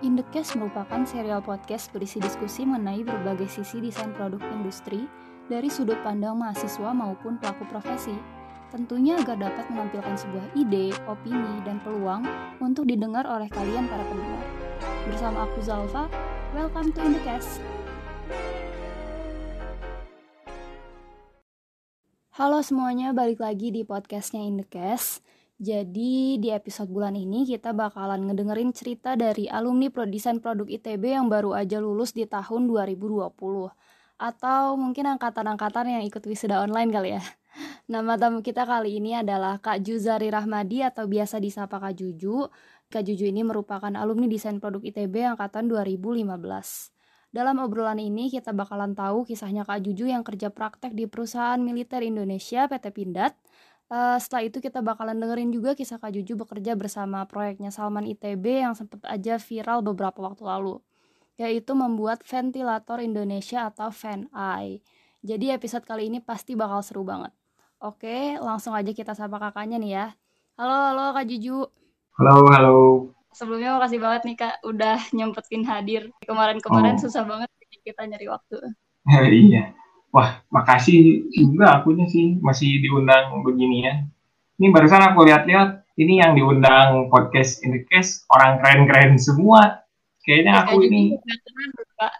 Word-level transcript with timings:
In 0.00 0.16
the 0.16 0.24
Case 0.32 0.56
merupakan 0.56 1.04
serial 1.04 1.44
podcast 1.44 1.92
berisi 1.92 2.16
diskusi 2.24 2.64
mengenai 2.64 3.04
berbagai 3.04 3.52
sisi 3.52 3.84
desain 3.84 4.16
produk 4.16 4.40
industri 4.48 5.04
dari 5.44 5.68
sudut 5.68 6.00
pandang 6.00 6.40
mahasiswa 6.40 6.88
maupun 6.96 7.36
pelaku 7.36 7.68
profesi. 7.68 8.16
Tentunya 8.72 9.20
agar 9.20 9.36
dapat 9.36 9.68
menampilkan 9.68 10.16
sebuah 10.16 10.56
ide, 10.56 10.96
opini, 11.04 11.60
dan 11.68 11.84
peluang 11.84 12.24
untuk 12.64 12.88
didengar 12.88 13.28
oleh 13.28 13.44
kalian 13.52 13.84
para 13.92 14.00
pendengar. 14.08 14.46
Bersama 15.04 15.44
aku 15.44 15.60
Zalfa, 15.60 16.08
welcome 16.56 16.96
to 16.96 17.04
In 17.04 17.20
the 17.20 17.20
Case. 17.20 17.60
Halo 22.40 22.64
semuanya, 22.64 23.12
balik 23.12 23.44
lagi 23.44 23.68
di 23.68 23.84
podcastnya 23.84 24.40
In 24.40 24.64
the 24.64 24.64
Case. 24.64 25.20
Jadi 25.60 26.40
di 26.40 26.48
episode 26.48 26.88
bulan 26.88 27.12
ini 27.12 27.44
kita 27.44 27.76
bakalan 27.76 28.24
ngedengerin 28.24 28.72
cerita 28.72 29.12
dari 29.12 29.44
alumni 29.44 29.92
Prodesain 29.92 30.40
Produk 30.40 30.64
ITB 30.64 31.12
yang 31.12 31.28
baru 31.28 31.52
aja 31.52 31.76
lulus 31.84 32.16
di 32.16 32.24
tahun 32.24 32.64
2020. 32.64 33.28
Atau 34.16 34.80
mungkin 34.80 35.04
angkatan-angkatan 35.04 36.00
yang 36.00 36.02
ikut 36.08 36.24
wisuda 36.24 36.64
online 36.64 36.88
kali 36.88 37.10
ya. 37.12 37.22
Nama 37.92 38.16
tamu 38.16 38.40
kita 38.40 38.64
kali 38.64 39.04
ini 39.04 39.20
adalah 39.20 39.60
Kak 39.60 39.84
Juzari 39.84 40.32
Rahmadi 40.32 40.80
atau 40.80 41.04
biasa 41.04 41.36
disapa 41.36 41.76
Kak 41.76 41.92
Juju. 41.92 42.48
Kak 42.88 43.04
Juju 43.04 43.28
ini 43.28 43.44
merupakan 43.44 43.92
alumni 44.00 44.32
Desain 44.32 44.64
Produk 44.64 44.80
ITB 44.80 45.36
angkatan 45.36 45.68
2015. 45.68 46.24
Dalam 47.36 47.60
obrolan 47.60 48.00
ini 48.00 48.32
kita 48.32 48.56
bakalan 48.56 48.96
tahu 48.96 49.28
kisahnya 49.28 49.68
Kak 49.68 49.84
Juju 49.84 50.08
yang 50.08 50.24
kerja 50.24 50.48
praktek 50.48 50.96
di 50.96 51.04
perusahaan 51.04 51.60
militer 51.60 52.00
Indonesia 52.00 52.64
PT 52.64 52.96
Pindad 52.96 53.36
Uh, 53.90 54.14
setelah 54.22 54.46
itu 54.46 54.62
kita 54.62 54.78
bakalan 54.86 55.18
dengerin 55.18 55.50
juga 55.50 55.74
kisah 55.74 55.98
Kak 55.98 56.14
Juju 56.14 56.38
bekerja 56.38 56.78
bersama 56.78 57.26
proyeknya 57.26 57.74
Salman 57.74 58.06
ITB 58.06 58.62
yang 58.62 58.78
sempat 58.78 59.02
aja 59.02 59.34
viral 59.42 59.82
beberapa 59.82 60.14
waktu 60.22 60.46
lalu, 60.46 60.78
yaitu 61.34 61.74
membuat 61.74 62.22
ventilator 62.22 63.02
Indonesia 63.02 63.66
atau 63.66 63.90
Fan 63.90 64.30
Eye. 64.30 64.78
Jadi 65.26 65.50
episode 65.50 65.82
kali 65.82 66.06
ini 66.06 66.22
pasti 66.22 66.54
bakal 66.54 66.86
seru 66.86 67.02
banget. 67.02 67.34
Oke, 67.82 68.38
langsung 68.38 68.78
aja 68.78 68.94
kita 68.94 69.10
sapa 69.18 69.42
kakaknya 69.42 69.82
nih 69.82 69.92
ya. 69.98 70.06
Halo, 70.54 70.94
halo 70.94 71.04
Kak 71.10 71.26
Juju. 71.26 71.66
Halo, 72.14 72.46
halo. 72.46 72.78
Sebelumnya 73.34 73.74
makasih 73.74 73.98
banget 73.98 74.22
nih 74.22 74.36
Kak 74.38 74.54
udah 74.70 75.02
nyempetin 75.10 75.66
hadir. 75.66 76.14
Kemarin-kemarin 76.22 76.94
oh. 76.94 77.02
susah 77.02 77.26
banget 77.26 77.50
kita 77.82 78.06
nyari 78.06 78.30
waktu. 78.30 78.56
iya 79.50 79.74
wah 80.10 80.42
makasih 80.50 81.26
juga 81.30 81.80
akunya 81.80 82.06
sih 82.10 82.38
masih 82.42 82.82
diundang 82.82 83.42
beginian. 83.46 84.10
Ini 84.60 84.68
barusan 84.74 85.00
aku 85.00 85.24
lihat-lihat 85.24 85.88
ini 85.96 86.20
yang 86.20 86.36
diundang 86.36 87.08
podcast 87.08 87.64
in 87.64 87.72
the 87.76 87.82
case 87.88 88.26
orang 88.30 88.60
keren-keren 88.60 89.16
semua. 89.16 89.82
Kayaknya 90.20 90.52
aku 90.62 90.84
ini 90.84 91.16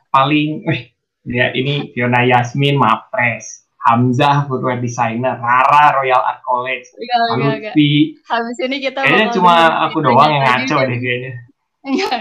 paling 0.08 0.64
eh 0.66 0.80
ya 1.28 1.52
ini 1.52 1.92
Fiona 1.92 2.24
Yasmin 2.24 2.80
Mapres, 2.80 3.68
Hamzah 3.84 4.48
footwear 4.48 4.80
designer, 4.80 5.36
Rara 5.36 6.00
Royal 6.00 6.20
Art 6.20 6.40
College, 6.40 6.88
Lutfi. 7.36 8.16
Habis 8.24 8.58
ini 8.64 8.76
kita 8.80 9.04
kayaknya 9.04 9.28
cuma 9.36 9.84
aku 9.88 10.00
doang 10.00 10.32
yang 10.32 10.44
ngaco 10.48 10.76
deh 10.88 10.98
kayaknya. 10.98 11.32
Iya. 11.84 12.16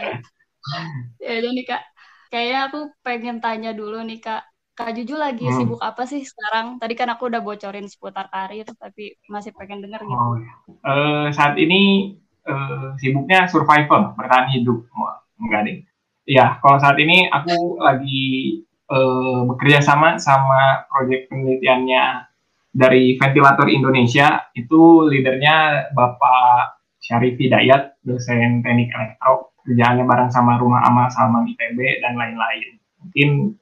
ya 1.23 1.35
nih 1.39 1.65
kak, 1.65 1.81
kayaknya 2.27 2.59
aku 2.67 2.79
pengen 3.01 3.39
tanya 3.39 3.71
dulu 3.71 4.03
nih 4.03 4.19
kak, 4.19 4.43
Kak 4.79 4.95
Juju 4.95 5.19
lagi 5.19 5.43
hmm. 5.43 5.59
sibuk 5.59 5.83
apa 5.83 6.07
sih 6.07 6.23
sekarang? 6.23 6.79
Tadi 6.79 6.95
kan 6.95 7.11
aku 7.11 7.27
udah 7.27 7.43
bocorin 7.43 7.83
seputar 7.83 8.31
karir, 8.31 8.63
tapi 8.79 9.19
masih 9.27 9.51
pengen 9.51 9.83
denger 9.83 10.07
gitu. 10.07 10.15
Oh, 10.15 10.39
uh, 10.87 11.27
saat 11.35 11.59
ini 11.59 12.15
uh, 12.47 12.95
sibuknya 12.95 13.43
survival, 13.51 14.15
bertahan 14.15 14.47
hidup. 14.55 14.87
Wah, 14.95 15.19
enggak 15.35 15.67
deh. 15.67 15.77
Ya, 16.23 16.63
kalau 16.63 16.79
saat 16.79 16.95
ini 16.95 17.27
aku 17.27 17.75
lagi 17.83 18.63
uh, 18.87 19.43
bekerja 19.51 19.83
sama 19.83 20.15
sama 20.15 20.87
proyek 20.87 21.27
penelitiannya 21.27 22.31
dari 22.71 23.19
Ventilator 23.19 23.67
Indonesia. 23.67 24.47
Itu 24.55 25.11
leadernya 25.11 25.91
Bapak 25.91 26.79
Syarif 27.03 27.35
Hidayat, 27.35 27.99
dosen 27.99 28.63
teknik 28.63 28.95
elektro. 28.95 29.51
Kerjaannya 29.67 30.07
bareng 30.07 30.31
sama 30.31 30.55
Rumah 30.55 30.87
Amal 30.87 31.11
Salman 31.11 31.51
ITB 31.51 31.99
dan 31.99 32.15
lain-lain. 32.15 32.79
Mungkin 33.03 33.59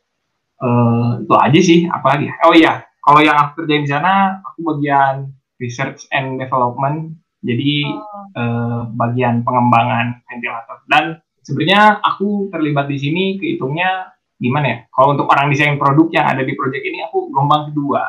uh, 0.61 1.21
itu 1.21 1.35
aja 1.35 1.59
sih 1.59 1.79
apalagi. 1.89 2.29
Oh 2.45 2.53
iya 2.53 2.87
kalau 3.07 3.23
yang 3.23 3.39
aku 3.39 3.63
kerjain 3.63 3.87
di 3.87 3.91
sana 3.91 4.43
aku 4.43 4.59
bagian 4.75 5.31
research 5.63 6.05
and 6.11 6.35
development. 6.35 7.15
Jadi 7.39 7.85
oh. 7.87 8.35
uh, 8.35 8.81
bagian 8.97 9.45
pengembangan 9.47 10.19
ventilator. 10.27 10.83
Dan 10.89 11.21
sebenarnya 11.45 12.03
aku 12.03 12.51
terlibat 12.51 12.91
di 12.91 12.97
sini 12.99 13.23
kehitungnya 13.39 14.11
gimana 14.35 14.65
ya? 14.67 14.77
Kalau 14.91 15.15
untuk 15.15 15.31
orang 15.31 15.47
desain 15.47 15.79
produk 15.79 16.11
yang 16.11 16.25
ada 16.35 16.43
di 16.43 16.53
proyek 16.53 16.83
ini 16.83 17.07
aku 17.07 17.31
gelombang 17.31 17.71
kedua. 17.71 18.03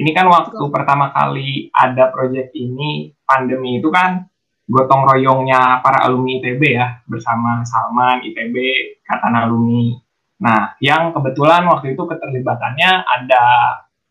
Ini 0.00 0.10
kan 0.16 0.26
waktu 0.32 0.56
Betul. 0.56 0.72
pertama 0.72 1.12
kali 1.12 1.68
ada 1.68 2.08
proyek 2.08 2.50
ini 2.56 3.12
pandemi 3.28 3.76
itu 3.78 3.92
kan 3.92 4.24
gotong 4.64 5.04
royongnya 5.04 5.84
para 5.84 6.08
alumni 6.08 6.40
ITB 6.40 6.62
ya 6.72 7.04
bersama 7.04 7.60
Salman 7.68 8.24
ITB 8.24 8.56
Katan 9.04 9.36
alumni 9.36 10.01
Nah, 10.42 10.74
yang 10.82 11.14
kebetulan 11.14 11.62
waktu 11.70 11.94
itu 11.94 12.02
keterlibatannya 12.02 12.90
ada 13.06 13.44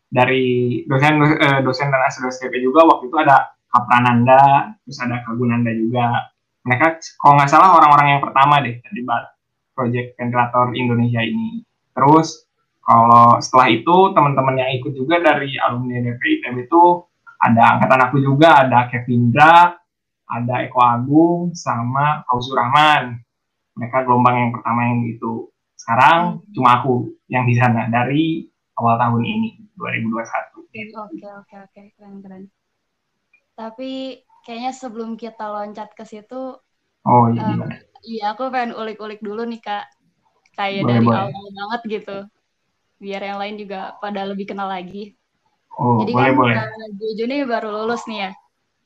dari 0.08 0.80
dosen 0.88 1.20
eh, 1.20 1.60
dosen 1.60 1.92
dan 1.92 2.00
asisten 2.08 2.32
STP 2.32 2.64
juga 2.64 2.88
waktu 2.88 3.12
itu 3.12 3.16
ada 3.20 3.52
Kaprananda, 3.68 4.72
terus 4.84 5.00
ada 5.00 5.20
Kagunanda 5.24 5.72
juga. 5.72 6.32
Mereka 6.64 7.00
kalau 7.20 7.36
nggak 7.36 7.50
salah 7.52 7.76
orang-orang 7.76 8.16
yang 8.16 8.22
pertama 8.24 8.60
deh 8.64 8.80
terlibat 8.80 9.32
proyek 9.76 10.16
ventilator 10.16 10.72
Indonesia 10.72 11.20
ini. 11.20 11.64
Terus 11.92 12.48
kalau 12.80 13.40
setelah 13.40 13.68
itu 13.72 13.96
teman-teman 14.16 14.56
yang 14.56 14.70
ikut 14.80 14.92
juga 14.96 15.20
dari 15.20 15.56
alumni 15.60 16.00
DPITM 16.00 16.64
itu 16.64 16.82
ada 17.42 17.76
angkatan 17.76 18.00
aku 18.08 18.16
juga, 18.22 18.64
ada 18.64 18.88
Kevindra, 18.88 19.74
ada 20.28 20.54
Eko 20.64 20.80
Agung, 20.80 21.40
sama 21.52 22.24
Fauzur 22.24 22.56
Rahman. 22.56 23.20
Mereka 23.76 24.04
gelombang 24.04 24.36
yang 24.36 24.52
pertama 24.54 24.80
yang 24.88 25.04
itu. 25.08 25.51
Sekarang 25.82 26.38
hmm. 26.38 26.54
cuma 26.54 26.78
aku 26.78 27.10
yang 27.26 27.42
di 27.42 27.58
sana 27.58 27.90
dari 27.90 28.46
awal 28.78 28.94
tahun 29.02 29.22
ini 29.26 29.50
2021. 29.74 30.62
Oke 30.94 31.26
oke 31.26 31.54
oke 31.58 31.80
keren 31.98 32.22
keren. 32.22 32.42
Tapi 33.58 34.22
kayaknya 34.46 34.72
sebelum 34.72 35.18
kita 35.18 35.42
loncat 35.50 35.90
ke 35.98 36.06
situ, 36.06 36.54
oh 37.02 37.24
iya 37.34 37.42
um, 37.50 37.66
Iya 38.02 38.34
aku 38.34 38.50
pengen 38.50 38.74
ulik-ulik 38.74 39.22
dulu 39.22 39.46
nih 39.46 39.62
kak, 39.62 39.86
kayak 40.58 40.82
boleh, 40.82 40.90
dari 40.90 41.06
boleh. 41.06 41.18
awal 41.22 41.46
banget 41.54 41.80
gitu, 41.86 42.18
biar 42.98 43.22
yang 43.22 43.38
lain 43.38 43.56
juga 43.62 43.94
pada 44.02 44.26
lebih 44.26 44.50
kenal 44.50 44.66
lagi. 44.66 45.14
Oh, 45.78 46.02
Jadi 46.02 46.10
boleh, 46.10 46.30
kan 46.34 46.38
boleh. 46.38 46.56
Juju 46.98 47.24
nih 47.30 47.46
baru 47.46 47.70
lulus 47.70 48.02
nih 48.10 48.26
ya, 48.26 48.30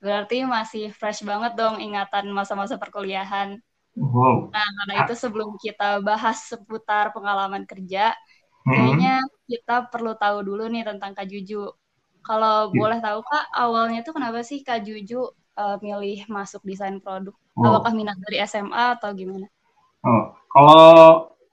berarti 0.05 0.45
masih 0.45 0.93
fresh 0.93 1.25
banget 1.25 1.57
dong 1.57 1.81
ingatan 1.81 2.29
masa-masa 2.29 2.77
perkuliahan. 2.77 3.57
Wow. 3.97 4.53
Nah, 4.53 4.69
karena 4.83 4.95
itu 5.09 5.15
sebelum 5.17 5.57
kita 5.57 6.05
bahas 6.05 6.45
seputar 6.45 7.17
pengalaman 7.17 7.65
kerja, 7.65 8.13
hmm. 8.69 8.73
kayaknya 8.73 9.15
kita 9.49 9.89
perlu 9.89 10.13
tahu 10.21 10.45
dulu 10.45 10.69
nih 10.69 10.85
tentang 10.85 11.17
Kak 11.17 11.25
Juju. 11.25 11.73
Kalau 12.21 12.71
yeah. 12.71 12.77
boleh 12.77 12.99
tahu 13.01 13.25
Kak, 13.25 13.45
awalnya 13.57 14.05
tuh 14.05 14.13
kenapa 14.13 14.45
sih 14.45 14.61
Kak 14.61 14.85
Juju 14.85 15.33
uh, 15.57 15.77
milih 15.81 16.29
masuk 16.29 16.61
desain 16.69 17.01
produk? 17.01 17.33
Oh. 17.57 17.73
Apakah 17.73 17.97
minat 17.97 18.21
dari 18.21 18.45
SMA 18.45 19.01
atau 19.01 19.17
gimana? 19.17 19.49
Oh, 20.05 20.37
kalau 20.53 20.85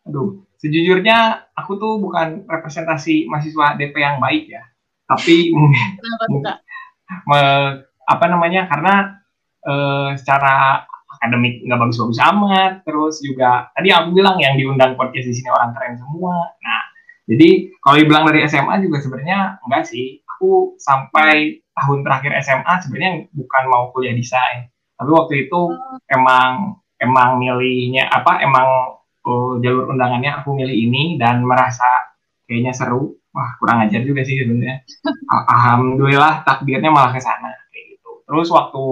aduh, 0.03 0.43
sejujurnya 0.59 1.47
aku 1.55 1.79
tuh 1.79 1.95
bukan 2.03 2.43
representasi 2.43 3.31
mahasiswa 3.31 3.79
DP 3.79 3.95
yang 4.03 4.19
baik 4.19 4.51
ya. 4.51 4.67
Tapi 5.07 5.47
mungkin 5.55 6.43
apa 8.03 8.25
namanya? 8.27 8.67
Karena 8.67 9.15
uh, 9.63 10.11
secara 10.19 10.83
akademik 11.23 11.63
nggak 11.63 11.79
bagus-bagus 11.79 12.19
amat. 12.19 12.83
Terus 12.83 13.23
juga 13.23 13.71
tadi 13.71 13.95
aku 13.95 14.11
bilang 14.11 14.35
yang 14.43 14.59
diundang 14.59 14.99
podcast 14.99 15.31
di 15.31 15.35
sini 15.39 15.47
orang 15.47 15.71
keren 15.71 15.95
semua. 15.95 16.51
Nah 16.59 16.81
jadi 17.23 17.71
kalau 17.79 17.95
dibilang 18.03 18.27
dari 18.27 18.43
SMA 18.51 18.83
juga 18.83 18.99
sebenarnya 18.99 19.63
enggak 19.63 19.87
sih. 19.87 20.19
Aku 20.35 20.75
sampai 20.75 21.63
tahun 21.71 22.03
terakhir 22.03 22.35
SMA 22.43 22.73
sebenarnya 22.83 23.11
bukan 23.31 23.63
mau 23.71 23.83
kuliah 23.95 24.11
desain. 24.11 24.67
Tapi 24.99 25.09
waktu 25.09 25.47
itu 25.47 25.59
emang 26.11 26.75
emang 26.99 27.39
milihnya 27.39 28.11
apa 28.11 28.43
emang 28.43 28.99
uh, 29.23 29.53
jalur 29.63 29.87
undangannya 29.91 30.43
aku 30.43 30.51
milih 30.51 30.75
ini 30.75 31.15
dan 31.15 31.47
merasa 31.47 31.87
kayaknya 32.43 32.75
seru. 32.75 33.15
Wah 33.33 33.57
kurang 33.57 33.87
ajar 33.87 34.03
juga 34.03 34.21
sih 34.27 34.43
sebenarnya. 34.43 34.83
Alhamdulillah 35.31 36.43
takdirnya 36.43 36.91
malah 36.91 37.15
ke 37.15 37.23
sana 37.23 37.49
kayak 37.71 37.97
gitu. 37.97 38.21
Terus 38.27 38.47
waktu 38.51 38.83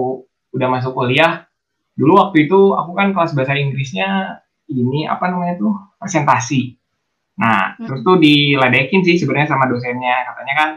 udah 0.52 0.68
masuk 0.72 0.92
kuliah 0.96 1.46
dulu 1.96 2.12
waktu 2.18 2.48
itu 2.48 2.72
aku 2.72 2.92
kan 2.96 3.12
kelas 3.12 3.36
bahasa 3.36 3.56
Inggrisnya 3.56 4.40
ini 4.72 5.04
apa 5.04 5.28
namanya 5.28 5.60
tuh 5.60 5.74
presentasi. 6.00 6.76
Nah, 7.38 7.76
hmm. 7.76 7.84
terus 7.88 8.00
tuh 8.04 8.16
diledekin 8.20 9.04
sih 9.04 9.16
sebenarnya 9.20 9.52
sama 9.52 9.68
dosennya. 9.68 10.24
Katanya 10.28 10.54
kan 10.56 10.70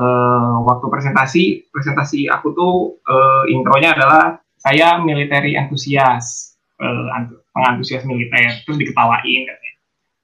uh, 0.00 0.56
waktu 0.64 0.86
presentasi, 0.88 1.44
presentasi 1.72 2.28
aku 2.28 2.52
tuh 2.56 2.74
uh, 3.04 3.44
intronya 3.48 3.96
adalah 3.96 4.40
saya 4.56 5.00
military 5.02 5.58
enthusiast. 5.58 6.56
uh, 6.82 7.06
pengantusias 7.52 8.02
militer 8.08 8.64
terus 8.64 8.80
diketawain 8.80 9.42
katanya 9.46 9.72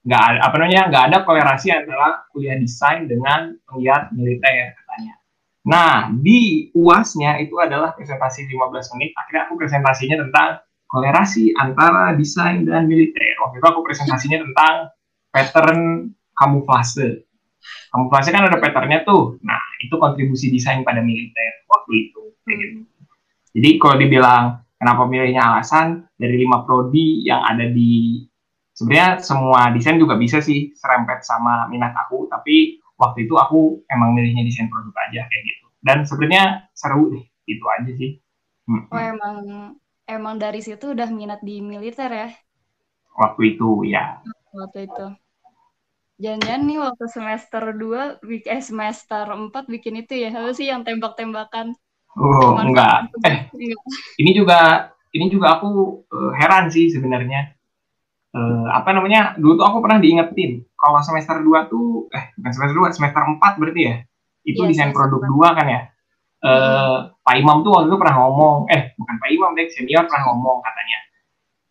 nggak 0.09 0.23
ada 0.25 0.39
apa 0.49 0.55
namanya 0.57 0.83
nggak 0.89 1.05
ada 1.13 1.17
kolerasi 1.29 1.69
antara 1.69 2.25
kuliah 2.33 2.57
desain 2.57 3.05
dengan 3.05 3.53
penggiat 3.69 4.09
militer 4.17 4.73
nah 5.69 6.09
di 6.09 6.73
uasnya 6.73 7.37
itu 7.45 7.55
adalah 7.61 7.93
presentasi 7.93 8.49
15 8.49 8.93
menit. 8.97 9.13
Akhirnya 9.21 9.43
aku 9.47 9.55
presentasinya 9.61 10.17
tentang 10.25 10.65
kolerasi 10.89 11.53
antara 11.61 12.17
desain 12.17 12.65
dan 12.65 12.89
militer. 12.89 13.37
Waktu 13.45 13.61
itu 13.61 13.67
aku 13.69 13.81
presentasinya 13.85 14.41
tentang 14.41 14.75
pattern 15.29 15.81
kamuflase. 16.33 17.29
Kamuflase 17.93 18.33
kan 18.33 18.49
ada 18.49 18.57
patternnya 18.57 19.05
tuh. 19.05 19.37
Nah 19.45 19.61
itu 19.85 19.95
kontribusi 20.01 20.49
desain 20.49 20.81
pada 20.81 21.05
militer 21.05 21.69
waktu 21.69 22.09
itu. 22.09 22.23
Gitu. 22.49 22.81
jadi 23.53 23.71
kalau 23.77 23.97
dibilang 24.01 24.45
kenapa 24.81 25.05
milihnya 25.05 25.45
alasan 25.45 26.09
dari 26.17 26.41
lima 26.41 26.65
prodi 26.65 27.21
yang 27.29 27.45
ada 27.45 27.69
di 27.69 28.25
sebenarnya 28.73 29.21
semua 29.21 29.69
desain 29.75 30.01
juga 30.01 30.17
bisa 30.17 30.41
sih 30.41 30.73
serempet 30.73 31.27
sama 31.27 31.69
minat 31.69 31.93
aku 31.93 32.25
tapi 32.31 32.81
waktu 32.99 33.25
itu 33.25 33.35
aku 33.39 33.81
emang 33.89 34.13
milihnya 34.13 34.45
desain 34.45 34.69
produk 34.69 34.95
aja 35.09 35.25
kayak 35.31 35.43
gitu. 35.47 35.67
Dan 35.81 36.03
sebenarnya 36.05 36.69
seru 36.75 37.15
deh 37.15 37.25
itu 37.47 37.65
aja 37.79 37.93
sih. 37.97 38.13
Hmm. 38.69 38.85
oh 38.93 39.01
emang 39.01 39.37
emang 40.05 40.37
dari 40.37 40.61
situ 40.61 40.93
udah 40.93 41.09
minat 41.09 41.41
di 41.41 41.65
militer 41.65 42.13
ya? 42.13 42.29
Waktu 43.17 43.57
itu 43.57 43.89
ya 43.89 44.21
waktu 44.55 44.89
itu. 44.89 45.07
Jangan-jangan 46.19 46.63
nih 46.67 46.79
waktu 46.83 47.05
semester 47.07 47.63
2 47.79 48.19
eh 48.27 48.63
semester 48.63 49.25
4 49.31 49.55
bikin 49.71 50.03
itu 50.03 50.19
ya. 50.19 50.35
Apa 50.35 50.51
sih 50.51 50.67
yang 50.67 50.83
tembak-tembakan? 50.83 51.79
Oh 52.19 52.59
enggak. 52.59 53.15
eh 53.23 53.47
ini 54.19 54.35
juga 54.35 54.91
ini 55.15 55.31
juga 55.31 55.61
aku 55.61 56.03
uh, 56.11 56.33
heran 56.35 56.67
sih 56.75 56.91
sebenarnya. 56.91 57.55
Uh, 58.35 58.67
apa 58.75 58.91
namanya? 58.91 59.39
Dulu 59.39 59.63
tuh 59.63 59.67
aku 59.67 59.79
pernah 59.79 60.03
diingetin 60.03 60.67
kalau 60.79 61.03
semester 61.03 61.43
2 61.43 61.67
tuh 61.67 62.07
eh 62.15 62.31
bukan 62.39 62.53
semester 62.55 62.77
2 62.79 62.95
semester 62.95 63.23
4 63.27 63.59
berarti 63.59 63.83
ya? 63.83 63.95
Itu 64.47 64.63
ya, 64.65 64.69
desain 64.71 64.95
produk 64.95 65.21
2 65.27 65.59
kan 65.59 65.67
ya? 65.67 65.81
Uh, 66.39 66.47
hmm. 66.47 66.99
Pak 67.27 67.35
Imam 67.35 67.67
tuh 67.67 67.75
waktu 67.75 67.91
itu 67.91 67.99
pernah 67.99 68.17
ngomong 68.23 68.71
eh 68.71 68.95
bukan 68.95 69.15
Pak 69.19 69.29
Imam 69.35 69.51
deh 69.59 69.67
senior 69.75 70.07
pernah 70.07 70.23
ngomong 70.31 70.63
katanya. 70.63 70.99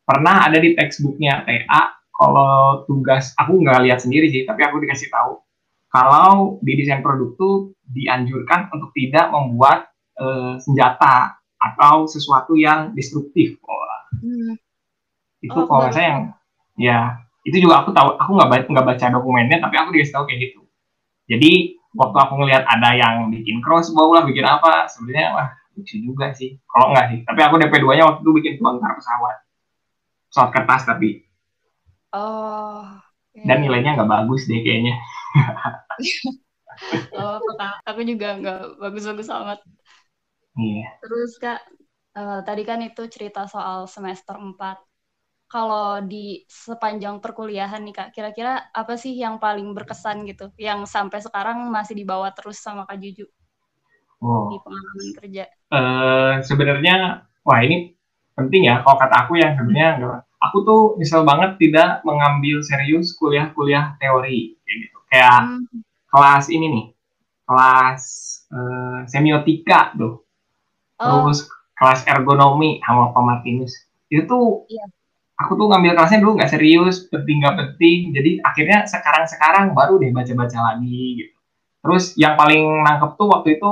Pernah 0.03 0.35
ada 0.51 0.57
di 0.59 0.75
textbooknya 0.75 1.47
TA 1.47 1.81
kalau 2.11 2.83
tugas 2.83 3.31
aku 3.39 3.63
nggak 3.63 3.87
lihat 3.87 4.03
sendiri 4.03 4.27
sih 4.27 4.43
tapi 4.43 4.67
aku 4.67 4.83
dikasih 4.83 5.07
tahu. 5.07 5.39
Kalau 5.87 6.59
di 6.59 6.75
desain 6.75 6.99
produk 6.99 7.31
tuh 7.39 7.71
dianjurkan 7.87 8.67
untuk 8.75 8.91
tidak 8.91 9.31
membuat 9.31 9.87
uh, 10.19 10.59
senjata 10.59 11.39
atau 11.57 12.05
sesuatu 12.05 12.53
yang 12.59 12.91
destruktif. 12.91 13.55
Oh, 13.63 13.79
hmm. 14.19 14.59
Itu 15.39 15.63
oh, 15.63 15.65
kalau 15.65 15.87
saya 15.95 16.05
yang 16.11 16.21
ya 16.75 17.26
itu 17.47 17.57
juga 17.63 17.81
aku 17.83 17.95
tahu 17.95 18.19
aku 18.19 18.31
nggak 18.35 18.49
baca 18.51 18.67
nggak 18.67 18.87
baca 18.91 19.05
dokumennya 19.15 19.57
tapi 19.63 19.75
aku 19.79 19.89
dikasih 19.95 20.13
tahu 20.13 20.23
kayak 20.27 20.39
gitu. 20.51 20.61
Jadi 21.31 21.51
waktu 21.95 22.17
aku 22.19 22.33
ngelihat 22.43 22.63
ada 22.67 22.89
yang 22.93 23.31
bikin 23.31 23.63
crossbow 23.63 24.11
lah 24.11 24.27
bikin 24.27 24.43
apa 24.43 24.91
sebenarnya 24.91 25.27
wah 25.31 25.49
lucu 25.79 25.95
juga 26.03 26.35
sih. 26.35 26.59
Kalau 26.67 26.91
nggak 26.91 27.05
sih 27.15 27.19
tapi 27.23 27.39
aku 27.41 27.55
DP 27.57 27.73
2 27.79 27.97
nya 27.97 28.03
waktu 28.05 28.21
itu 28.21 28.31
bikin 28.35 28.53
bongkar 28.59 28.99
pesawat. 28.99 29.37
Pesawat 30.27 30.49
kertas 30.51 30.83
tapi. 30.83 31.09
Oh 32.11 32.83
dan 33.45 33.61
nilainya 33.61 33.93
nggak 33.99 34.09
bagus 34.09 34.49
deh 34.49 34.59
kayaknya. 34.59 34.95
Oh 37.17 37.41
aku 37.89 38.05
juga 38.05 38.37
nggak 38.37 38.77
bagus-bagus 38.77 39.33
amat. 39.33 39.65
Iya. 40.61 40.85
Terus 41.01 41.31
kak 41.41 41.65
uh, 42.13 42.45
tadi 42.45 42.61
kan 42.61 42.85
itu 42.85 43.01
cerita 43.09 43.49
soal 43.49 43.89
semester 43.89 44.37
4 44.37 44.77
kalau 45.47 46.03
di 46.03 46.43
sepanjang 46.51 47.23
perkuliahan 47.23 47.79
nih 47.87 47.95
kak, 47.95 48.09
kira-kira 48.11 48.67
apa 48.75 48.99
sih 48.99 49.15
yang 49.15 49.39
paling 49.39 49.71
berkesan 49.71 50.27
gitu, 50.27 50.51
yang 50.59 50.83
sampai 50.83 51.23
sekarang 51.23 51.71
masih 51.71 51.95
dibawa 51.95 52.35
terus 52.35 52.59
sama 52.59 52.83
kak 52.83 52.99
Juju 52.99 53.25
oh. 54.19 54.51
di 54.51 54.57
pengalaman 54.59 55.09
kerja? 55.23 55.43
Uh, 55.71 56.43
sebenarnya, 56.43 57.23
wah 57.47 57.59
ini 57.63 57.95
penting 58.35 58.67
ya. 58.67 58.83
Kalau 58.83 58.99
kata 58.99 59.15
aku 59.23 59.39
yang 59.39 59.55
sebenarnya, 59.55 60.19
aku 60.43 60.57
tuh 60.67 60.81
misal 60.99 61.23
banget 61.23 61.55
tidak 61.63 62.03
mengambil 62.03 62.59
serius 62.59 63.15
kuliah-kuliah 63.15 63.95
teori 64.03 64.59
kayak 64.67 64.77
gitu. 64.83 64.97
Kayak 65.07 65.39
hmm. 65.47 65.79
kelas 66.11 66.45
ini 66.51 66.65
nih, 66.67 66.87
kelas 67.47 68.03
uh, 68.51 68.99
semiotika 69.07 69.95
tuh, 69.95 70.27
oh. 70.99 71.31
terus 71.31 71.47
kelas 71.79 72.03
ergonomi 72.03 72.83
sama 72.83 73.15
Pak 73.15 73.23
Martinus 73.23 73.87
itu 74.07 74.23
tuh 74.23 74.63
yeah 74.71 74.87
aku 75.37 75.53
tuh 75.53 75.67
ngambil 75.69 75.93
kelasnya 75.93 76.19
dulu 76.19 76.41
nggak 76.41 76.51
serius, 76.51 77.05
penting 77.13 77.45
nggak 77.45 77.55
penting. 77.55 78.11
Jadi 78.11 78.31
akhirnya 78.41 78.79
sekarang-sekarang 78.89 79.77
baru 79.77 80.01
deh 80.01 80.09
baca-baca 80.09 80.57
lagi 80.73 81.23
gitu. 81.23 81.37
Terus 81.85 82.05
yang 82.17 82.33
paling 82.35 82.83
nangkep 82.83 83.15
tuh 83.15 83.27
waktu 83.29 83.61
itu 83.61 83.71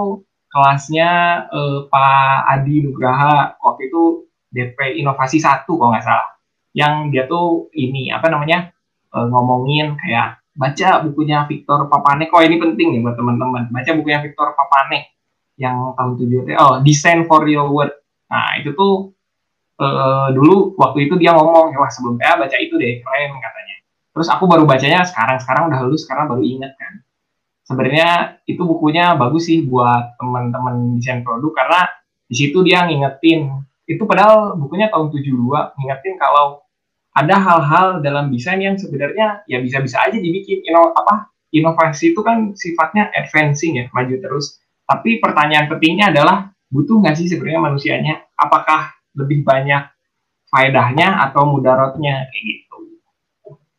kelasnya 0.54 1.10
eh, 1.50 1.80
Pak 1.90 2.40
Adi 2.48 2.86
Nugraha 2.86 3.58
waktu 3.60 3.92
itu 3.92 4.30
DP 4.54 5.02
Inovasi 5.02 5.42
satu 5.42 5.76
kalau 5.76 5.92
nggak 5.92 6.06
salah. 6.06 6.30
Yang 6.72 6.94
dia 7.12 7.24
tuh 7.26 7.74
ini 7.74 8.14
apa 8.14 8.30
namanya 8.30 8.70
eh, 9.12 9.28
ngomongin 9.28 9.98
kayak 10.00 10.40
baca 10.56 11.04
bukunya 11.04 11.44
Victor 11.50 11.90
Papanek. 11.90 12.32
Oh 12.32 12.46
ini 12.46 12.62
penting 12.62 12.96
nih 12.96 13.02
buat 13.04 13.18
teman-teman. 13.18 13.74
Baca 13.74 13.92
bukunya 13.98 14.22
Victor 14.24 14.54
Papanek 14.54 15.12
yang 15.56 15.96
tahun 15.98 16.20
tujuh 16.20 16.40
oh 16.56 16.80
Design 16.86 17.26
for 17.26 17.44
Real 17.44 17.68
World. 17.74 17.92
Nah 18.30 18.60
itu 18.62 18.72
tuh 18.78 19.15
uh, 19.80 20.28
dulu 20.32 20.76
waktu 20.80 21.08
itu 21.10 21.20
dia 21.20 21.36
ngomong 21.36 21.76
wah 21.76 21.92
sebelum 21.92 22.16
PA 22.20 22.40
baca 22.40 22.56
itu 22.60 22.76
deh 22.80 23.04
keren 23.04 23.32
katanya. 23.40 23.76
Terus 24.16 24.28
aku 24.32 24.48
baru 24.48 24.64
bacanya 24.64 25.04
sekarang 25.04 25.38
sekarang 25.44 25.64
udah 25.72 25.80
lulus 25.84 26.08
sekarang 26.08 26.32
baru 26.32 26.44
inget 26.44 26.72
kan. 26.80 27.04
Sebenarnya 27.66 28.40
itu 28.46 28.62
bukunya 28.62 29.18
bagus 29.18 29.50
sih 29.50 29.66
buat 29.66 30.16
teman-teman 30.22 31.02
desain 31.02 31.26
produk 31.26 31.52
karena 31.52 31.82
di 32.30 32.36
situ 32.38 32.64
dia 32.64 32.86
ngingetin. 32.88 33.52
Itu 33.86 34.08
padahal 34.08 34.58
bukunya 34.58 34.88
tahun 34.90 35.12
72 35.12 35.78
ngingetin 35.78 36.16
kalau 36.18 36.64
ada 37.16 37.36
hal-hal 37.40 37.88
dalam 38.04 38.32
desain 38.32 38.60
yang 38.60 38.76
sebenarnya 38.80 39.44
ya 39.50 39.60
bisa-bisa 39.60 40.00
aja 40.00 40.16
dibikin. 40.16 40.64
Ino 40.64 40.96
apa 40.96 41.32
inovasi 41.52 42.16
itu 42.16 42.22
kan 42.24 42.56
sifatnya 42.56 43.12
advancing 43.12 43.84
ya 43.84 43.86
maju 43.92 44.16
terus. 44.20 44.64
Tapi 44.86 45.18
pertanyaan 45.20 45.68
pentingnya 45.68 46.14
adalah 46.14 46.54
butuh 46.70 47.02
nggak 47.02 47.18
sih 47.18 47.28
sebenarnya 47.28 47.62
manusianya? 47.62 48.16
Apakah 48.38 48.95
lebih 49.16 49.48
banyak 49.48 49.84
faedahnya 50.52 51.26
atau 51.32 51.48
mudaratnya 51.50 52.30
kayak 52.30 52.44
gitu. 52.44 52.78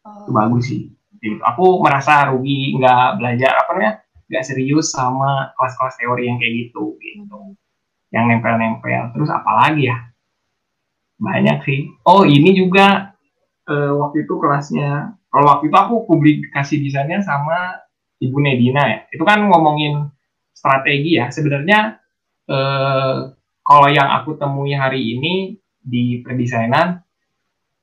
Oh. 0.05 0.27
Itu 0.27 0.31
bagus 0.33 0.65
sih. 0.69 0.83
Gitu. 1.17 1.41
Aku 1.41 1.81
merasa 1.81 2.29
rugi 2.29 2.77
nggak 2.77 3.21
belajar 3.21 3.53
apa 3.57 3.71
namanya 3.73 3.95
nggak 4.27 4.45
serius 4.45 4.91
sama 4.93 5.55
kelas-kelas 5.55 5.97
teori 5.97 6.29
yang 6.29 6.37
kayak 6.37 6.55
gitu 6.69 6.99
gitu. 7.01 7.57
Yang 8.13 8.25
nempel-nempel. 8.37 9.15
Terus 9.17 9.31
apa 9.33 9.51
lagi 9.65 9.89
ya? 9.89 9.97
Banyak 11.17 11.65
sih. 11.65 11.89
Oh 12.05 12.29
ini 12.29 12.53
juga 12.53 13.17
uh, 13.71 13.93
waktu 14.03 14.29
itu 14.29 14.35
kelasnya. 14.37 15.17
Kalau 15.33 15.47
waktu 15.53 15.69
itu 15.69 15.77
aku 15.77 15.95
publikasi 16.09 16.81
desainnya 16.81 17.21
sama 17.21 17.81
Ibu 18.21 18.37
Nedina 18.41 18.85
ya. 18.89 18.99
Itu 19.13 19.25
kan 19.25 19.45
ngomongin 19.49 20.09
strategi 20.57 21.21
ya. 21.21 21.29
Sebenarnya 21.29 22.01
uh, 22.49 23.36
kalau 23.67 23.91
yang 23.91 24.07
aku 24.15 24.39
temui 24.39 24.79
hari 24.79 25.19
ini 25.19 25.59
di 25.83 26.23
perdesainan 26.23 27.03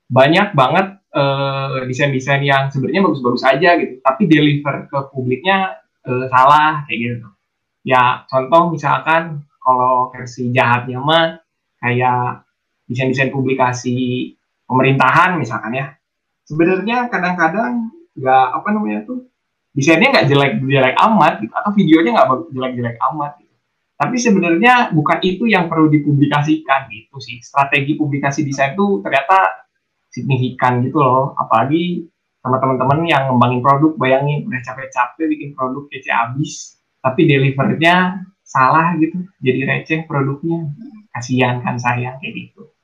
banyak 0.08 0.56
banget 0.56 0.96
uh, 1.12 1.84
desain-desain 1.84 2.40
yang 2.40 2.72
sebenarnya 2.72 3.04
bagus-bagus 3.04 3.44
aja 3.44 3.76
gitu, 3.76 4.00
tapi 4.00 4.24
deliver 4.24 4.88
ke 4.88 4.98
publiknya 5.12 5.76
uh, 6.08 6.24
salah 6.32 6.88
kayak 6.88 6.98
gitu. 7.00 7.28
Ya 7.84 8.24
contoh 8.28 8.72
misalkan 8.72 9.44
kalau 9.60 10.08
versi 10.12 10.48
jahatnya 10.52 11.00
mah 11.00 11.36
kayak 11.80 12.48
desain-desain 12.88 13.32
publikasi 13.32 14.32
pemerintahan 14.64 15.36
misalkan 15.36 15.76
ya, 15.76 15.86
sebenarnya 16.48 17.12
kadang-kadang 17.12 17.92
nggak 18.16 18.46
apa 18.56 18.68
namanya 18.72 19.04
tuh 19.04 19.28
desainnya 19.76 20.12
nggak 20.16 20.28
jelek-jelek 20.32 20.96
amat 20.96 21.44
gitu, 21.44 21.52
atau 21.52 21.70
videonya 21.76 22.10
nggak 22.16 22.28
jelek-jelek 22.52 22.96
amat 23.12 23.32
tapi 23.94 24.16
sebenarnya 24.18 24.90
bukan 24.90 25.22
itu 25.22 25.46
yang 25.46 25.70
perlu 25.70 25.86
dipublikasikan 25.86 26.90
gitu 26.90 27.16
sih. 27.22 27.38
Strategi 27.38 27.94
publikasi 27.94 28.42
desain 28.42 28.74
itu 28.74 28.98
ternyata 29.00 29.66
signifikan 30.10 30.82
gitu 30.82 30.98
loh. 30.98 31.34
Apalagi 31.38 32.06
sama 32.42 32.58
teman-teman 32.60 33.06
yang 33.06 33.30
ngembangin 33.30 33.62
produk, 33.62 33.92
bayangin 33.96 34.44
udah 34.44 34.60
capek-capek 34.60 35.24
bikin 35.30 35.50
produk 35.56 35.86
kece 35.88 36.10
abis, 36.12 36.76
tapi 37.00 37.24
delivernya 37.24 38.20
salah 38.44 38.92
gitu, 39.00 39.16
jadi 39.40 39.64
receh 39.64 40.04
produknya. 40.04 40.68
Kasihan 41.14 41.62
kan 41.62 41.78
saya 41.78 42.18
kayak 42.18 42.34
gitu. 42.34 42.74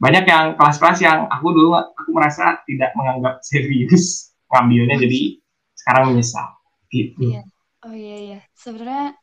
Banyak 0.00 0.24
yang 0.24 0.56
kelas-kelas 0.56 0.98
yang 1.04 1.28
aku 1.28 1.52
dulu 1.52 1.76
aku 1.76 2.10
merasa 2.16 2.64
tidak 2.64 2.96
menganggap 2.96 3.44
serius 3.44 4.32
ngambilnya, 4.48 4.96
jadi 4.96 5.36
sekarang 5.76 6.16
menyesal 6.16 6.48
gitu. 6.88 7.36
Iya. 7.36 7.42
Oh 7.86 7.94
iya 7.94 8.16
iya. 8.18 8.38
Sebenarnya 8.56 9.14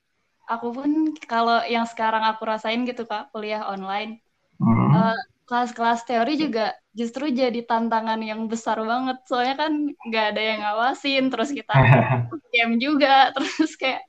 aku 0.45 0.67
pun 0.73 0.89
kalau 1.25 1.61
yang 1.65 1.85
sekarang 1.89 2.21
aku 2.25 2.45
rasain 2.45 2.85
gitu 2.85 3.05
kak 3.05 3.33
kuliah 3.33 3.65
online 3.65 4.21
hmm. 4.61 4.89
uh, 4.93 5.19
kelas-kelas 5.45 6.05
teori 6.09 6.41
juga 6.41 6.73
justru 6.97 7.29
jadi 7.29 7.61
tantangan 7.67 8.17
yang 8.21 8.49
besar 8.49 8.81
banget 8.81 9.21
soalnya 9.29 9.67
kan 9.67 9.73
nggak 10.09 10.25
ada 10.33 10.41
yang 10.41 10.59
ngawasin 10.65 11.29
terus 11.29 11.53
kita 11.53 11.73
game 12.53 12.81
juga 12.81 13.29
terus 13.35 13.77
kayak 13.77 14.01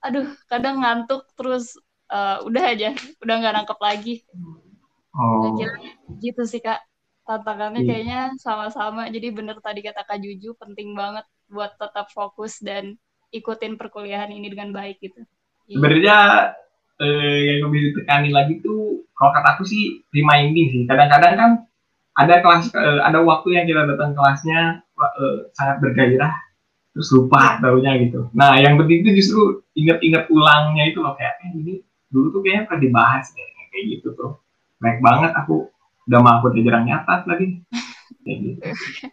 aduh 0.00 0.28
kadang 0.46 0.80
ngantuk 0.80 1.26
terus 1.34 1.76
uh, 2.08 2.40
udah 2.46 2.64
aja 2.70 2.94
udah 3.22 3.34
nggak 3.40 3.54
nangkep 3.56 3.78
lagi 3.82 4.14
oh. 5.12 5.58
kira 5.58 5.74
gitu 6.22 6.42
sih 6.46 6.62
kak 6.62 6.80
tantangannya 7.26 7.84
yeah. 7.84 7.88
kayaknya 7.88 8.20
sama-sama 8.38 9.10
jadi 9.10 9.28
bener 9.30 9.58
tadi 9.58 9.82
kata 9.84 10.06
kak 10.06 10.18
Juju 10.22 10.56
penting 10.56 10.94
banget 10.94 11.26
buat 11.50 11.74
tetap 11.76 12.08
fokus 12.14 12.62
dan 12.62 12.94
ikutin 13.30 13.78
perkuliahan 13.78 14.30
ini 14.30 14.50
dengan 14.50 14.70
baik 14.70 15.02
gitu 15.02 15.22
sebenarnya 15.70 16.16
eh, 17.00 17.38
yang 17.54 17.70
lebih 17.70 17.80
ditekanin 17.94 18.34
lagi 18.34 18.54
tuh 18.60 19.06
kalau 19.16 19.30
kata 19.32 19.48
aku 19.56 19.64
sih 19.64 20.04
reminding 20.12 20.68
sih. 20.72 20.82
Kadang-kadang 20.84 21.34
kan 21.36 21.50
ada 22.18 22.34
kelas 22.42 22.74
eh, 22.74 23.00
ada 23.00 23.22
waktu 23.22 23.48
yang 23.56 23.64
kita 23.70 23.86
datang 23.86 24.12
kelasnya 24.12 24.82
eh, 24.98 25.36
sangat 25.54 25.76
bergairah 25.80 26.34
terus 26.90 27.08
lupa 27.14 27.62
tahunya 27.62 28.10
gitu. 28.10 28.28
Nah 28.34 28.58
yang 28.58 28.74
penting 28.74 29.06
itu 29.06 29.22
justru 29.22 29.62
ingat-ingat 29.78 30.26
ulangnya 30.28 30.90
itu 30.90 30.98
loh 30.98 31.14
kayak 31.14 31.38
eh, 31.46 31.54
ini 31.54 31.74
dulu 32.10 32.34
tuh 32.34 32.40
kayaknya 32.42 32.66
pernah 32.66 32.82
dibahas 32.82 33.24
deh 33.32 33.48
kayak 33.70 33.84
gitu 33.98 34.08
tuh. 34.18 34.32
Baik 34.82 34.98
banget 35.00 35.32
aku 35.38 35.70
udah 36.10 36.20
mau 36.20 36.42
aku 36.42 36.50
jarang 36.60 36.88
nyatat 36.88 37.24
lagi. 37.28 37.62
Kayak 38.26 38.38
gitu. 38.42 38.60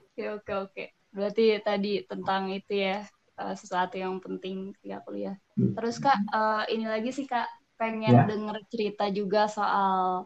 Oke 0.03 0.23
oke 0.35 0.53
oke. 0.67 0.83
Berarti 1.15 1.45
tadi 1.63 2.03
tentang 2.03 2.51
itu 2.51 2.75
ya 2.75 3.07
uh, 3.38 3.56
sesuatu 3.56 3.96
yang 3.98 4.17
penting 4.20 4.74
ya 4.82 5.01
kuliah 5.06 5.38
hmm. 5.56 5.77
terus 5.77 6.01
kak 6.01 6.17
uh, 6.34 6.65
ini 6.70 6.86
lagi 6.86 7.13
sih 7.13 7.29
kak 7.29 7.48
pengen 7.77 8.13
ya. 8.13 8.25
denger 8.25 8.58
cerita 8.74 9.06
juga 9.13 9.46
soal 9.46 10.25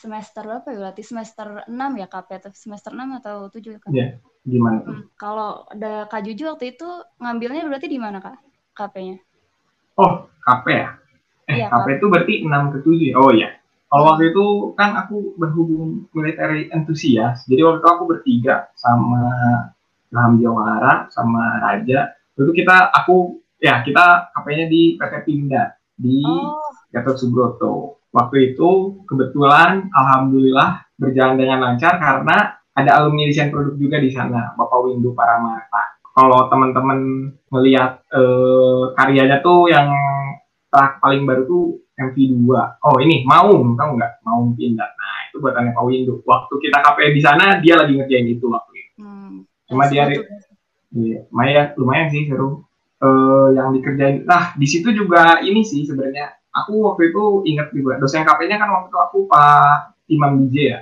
semester 0.00 0.42
berapa 0.48 0.64
ya 0.72 0.78
berarti 0.80 1.02
semester 1.04 1.68
6 1.68 2.00
ya 2.00 2.06
KP 2.08 2.28
semester 2.56 2.96
6 2.96 3.20
atau 3.20 3.36
7 3.52 3.82
kan? 3.84 3.90
Iya, 3.92 4.16
gimana 4.48 4.80
tuh? 4.80 4.96
Hmm, 4.96 5.04
kalau 5.20 5.68
ada 5.68 6.08
Kak 6.08 6.24
Juju 6.24 6.56
waktu 6.56 6.72
itu 6.72 6.88
ngambilnya 7.20 7.68
berarti 7.68 7.88
di 7.90 7.98
mana 8.00 8.24
Kak? 8.24 8.40
KP-nya? 8.72 9.20
Oh, 10.00 10.24
KP 10.40 10.66
ya? 10.72 10.88
Eh, 11.52 11.68
KP, 11.68 11.68
KP 11.68 11.86
itu 12.00 12.06
berarti 12.08 12.34
6 12.48 12.72
ke 12.72 12.78
7 12.80 13.10
ya? 13.12 13.14
Oh 13.20 13.30
iya. 13.34 13.50
Kalau 13.90 14.04
waktu 14.14 14.30
itu 14.30 14.46
kan 14.78 14.94
aku 14.94 15.34
berhubung 15.34 16.06
militer 16.14 16.70
entusias, 16.70 17.42
jadi 17.50 17.66
waktu 17.66 17.82
itu 17.82 17.88
aku 17.90 18.04
bertiga 18.06 18.70
sama 18.78 19.26
Ilham 20.14 20.38
Jawara 20.38 21.10
sama 21.10 21.58
Raja. 21.58 22.14
Itu 22.40 22.52
kita, 22.56 22.88
aku, 22.92 23.44
ya 23.60 23.84
kita 23.84 24.32
KP-nya 24.32 24.66
di 24.72 24.96
PT 24.96 25.14
Pinda 25.28 25.76
di 26.00 26.24
oh. 26.24 26.56
Gatot 26.88 27.16
Subroto. 27.20 28.00
Waktu 28.10 28.52
itu 28.54 29.02
kebetulan 29.06 29.86
alhamdulillah 29.94 30.82
berjalan 30.98 31.38
dengan 31.38 31.58
lancar 31.62 32.00
karena 32.00 32.58
ada 32.74 32.90
alumni 32.98 33.28
desain 33.28 33.52
produk 33.54 33.76
juga 33.78 34.02
di 34.02 34.10
sana, 34.10 34.56
Bapak 34.58 34.88
Windu 34.88 35.14
Paramata. 35.14 36.00
Kalau 36.10 36.50
teman-teman 36.50 37.30
melihat 37.54 38.02
eh, 38.10 38.82
karyanya 38.98 39.38
tuh 39.44 39.70
yang 39.70 39.86
track 40.70 40.98
paling 40.98 41.22
baru 41.22 41.46
tuh 41.46 41.64
MV2. 41.94 42.50
Oh 42.82 42.96
ini 42.98 43.22
Maung, 43.22 43.78
tahu 43.78 43.94
nggak? 43.94 44.24
Maung 44.26 44.58
pindah. 44.58 44.90
Nah 44.90 45.16
itu 45.30 45.36
buatannya 45.38 45.70
Pak 45.70 45.84
Windu. 45.86 46.14
Waktu 46.26 46.54
kita 46.58 46.78
KP 46.82 46.98
di 47.14 47.20
sana 47.22 47.62
dia 47.62 47.78
lagi 47.78 47.94
ngerjain 47.94 48.26
itu 48.26 48.46
waktu 48.50 48.72
itu. 48.74 48.92
Hmm, 48.98 49.46
Cuma 49.70 49.86
dia, 49.86 50.10
iya, 50.94 51.18
lumayan, 51.30 51.66
lumayan 51.78 52.08
sih 52.10 52.26
seru 52.26 52.64
uh, 53.02 53.48
yang 53.54 53.74
dikerjain. 53.74 54.24
Nah, 54.24 54.54
di 54.54 54.66
situ 54.68 54.92
juga 54.92 55.40
ini 55.42 55.64
sih 55.64 55.84
sebenarnya. 55.86 56.36
Aku 56.50 56.82
waktu 56.82 57.14
itu 57.14 57.46
ingat 57.46 57.70
juga 57.70 58.02
dosen 58.02 58.26
KP-nya 58.26 58.58
kan 58.58 58.70
waktu 58.74 58.90
itu 58.90 58.98
aku 58.98 59.18
Pak 59.30 59.94
Imam 60.10 60.46
DJ 60.46 60.56
ya. 60.58 60.80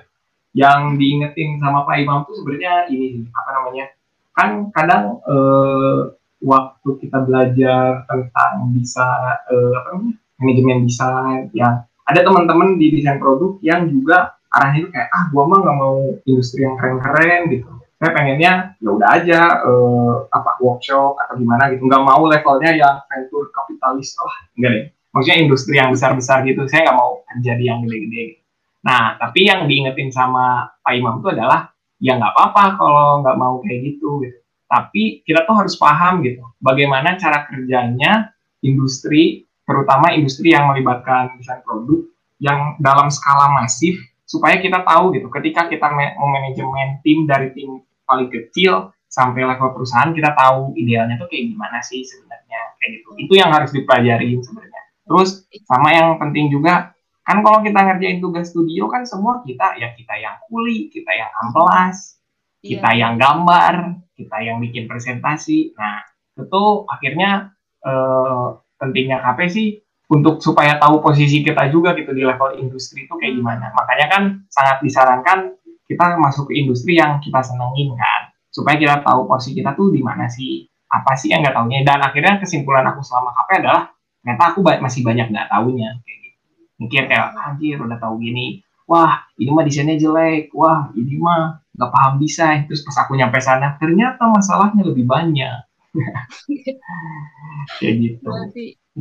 Yang 0.56 0.80
diingetin 0.96 1.60
sama 1.60 1.84
Pak 1.84 1.96
Imam 2.00 2.24
tuh 2.24 2.40
sebenarnya 2.40 2.88
ini 2.88 3.28
apa 3.30 3.50
namanya? 3.52 3.84
Kan 4.32 4.72
kadang 4.72 5.20
uh, 5.28 6.16
waktu 6.40 6.88
kita 7.04 7.18
belajar 7.28 8.08
tentang 8.08 8.52
bisa 8.72 9.06
uh, 9.44 9.72
apa 9.76 9.88
namanya? 9.92 10.16
manajemen 10.38 10.86
desain 10.86 11.50
yang 11.50 11.82
ada 12.06 12.20
teman-teman 12.22 12.78
di 12.78 12.94
desain 12.94 13.18
produk 13.18 13.58
yang 13.60 13.90
juga 13.90 14.38
arahnya 14.54 14.86
itu 14.86 14.90
kayak 14.94 15.08
ah 15.12 15.24
gua 15.34 15.44
mah 15.44 15.58
nggak 15.60 15.76
mau 15.76 15.98
industri 16.24 16.64
yang 16.64 16.78
keren-keren 16.80 17.52
gitu 17.52 17.68
saya 17.98 18.14
pengennya 18.14 18.78
ya 18.78 18.88
udah 18.94 19.08
aja 19.10 19.40
uh, 19.66 20.30
apa 20.30 20.62
workshop 20.62 21.18
atau 21.18 21.34
gimana 21.34 21.66
gitu. 21.74 21.82
Nggak 21.82 22.04
mau 22.06 22.22
levelnya 22.30 22.70
yang 22.78 22.94
venture 23.10 23.50
kapitalis 23.50 24.14
lah. 24.14 24.34
Enggak 24.54 24.70
deh. 24.70 24.84
Maksudnya 25.10 25.38
industri 25.42 25.74
yang 25.82 25.90
besar-besar 25.90 26.46
gitu. 26.46 26.62
Saya 26.70 26.86
nggak 26.86 26.98
mau 26.98 27.26
jadi 27.42 27.64
yang 27.74 27.82
gede-gede. 27.82 28.46
Nah 28.86 29.18
tapi 29.18 29.50
yang 29.50 29.66
diingetin 29.66 30.14
sama 30.14 30.70
Pak 30.78 30.94
Imam 30.94 31.18
itu 31.18 31.34
adalah 31.34 31.74
ya 31.98 32.14
nggak 32.14 32.32
apa-apa 32.38 32.64
kalau 32.78 33.08
nggak 33.26 33.36
mau 33.36 33.58
kayak 33.66 33.78
gitu 33.82 34.22
gitu. 34.22 34.38
Tapi 34.70 35.26
kita 35.26 35.42
tuh 35.42 35.58
harus 35.58 35.74
paham 35.74 36.22
gitu 36.22 36.46
bagaimana 36.62 37.18
cara 37.18 37.50
kerjanya 37.50 38.30
industri 38.62 39.42
terutama 39.66 40.14
industri 40.14 40.54
yang 40.54 40.70
melibatkan 40.70 41.34
desain 41.36 41.66
produk 41.66 42.06
yang 42.38 42.78
dalam 42.78 43.10
skala 43.10 43.50
masif 43.58 43.98
supaya 44.28 44.60
kita 44.60 44.84
tahu 44.84 45.16
gitu 45.16 45.32
ketika 45.32 45.72
kita 45.72 45.88
mau 45.88 46.28
manajemen 46.28 47.00
tim 47.00 47.24
dari 47.24 47.48
tim 47.56 47.80
paling 48.04 48.28
kecil 48.28 48.92
sampai 49.08 49.48
level 49.48 49.72
perusahaan 49.72 50.12
kita 50.12 50.36
tahu 50.36 50.76
idealnya 50.76 51.16
tuh 51.16 51.32
kayak 51.32 51.48
gimana 51.48 51.80
sih 51.80 52.04
sebenarnya 52.04 52.60
kayak 52.76 53.00
gitu. 53.00 53.08
Itu 53.24 53.32
yang 53.40 53.50
harus 53.50 53.72
dipelajari 53.72 54.36
sebenarnya. 54.44 54.82
Terus 55.08 55.48
sama 55.64 55.96
yang 55.96 56.20
penting 56.20 56.52
juga 56.52 56.92
kan 57.24 57.40
kalau 57.40 57.64
kita 57.64 57.80
ngerjain 57.80 58.20
tugas 58.20 58.52
studio 58.52 58.88
kan 58.88 59.04
semua 59.08 59.40
kita 59.44 59.76
ya 59.80 59.92
kita 59.96 60.14
yang 60.16 60.36
kuli 60.48 60.88
kita 60.88 61.12
yang 61.12 61.28
amplas 61.44 62.16
iya. 62.64 62.80
kita 62.80 62.90
yang 62.96 63.14
gambar 63.16 64.00
kita 64.12 64.36
yang 64.44 64.60
bikin 64.60 64.84
presentasi. 64.84 65.72
Nah 65.72 66.04
itu 66.36 66.64
akhirnya 66.84 67.52
eh, 67.84 68.46
pentingnya 68.76 69.24
KP 69.24 69.38
sih 69.48 69.68
untuk 70.08 70.40
supaya 70.40 70.80
tahu 70.80 71.04
posisi 71.04 71.44
kita 71.44 71.68
juga 71.68 71.92
gitu 71.92 72.16
di 72.16 72.24
level 72.24 72.56
industri 72.56 73.04
itu 73.04 73.12
kayak 73.12 73.36
gimana. 73.36 73.68
Makanya 73.76 74.06
kan 74.08 74.22
sangat 74.48 74.80
disarankan 74.80 75.52
kita 75.84 76.16
masuk 76.16 76.48
ke 76.48 76.64
industri 76.64 76.96
yang 76.96 77.20
kita 77.20 77.44
senengin 77.44 77.92
kan. 77.92 78.32
Supaya 78.48 78.80
kita 78.80 79.04
tahu 79.04 79.28
porsi 79.28 79.52
kita 79.52 79.76
tuh 79.76 79.92
di 79.92 80.00
mana 80.00 80.24
sih 80.32 80.64
apa 80.88 81.12
sih 81.12 81.28
yang 81.28 81.44
nggak 81.44 81.52
tahunya 81.52 81.84
dan 81.84 82.00
akhirnya 82.00 82.40
kesimpulan 82.40 82.88
aku 82.88 83.04
selama 83.04 83.36
KP 83.36 83.60
adalah 83.60 83.92
ternyata 84.24 84.44
aku 84.48 84.58
masih 84.64 85.04
banyak 85.04 85.28
nggak 85.28 85.48
tahunya 85.52 85.88
kayak 86.00 86.18
gitu. 86.24 86.38
Mikir 86.80 87.02
kayak 87.12 87.36
anjir 87.36 87.76
udah 87.76 87.98
tahu 88.00 88.16
gini. 88.24 88.64
Wah 88.88 89.28
ini 89.36 89.52
mah 89.52 89.64
desainnya 89.68 90.00
jelek. 90.00 90.48
Wah 90.56 90.88
ini 90.96 91.20
mah 91.20 91.60
nggak 91.76 91.90
paham 91.92 92.16
desain. 92.16 92.64
Terus 92.64 92.80
pas 92.80 93.04
aku 93.04 93.12
nyampe 93.12 93.36
sana 93.44 93.76
ternyata 93.76 94.24
masalahnya 94.24 94.88
lebih 94.88 95.04
banyak. 95.04 95.68
Kayak 97.80 97.94
gitu 98.00 98.28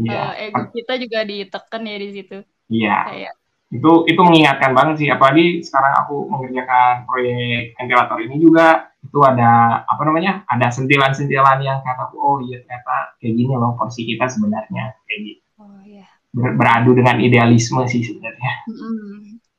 ya. 0.05 0.31
uh, 0.31 0.33
ego 0.37 0.61
kita 0.73 0.93
juga 1.01 1.19
ditekan 1.25 1.81
ya 1.87 1.97
di 1.97 2.09
situ. 2.13 2.37
Iya. 2.69 2.97
Kayak 3.07 3.33
itu 3.67 3.91
itu 4.07 4.21
mengingatkan 4.23 4.71
banget 4.71 4.95
sih. 5.01 5.07
Apalagi 5.11 5.63
sekarang 5.63 5.93
aku 6.05 6.27
mengerjakan 6.31 7.03
proyek 7.07 7.75
ventilator 7.75 8.17
ini 8.23 8.35
juga 8.39 8.91
itu 9.03 9.19
ada 9.23 9.83
apa 9.87 10.01
namanya 10.03 10.43
ada 10.51 10.67
sentilan-sentilan 10.67 11.63
yang 11.63 11.79
kata 11.79 12.11
oh 12.15 12.43
iya 12.43 12.59
ternyata 12.59 13.15
kayak 13.23 13.33
gini 13.39 13.53
loh 13.55 13.75
porsi 13.79 14.03
kita 14.03 14.27
sebenarnya 14.27 14.95
kayak 15.07 15.19
gitu. 15.23 15.43
Oh, 15.59 15.79
iya. 15.83 16.05
Ber, 16.35 16.59
beradu 16.59 16.91
dengan 16.95 17.19
idealisme 17.23 17.81
sih 17.87 18.03
sebenarnya. 18.03 18.51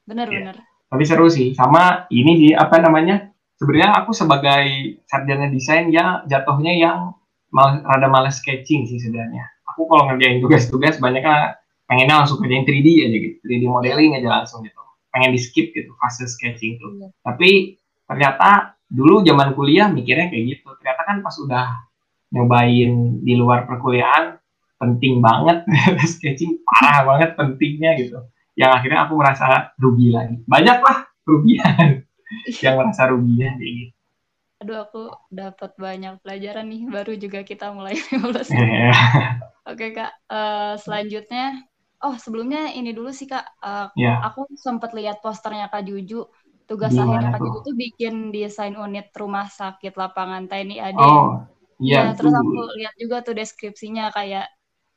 Benar-benar 0.09 0.57
ya. 0.57 0.65
tapi 0.89 1.05
seru 1.05 1.29
sih. 1.29 1.53
Sama 1.57 2.09
ini 2.13 2.49
sih 2.49 2.53
apa 2.53 2.81
namanya 2.81 3.29
sebenarnya 3.59 3.91
aku 3.99 4.15
sebagai 4.15 4.65
sarjana 5.05 5.51
desain 5.51 5.91
ya 5.91 6.23
jatuhnya 6.31 6.73
yang 6.73 6.99
mal, 7.51 7.83
rada 7.85 8.09
males 8.09 8.39
sketching 8.41 8.87
sih 8.87 9.03
sebenarnya 9.03 9.45
aku 9.79 9.87
kalau 9.87 10.11
ngerjain 10.11 10.43
tugas-tugas 10.43 10.99
banyaknya 10.99 11.55
pengennya 11.87 12.27
langsung 12.27 12.43
kerjain 12.43 12.67
3D 12.67 13.07
aja 13.07 13.17
gitu. 13.23 13.37
3D 13.47 13.63
modeling 13.71 14.19
aja 14.19 14.43
langsung 14.43 14.67
gitu. 14.67 14.75
Pengen 15.15 15.31
di 15.31 15.39
skip 15.39 15.71
gitu 15.71 15.95
fase 16.03 16.27
sketching 16.27 16.83
tuh. 16.83 16.91
Iya. 16.99 17.09
tapi 17.23 17.79
ternyata 18.11 18.75
dulu 18.91 19.23
zaman 19.23 19.55
kuliah 19.55 19.87
mikirnya 19.87 20.27
kayak 20.27 20.59
gitu. 20.59 20.67
Ternyata 20.83 21.03
kan 21.07 21.17
pas 21.23 21.35
udah 21.39 21.67
nyobain 22.35 23.23
di 23.23 23.35
luar 23.39 23.71
perkuliahan 23.71 24.35
penting 24.83 25.23
banget 25.23 25.63
sketching 26.19 26.59
parah 26.67 27.07
banget 27.07 27.39
pentingnya 27.39 27.95
gitu. 28.03 28.19
Yang 28.59 28.83
akhirnya 28.83 28.99
aku 29.07 29.15
merasa 29.15 29.71
rugi 29.79 30.11
lagi. 30.11 30.43
Banyak 30.43 30.79
lah 30.83 31.07
rugian. 31.23 32.03
Yang 32.65 32.75
merasa 32.75 33.09
ruginya 33.09 33.55
kayak 33.55 33.73
gitu 33.79 33.98
aduh 34.59 34.79
aku 34.83 35.03
dapat 35.31 35.71
banyak 35.79 36.19
pelajaran 36.23 36.67
nih 36.67 36.83
baru 36.91 37.15
juga 37.15 37.47
kita 37.47 37.71
mulai 37.71 37.95
15 38.11 38.51
yeah. 38.55 39.39
oke 39.71 39.87
kak 39.95 40.13
uh, 40.27 40.75
selanjutnya 40.79 41.63
Oh 41.99 42.15
sebelumnya 42.15 42.71
ini 42.79 42.95
dulu 42.95 43.11
sih 43.11 43.27
kak, 43.27 43.43
uh, 43.59 43.91
eh, 43.99 44.07
yeah. 44.07 44.23
aku 44.23 44.47
sempat 44.55 44.95
lihat 44.95 45.19
posternya 45.19 45.67
kak 45.67 45.83
Juju. 45.83 46.31
Tugas 46.69 46.95
Gimana 46.95 47.19
akhirnya 47.19 47.31
kak 47.35 47.43
Juju 47.43 47.59
tuh 47.67 47.75
bikin 47.75 48.15
desain 48.31 48.75
unit 48.79 49.11
rumah 49.19 49.51
sakit 49.51 49.99
lapangan 49.99 50.47
TNI 50.47 50.77
AD. 50.79 50.99
Oh 51.03 51.43
iya. 51.83 52.07
Yeah, 52.07 52.15
terus 52.15 52.31
aku 52.39 52.55
lihat 52.79 52.95
juga 53.03 53.17
tuh 53.27 53.35
deskripsinya 53.35 54.15
kayak 54.15 54.47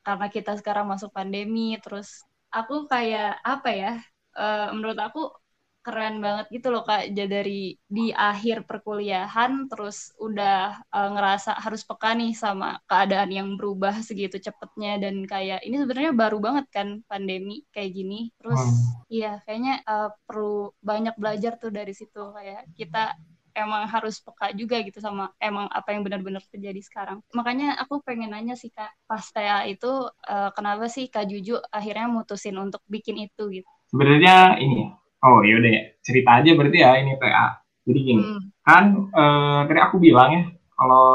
karena 0.06 0.28
kita 0.30 0.54
sekarang 0.62 0.86
masuk 0.94 1.10
pandemi, 1.10 1.74
terus 1.82 2.22
aku 2.54 2.86
kayak 2.86 3.42
apa 3.42 3.70
ya? 3.74 3.94
Uh, 4.38 4.70
menurut 4.78 5.02
aku 5.02 5.34
keren 5.82 6.22
banget 6.22 6.46
gitu 6.54 6.70
loh 6.70 6.86
kak 6.86 7.10
jadi 7.10 7.42
dari 7.42 7.74
di 7.90 8.14
akhir 8.14 8.70
perkuliahan 8.70 9.66
terus 9.66 10.14
udah 10.22 10.86
uh, 10.94 11.10
ngerasa 11.18 11.58
harus 11.58 11.82
peka 11.82 12.14
nih 12.14 12.38
sama 12.38 12.78
keadaan 12.86 13.34
yang 13.34 13.50
berubah 13.58 13.98
segitu 14.06 14.38
cepetnya 14.38 15.02
dan 15.02 15.26
kayak 15.26 15.66
ini 15.66 15.82
sebenarnya 15.82 16.14
baru 16.14 16.38
banget 16.38 16.66
kan 16.70 17.02
pandemi 17.10 17.66
kayak 17.74 17.98
gini 17.98 18.30
terus 18.38 18.62
hmm. 18.62 19.10
iya 19.10 19.42
kayaknya 19.44 19.82
uh, 19.90 20.14
perlu 20.30 20.70
banyak 20.86 21.18
belajar 21.18 21.58
tuh 21.58 21.74
dari 21.74 21.98
situ 21.98 22.30
kayak 22.32 22.70
kita 22.78 23.18
emang 23.56 23.84
harus 23.88 24.20
peka 24.24 24.56
juga 24.56 24.80
gitu 24.80 25.04
sama 25.04 25.32
emang 25.38 25.68
apa 25.72 25.92
yang 25.92 26.08
benar-benar 26.08 26.44
terjadi 26.48 26.80
sekarang. 26.80 27.20
Makanya 27.36 27.76
aku 27.84 28.00
pengen 28.04 28.32
nanya 28.32 28.56
sih 28.56 28.72
kak, 28.72 28.92
pas 29.08 29.24
TA 29.32 29.68
itu 29.68 30.08
uh, 30.08 30.50
kenapa 30.56 30.88
sih 30.88 31.12
kak 31.12 31.28
Juju 31.28 31.60
akhirnya 31.72 32.08
mutusin 32.08 32.56
untuk 32.58 32.80
bikin 32.88 33.28
itu 33.28 33.62
gitu? 33.62 33.70
Sebenarnya 33.92 34.56
ini, 34.64 34.88
oh 35.22 35.42
yaudah 35.46 35.72
ya, 35.72 35.84
cerita 36.02 36.42
aja 36.42 36.52
berarti 36.58 36.78
ya 36.82 36.92
ini 37.02 37.18
TA. 37.18 37.48
Jadi 37.82 38.00
gini, 38.06 38.24
hmm. 38.24 38.42
kan 38.62 38.84
uh, 39.10 39.60
tadi 39.66 39.80
aku 39.82 39.98
bilang 39.98 40.30
ya, 40.34 40.44
kalau 40.78 41.06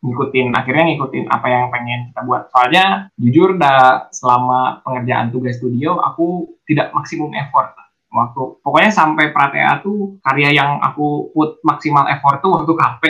ngikutin 0.00 0.52
akhirnya 0.52 0.84
ngikutin 0.92 1.24
apa 1.28 1.46
yang 1.48 1.64
pengen 1.68 2.00
kita 2.12 2.20
buat. 2.24 2.42
Soalnya 2.52 3.12
jujur 3.20 3.60
dah 3.60 4.08
selama 4.12 4.80
pengerjaan 4.84 5.28
tugas 5.32 5.60
studio 5.60 6.00
aku 6.00 6.56
tidak 6.64 6.92
maksimum 6.92 7.32
effort 7.36 7.76
waktu 8.16 8.42
pokoknya 8.64 8.90
sampai 8.94 9.34
pratea 9.34 9.84
tuh 9.84 10.16
karya 10.24 10.56
yang 10.56 10.80
aku 10.80 11.30
put 11.36 11.60
maksimal 11.60 12.08
effort 12.08 12.40
tuh 12.40 12.56
waktu 12.56 12.72
KP 12.72 13.04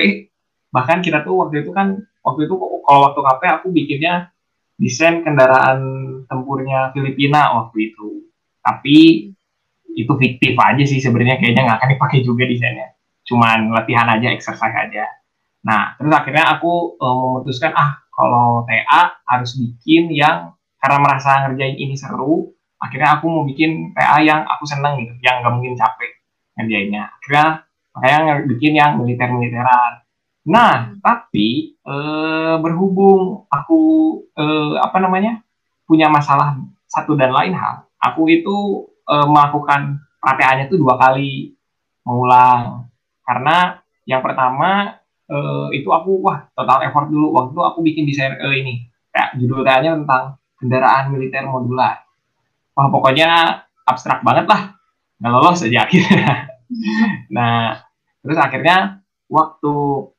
bahkan 0.75 0.99
kita 1.01 1.23
tuh 1.23 1.47
waktu 1.47 1.63
itu 1.63 1.71
kan 1.71 1.95
waktu 2.27 2.51
itu 2.51 2.55
kalau 2.59 3.01
waktu 3.07 3.21
KP 3.23 3.43
aku 3.61 3.67
bikinnya 3.71 4.35
desain 4.77 5.23
kendaraan 5.23 5.81
tempurnya 6.27 6.91
Filipina 6.91 7.55
waktu 7.63 7.95
itu 7.95 8.27
tapi 8.61 9.31
itu 9.97 10.13
fiktif 10.21 10.53
aja 10.61 10.85
sih 10.85 11.01
sebenarnya 11.01 11.41
kayaknya 11.41 11.65
nggak 11.65 11.79
akan 11.81 11.91
dipakai 11.97 12.19
juga 12.21 12.45
desainnya. 12.45 12.93
Cuman 13.25 13.73
latihan 13.73 14.07
aja 14.13 14.29
exercise 14.29 14.77
aja. 14.77 15.09
Nah 15.65 15.97
terus 15.97 16.13
akhirnya 16.13 16.53
aku 16.61 17.01
uh, 17.01 17.17
memutuskan 17.17 17.73
ah 17.73 18.05
kalau 18.13 18.69
TA 18.69 19.17
harus 19.25 19.57
bikin 19.57 20.13
yang 20.13 20.53
karena 20.77 20.99
merasa 21.01 21.49
ngerjain 21.49 21.77
ini 21.81 21.97
seru 21.97 22.53
akhirnya 22.77 23.17
aku 23.17 23.25
mau 23.33 23.43
bikin 23.49 23.97
PA 23.97 24.21
yang 24.21 24.45
aku 24.45 24.69
seneng 24.69 25.01
gitu 25.01 25.17
yang 25.25 25.41
gak 25.41 25.53
mungkin 25.57 25.75
capek 25.75 26.13
ngerjainnya. 26.61 27.09
Akhirnya 27.17 27.67
makanya 27.97 28.45
bikin 28.45 28.77
yang 28.77 29.01
militer 29.01 29.33
militeran 29.33 30.05
nah 30.47 30.93
hmm. 30.93 31.03
tapi 31.03 31.75
e, 31.81 31.95
berhubung 32.63 33.49
aku 33.51 33.81
e, 34.37 34.45
apa 34.79 35.03
namanya 35.03 35.43
punya 35.89 36.07
masalah 36.07 36.55
satu 36.87 37.19
dan 37.19 37.35
lain 37.35 37.57
hal 37.57 37.89
aku 37.99 38.31
itu 38.31 38.87
e, 39.07 39.15
melakukan 39.27 40.03
PA-nya 40.21 40.67
tuh 40.67 40.83
dua 40.83 40.99
kali 40.99 41.55
mengulang. 42.03 42.91
Karena 43.23 43.79
yang 44.07 44.21
pertama 44.23 44.99
e, 45.27 45.37
itu 45.79 45.89
aku 45.91 46.23
wah 46.23 46.51
total 46.53 46.83
effort 46.87 47.09
dulu. 47.09 47.35
Waktu 47.39 47.51
itu 47.55 47.63
aku 47.63 47.79
bikin 47.87 48.05
desain 48.05 48.35
e, 48.35 48.47
ini 48.59 48.75
kayak 49.15 49.39
judul 49.39 49.63
kayaknya 49.63 50.03
tentang 50.03 50.25
kendaraan 50.59 51.15
militer 51.15 51.47
modular. 51.47 52.03
Wah 52.77 52.89
pokoknya 52.91 53.63
abstrak 53.87 54.21
banget 54.27 54.47
lah. 54.51 54.77
Nggak 55.23 55.33
lolos 55.33 55.65
aja 55.65 55.87
akhirnya. 55.87 56.31
Nah 57.31 57.79
terus 58.27 58.35
akhirnya 58.43 58.99
waktu 59.31 59.75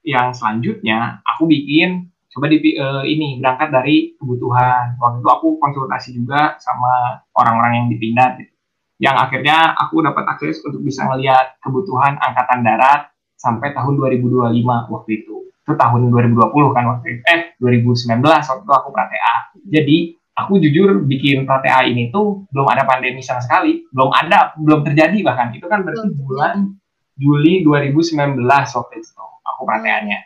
yang 0.07 0.31
selanjutnya 0.31 1.19
aku 1.27 1.43
bikin 1.43 2.07
coba 2.31 2.53
di 2.53 2.59
uh, 2.77 3.03
ini 3.03 3.39
berangkat 3.41 3.69
dari 3.73 4.15
kebutuhan. 4.15 4.95
Waktu 4.95 5.25
itu 5.25 5.29
aku 5.31 5.47
konsultasi 5.59 6.15
juga 6.15 6.55
sama 6.61 7.19
orang-orang 7.35 7.83
yang 7.83 7.87
dipindah 7.91 8.37
gitu. 8.39 8.56
Yang 8.97 9.13
akhirnya 9.13 9.77
aku 9.77 10.01
dapat 10.01 10.25
akses 10.25 10.61
untuk 10.65 10.81
bisa 10.81 11.05
melihat 11.05 11.53
kebutuhan 11.61 12.17
angkatan 12.17 12.65
darat 12.65 13.13
sampai 13.37 13.73
tahun 13.77 13.93
2025 14.01 14.57
waktu 14.93 15.09
itu. 15.21 15.35
Itu 15.53 15.73
tahun 15.77 16.09
2020 16.09 16.75
kan 16.75 16.83
waktu 16.97 17.05
itu. 17.13 17.21
Eh 17.29 17.41
2019 17.61 18.25
waktu 18.25 18.63
itu 18.65 18.73
aku 18.73 18.89
pratea. 18.89 19.35
Jadi 19.69 19.97
aku 20.33 20.57
jujur 20.57 21.05
bikin 21.05 21.45
PTA 21.45 21.85
ini 21.85 22.09
tuh 22.09 22.49
belum 22.49 22.67
ada 22.69 22.89
pandemi 22.89 23.21
sama 23.21 23.41
sekali, 23.41 23.85
belum 23.93 24.09
ada, 24.09 24.57
belum 24.57 24.81
terjadi 24.81 25.17
bahkan. 25.21 25.53
Itu 25.53 25.69
kan 25.69 25.85
berarti 25.85 26.09
bulan 26.17 26.73
Juli 27.17 27.65
2019 27.65 28.37
waktu 28.49 28.93
itu 28.97 29.11
aku 29.45 29.61
PTA-nya. 29.65 30.19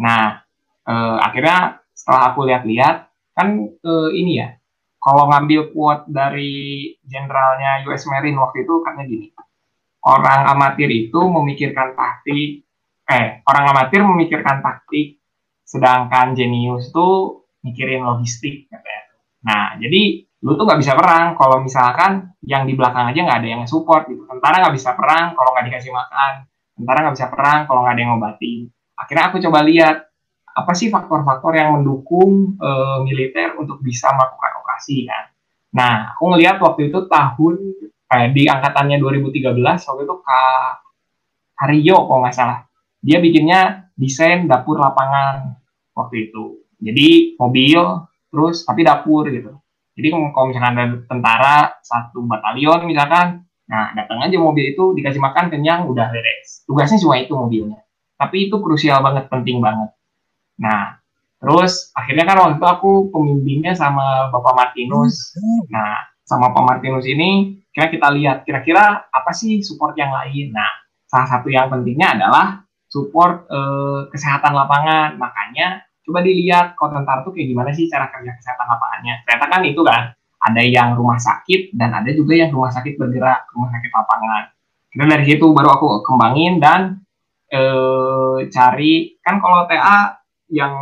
Nah, 0.00 0.40
eh, 0.88 1.16
akhirnya 1.20 1.84
setelah 1.92 2.32
aku 2.32 2.48
lihat-lihat 2.48 2.96
kan 3.36 3.48
eh, 3.64 4.10
ini 4.16 4.40
ya, 4.40 4.48
kalau 5.04 5.28
ngambil 5.28 5.68
quote 5.76 6.08
dari 6.08 6.88
jenderalnya 7.04 7.84
US 7.84 8.08
Marine 8.08 8.40
waktu 8.40 8.64
itu 8.64 8.74
katanya 8.80 9.04
gini, 9.04 9.28
orang 10.08 10.40
amatir 10.48 10.88
itu 10.88 11.20
memikirkan 11.20 11.92
taktik, 11.92 12.64
eh 13.04 13.44
orang 13.44 13.64
amatir 13.76 14.00
memikirkan 14.00 14.64
taktik, 14.64 15.20
sedangkan 15.68 16.32
jenius 16.32 16.88
tuh 16.88 17.44
mikirin 17.60 18.00
logistik 18.08 18.64
katanya 18.72 19.04
Nah, 19.44 19.76
jadi 19.76 20.24
lu 20.44 20.56
tuh 20.56 20.64
nggak 20.64 20.80
bisa 20.80 20.92
perang 20.96 21.36
kalau 21.36 21.60
misalkan 21.60 22.32
yang 22.44 22.64
di 22.64 22.76
belakang 22.76 23.12
aja 23.12 23.20
nggak 23.20 23.38
ada 23.44 23.48
yang 23.48 23.62
support 23.68 24.08
gitu. 24.08 24.24
Tentara 24.24 24.64
nggak 24.64 24.76
bisa 24.76 24.96
perang 24.96 25.36
kalau 25.36 25.52
nggak 25.52 25.66
dikasih 25.68 25.92
makan. 25.92 26.32
Tentara 26.74 26.98
nggak 27.04 27.16
bisa 27.16 27.28
perang 27.28 27.60
kalau 27.68 27.80
nggak 27.84 27.94
ada 27.96 28.00
yang 28.00 28.10
ngobatin. 28.16 28.60
Akhirnya 28.96 29.24
aku 29.28 29.36
coba 29.44 29.58
lihat 29.68 29.96
apa 30.54 30.72
sih 30.72 30.88
faktor-faktor 30.88 31.50
yang 31.58 31.82
mendukung 31.82 32.54
e, 32.54 32.70
militer 33.02 33.58
untuk 33.58 33.82
bisa 33.82 34.10
melakukan 34.14 34.62
operasi 34.62 35.02
kan. 35.10 35.24
Nah, 35.74 36.14
aku 36.14 36.30
ngelihat 36.30 36.62
waktu 36.62 36.94
itu 36.94 37.10
tahun 37.10 37.54
eh, 38.14 38.28
di 38.30 38.46
angkatannya 38.46 39.02
2013 39.02 39.50
waktu 39.58 40.02
itu 40.06 40.14
Kak 40.22 40.72
Hario 41.58 41.96
kalau 42.06 42.22
nggak 42.22 42.36
salah. 42.38 42.62
Dia 43.02 43.18
bikinnya 43.18 43.90
desain 43.98 44.46
dapur 44.46 44.78
lapangan 44.78 45.58
waktu 45.98 46.30
itu. 46.30 46.62
Jadi 46.78 47.34
mobil 47.38 48.06
terus 48.34 48.66
tapi 48.66 48.82
dapur 48.82 49.30
gitu 49.30 49.54
jadi 49.94 50.10
kalau 50.10 50.50
misalkan 50.50 50.74
ada 50.74 50.84
tentara 51.06 51.56
satu 51.86 52.26
batalion 52.26 52.82
misalkan 52.90 53.46
nah 53.64 53.94
datang 53.94 54.20
aja 54.26 54.36
mobil 54.36 54.74
itu 54.74 54.92
dikasih 54.98 55.22
makan 55.22 55.48
kenyang 55.48 55.86
udah 55.86 56.10
beres 56.10 56.66
tugasnya 56.66 56.98
cuma 56.98 57.22
itu 57.22 57.32
mobilnya 57.32 57.80
tapi 58.18 58.50
itu 58.50 58.58
krusial 58.58 59.00
banget 59.00 59.30
penting 59.30 59.62
banget 59.62 59.94
nah 60.60 60.98
terus 61.42 61.92
akhirnya 61.92 62.24
kan 62.24 62.36
waktu 62.40 62.54
itu 62.56 62.66
aku 62.66 62.90
pembimbingnya 63.12 63.76
sama 63.76 64.32
Bapak 64.32 64.54
Martinus. 64.56 65.36
Nah 65.68 66.08
sama 66.24 66.50
Pak 66.56 66.64
Martinus 66.64 67.04
ini 67.04 67.60
kira 67.68 67.92
kita 67.92 68.08
lihat 68.16 68.48
kira-kira 68.48 69.10
apa 69.12 69.30
sih 69.36 69.60
support 69.60 69.92
yang 69.98 70.14
lain. 70.14 70.56
Nah 70.56 70.70
salah 71.04 71.28
satu 71.28 71.52
yang 71.52 71.68
pentingnya 71.68 72.16
adalah 72.16 72.64
support 72.88 73.44
eh, 73.52 74.08
kesehatan 74.08 74.56
lapangan. 74.56 75.20
Makanya 75.20 75.84
coba 76.04 76.24
dilihat 76.24 76.78
kalau 76.80 76.96
tentara 76.96 77.20
tuh 77.24 77.32
kayak 77.36 77.48
gimana 77.52 77.70
sih 77.76 77.90
cara 77.92 78.08
kerja 78.08 78.32
kesehatan 78.40 78.66
lapangannya. 78.70 79.14
Ternyata 79.28 79.46
kan 79.52 79.60
itu 79.68 79.82
kan 79.84 80.02
ada 80.44 80.62
yang 80.62 80.92
rumah 80.92 81.16
sakit 81.16 81.72
dan 81.72 81.96
ada 81.96 82.12
juga 82.12 82.36
yang 82.36 82.52
rumah 82.52 82.68
sakit 82.68 83.00
bergerak 83.00 83.48
rumah 83.56 83.72
sakit 83.72 83.90
lapangan. 83.90 84.42
Kita 84.92 85.04
dari 85.08 85.24
situ 85.26 85.46
baru 85.50 85.68
aku 85.74 86.04
kembangin 86.04 86.60
dan 86.60 87.02
e, 87.48 87.62
cari 88.52 89.16
kan 89.24 89.40
kalau 89.40 89.64
TA 89.66 90.22
yang 90.52 90.74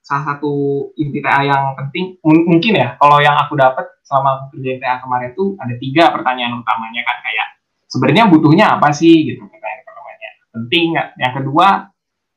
salah 0.00 0.34
satu 0.34 0.52
inti 0.96 1.20
TA 1.20 1.44
yang 1.44 1.76
penting 1.76 2.18
mungkin 2.24 2.72
ya 2.74 2.96
kalau 2.98 3.20
yang 3.20 3.36
aku 3.36 3.54
dapat 3.54 3.86
selama 4.02 4.42
aku 4.42 4.58
kerja 4.58 4.80
TA 4.82 4.96
kemarin 4.98 5.30
tuh 5.38 5.54
ada 5.60 5.74
tiga 5.78 6.10
pertanyaan 6.10 6.58
utamanya 6.58 7.02
kan 7.06 7.18
kayak 7.22 7.60
sebenarnya 7.90 8.24
butuhnya 8.30 8.66
apa 8.78 8.94
sih? 8.94 9.34
gitu 9.34 9.42
pertanyaan 9.50 9.82
pertamanya. 9.82 10.30
Penting 10.54 10.84
nggak? 10.94 11.08
Yang 11.18 11.34
kedua 11.42 11.68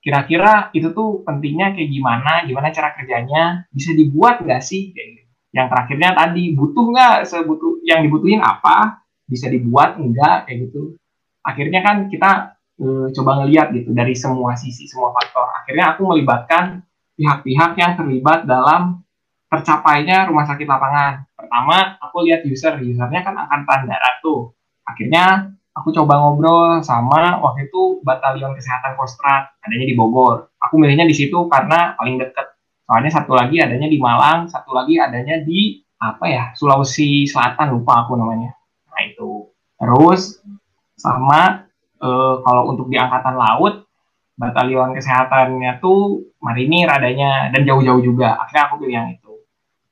kira-kira 0.04 0.54
itu 0.76 0.91
tuh 0.91 1.24
pentingnya 1.24 1.72
kayak 1.78 1.89
gimana, 1.89 2.32
gimana 2.43 2.67
cara 2.76 2.91
kerjanya, 2.98 3.69
bisa 3.72 3.96
dibuat 3.96 4.43
nggak 4.43 4.62
sih? 4.65 4.91
Gitu. 4.91 5.24
Yang 5.54 5.67
terakhirnya 5.69 6.10
tadi 6.17 6.43
butuh 6.58 6.86
nggak? 6.89 7.15
Sebutuh 7.30 7.86
yang 7.86 8.02
dibutuhin 8.04 8.41
apa, 8.41 9.06
bisa 9.30 9.48
dibuat 9.48 10.02
enggak 10.02 10.50
kayak 10.50 10.67
gitu. 10.67 10.98
Akhirnya 11.46 11.80
kan 11.86 12.10
kita 12.10 12.58
e, 12.84 12.88
coba 13.15 13.39
ngeliat 13.43 13.72
gitu 13.72 13.96
dari 13.96 14.12
semua 14.12 14.60
sisi, 14.60 14.84
semua 14.91 15.15
faktor. 15.15 15.48
Akhirnya 15.63 15.96
aku 15.96 16.04
melibatkan 16.04 16.84
pihak-pihak 17.15 17.80
yang 17.80 17.96
terlibat 17.96 18.43
dalam 18.43 19.00
tercapainya 19.48 20.28
rumah 20.28 20.43
sakit 20.43 20.67
lapangan. 20.67 21.24
Pertama, 21.39 21.96
aku 22.04 22.28
lihat 22.28 22.43
user, 22.43 22.76
usernya 22.84 23.22
kan 23.24 23.39
akan 23.39 23.62
tanda 23.63 23.96
tuh. 24.19 24.52
Akhirnya 24.84 25.54
aku 25.74 25.89
coba 25.89 26.22
ngobrol 26.22 26.80
sama 26.86 27.41
waktu 27.41 27.67
itu 27.67 28.00
batalion 28.06 28.54
kesehatan 28.54 28.93
kostrat 28.93 29.58
adanya 29.65 29.89
di 29.89 29.96
Bogor 29.98 30.54
aku 30.62 30.78
milihnya 30.78 31.10
di 31.10 31.17
situ 31.17 31.50
karena 31.50 31.98
paling 31.98 32.22
deket 32.22 32.54
soalnya 32.86 33.12
satu 33.12 33.34
lagi 33.34 33.58
adanya 33.58 33.89
di 33.89 33.98
Malang 33.98 34.46
satu 34.46 34.69
lagi 34.72 35.02
adanya 35.02 35.41
di 35.41 35.82
apa 35.98 36.26
ya 36.30 36.43
Sulawesi 36.54 37.26
Selatan 37.26 37.74
lupa 37.74 38.06
aku 38.06 38.13
namanya 38.13 38.54
nah 38.93 39.02
itu 39.02 39.50
terus 39.82 40.46
sama 40.93 41.65
e, 42.03 42.09
kalau 42.43 42.63
untuk 42.75 42.91
di 42.91 42.99
angkatan 42.99 43.39
laut 43.39 43.87
batalion 44.35 44.91
kesehatannya 44.97 45.79
tuh 45.79 46.33
marinir 46.43 46.89
adanya 46.89 47.53
dan 47.53 47.63
jauh-jauh 47.63 48.03
juga. 48.03 48.35
Akhirnya 48.43 48.63
aku 48.67 48.75
pilih 48.83 48.95
yang 48.99 49.09
itu. 49.13 49.33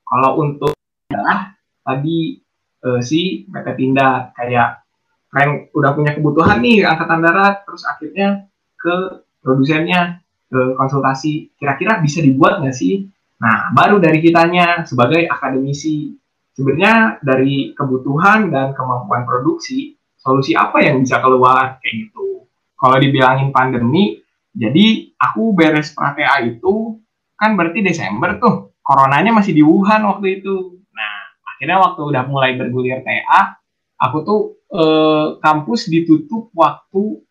Kalau 0.04 0.32
untuk 0.44 0.76
adalah 1.08 1.56
tadi 1.88 2.36
e, 2.84 2.90
si 3.00 3.48
PT 3.48 3.68
Tindak 3.80 4.36
kayak 4.36 4.84
kalian 5.32 5.72
udah 5.72 5.92
punya 5.96 6.12
kebutuhan 6.12 6.60
nih 6.60 6.84
angkatan 6.84 7.24
darat 7.24 7.64
terus 7.64 7.88
akhirnya 7.88 8.52
ke 8.76 9.24
produsennya 9.40 10.20
ke 10.52 10.76
konsultasi. 10.76 11.56
Kira-kira 11.56 12.04
bisa 12.04 12.20
dibuat 12.20 12.60
nggak 12.60 12.76
sih? 12.76 13.08
Nah 13.40 13.72
baru 13.72 14.04
dari 14.04 14.20
kitanya 14.20 14.84
sebagai 14.84 15.24
akademisi. 15.32 16.12
Sebenarnya 16.52 17.24
dari 17.24 17.72
kebutuhan 17.72 18.52
dan 18.52 18.76
kemampuan 18.76 19.24
produksi 19.24 19.96
solusi 20.22 20.54
apa 20.54 20.80
yang 20.86 21.02
bisa 21.02 21.18
keluar 21.20 21.82
kayak 21.82 22.08
gitu. 22.08 22.46
Kalau 22.78 22.98
dibilangin 22.98 23.50
pandemi 23.50 24.22
jadi 24.54 25.10
aku 25.18 25.58
beres 25.58 25.94
pratea 25.94 26.46
itu 26.46 27.02
kan 27.38 27.58
berarti 27.58 27.82
Desember 27.82 28.38
tuh 28.38 28.78
coronanya 28.86 29.34
masih 29.34 29.58
di 29.58 29.64
Wuhan 29.66 30.06
waktu 30.06 30.42
itu. 30.42 30.82
Nah 30.94 31.14
akhirnya 31.56 31.78
waktu 31.82 32.02
udah 32.06 32.24
mulai 32.30 32.54
bergulir 32.58 33.02
TA 33.02 33.58
aku 33.98 34.18
tuh 34.22 34.42
eh, 34.74 35.28
kampus 35.42 35.90
ditutup 35.90 36.54
waktu 36.54 37.22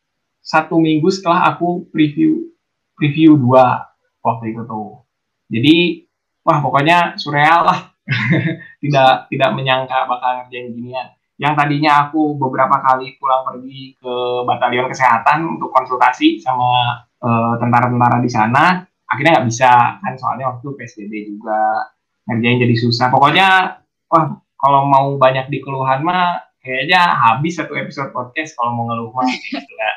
satu 0.43 0.83
minggu 0.83 1.07
setelah 1.15 1.55
aku 1.55 1.87
preview 1.95 2.51
preview 2.99 3.39
dua 3.39 3.87
waktu 4.23 4.55
itu 4.55 4.63
tuh. 4.67 5.07
Jadi 5.51 6.07
wah 6.43 6.59
pokoknya 6.59 7.15
surreal 7.15 7.63
lah. 7.67 7.81
Tidak 8.83 9.31
tidak 9.31 9.51
menyangka 9.55 10.09
bakal 10.09 10.43
ngerjain 10.43 10.75
ginian 10.75 11.15
yang 11.41 11.57
tadinya 11.57 12.07
aku 12.07 12.37
beberapa 12.37 12.85
kali 12.85 13.17
pulang 13.17 13.49
pergi 13.49 13.97
ke 13.97 14.15
batalion 14.45 14.93
kesehatan 14.93 15.57
untuk 15.57 15.73
konsultasi 15.73 16.37
sama 16.37 17.01
uh, 17.25 17.57
tentara-tentara 17.57 18.21
di 18.21 18.29
sana 18.29 18.85
akhirnya 19.09 19.41
nggak 19.41 19.49
bisa 19.49 19.99
kan 20.05 20.15
soalnya 20.21 20.53
waktu 20.53 20.69
PSBB 20.77 21.13
juga 21.35 21.91
ngerjain 22.29 22.63
jadi 22.63 22.77
susah. 22.79 23.09
Pokoknya 23.11 23.81
wah 24.13 24.39
kalau 24.61 24.87
mau 24.87 25.17
banyak 25.17 25.49
di 25.49 25.59
keluhan 25.65 26.05
mah 26.05 26.45
kayaknya 26.61 27.01
habis 27.19 27.57
satu 27.57 27.73
episode 27.75 28.13
podcast 28.13 28.55
kalau 28.55 28.77
mau 28.77 28.85
ngeluh 28.93 29.11
mah. 29.11 29.27
Kayak 29.27 29.65
gitu 29.65 29.75
kan 29.75 29.97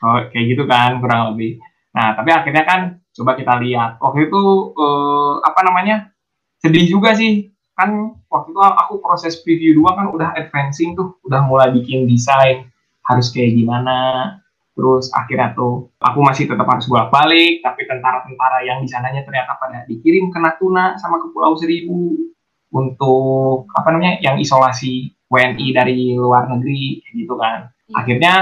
oh, 0.00 0.20
kayak 0.32 0.44
gitu 0.56 0.64
kan 0.64 0.90
kurang 1.02 1.34
lebih. 1.34 1.60
Nah 1.92 2.16
tapi 2.16 2.30
akhirnya 2.32 2.64
kan 2.64 2.80
coba 3.12 3.36
kita 3.36 3.58
lihat. 3.60 4.00
Waktu 4.00 4.30
itu 4.30 4.42
uh, 4.78 5.44
apa 5.44 5.60
namanya 5.66 6.14
sedih 6.64 6.88
juga 6.88 7.12
sih 7.12 7.52
kan 7.80 8.12
waktu 8.28 8.52
itu 8.52 8.60
aku 8.60 9.00
proses 9.00 9.40
preview 9.40 9.72
dua 9.80 9.96
kan 9.96 10.12
udah 10.12 10.36
advancing 10.36 10.92
tuh 10.92 11.16
udah 11.24 11.40
mulai 11.48 11.72
bikin 11.72 12.04
desain 12.04 12.68
harus 13.08 13.32
kayak 13.32 13.56
gimana. 13.56 14.36
Terus 14.76 15.08
akhirnya 15.12 15.52
tuh 15.56 15.92
aku 16.00 16.20
masih 16.20 16.44
tetap 16.48 16.64
harus 16.68 16.86
bolak 16.88 17.08
balik 17.08 17.64
tapi 17.64 17.88
tentara-tentara 17.88 18.64
yang 18.64 18.84
di 18.84 18.88
sananya 18.88 19.24
ternyata 19.24 19.56
pada 19.56 19.84
dikirim 19.88 20.28
ke 20.28 20.38
Natuna 20.40 21.00
sama 21.00 21.20
ke 21.20 21.32
Pulau 21.32 21.56
Seribu 21.56 22.16
untuk 22.70 23.66
apa 23.74 23.88
namanya 23.90 24.22
yang 24.22 24.38
isolasi 24.38 25.10
WNI 25.26 25.66
dari 25.74 26.14
luar 26.14 26.46
negeri 26.52 27.02
gitu 27.16 27.34
kan. 27.34 27.72
Iya. 27.90 27.96
akhirnya 28.06 28.34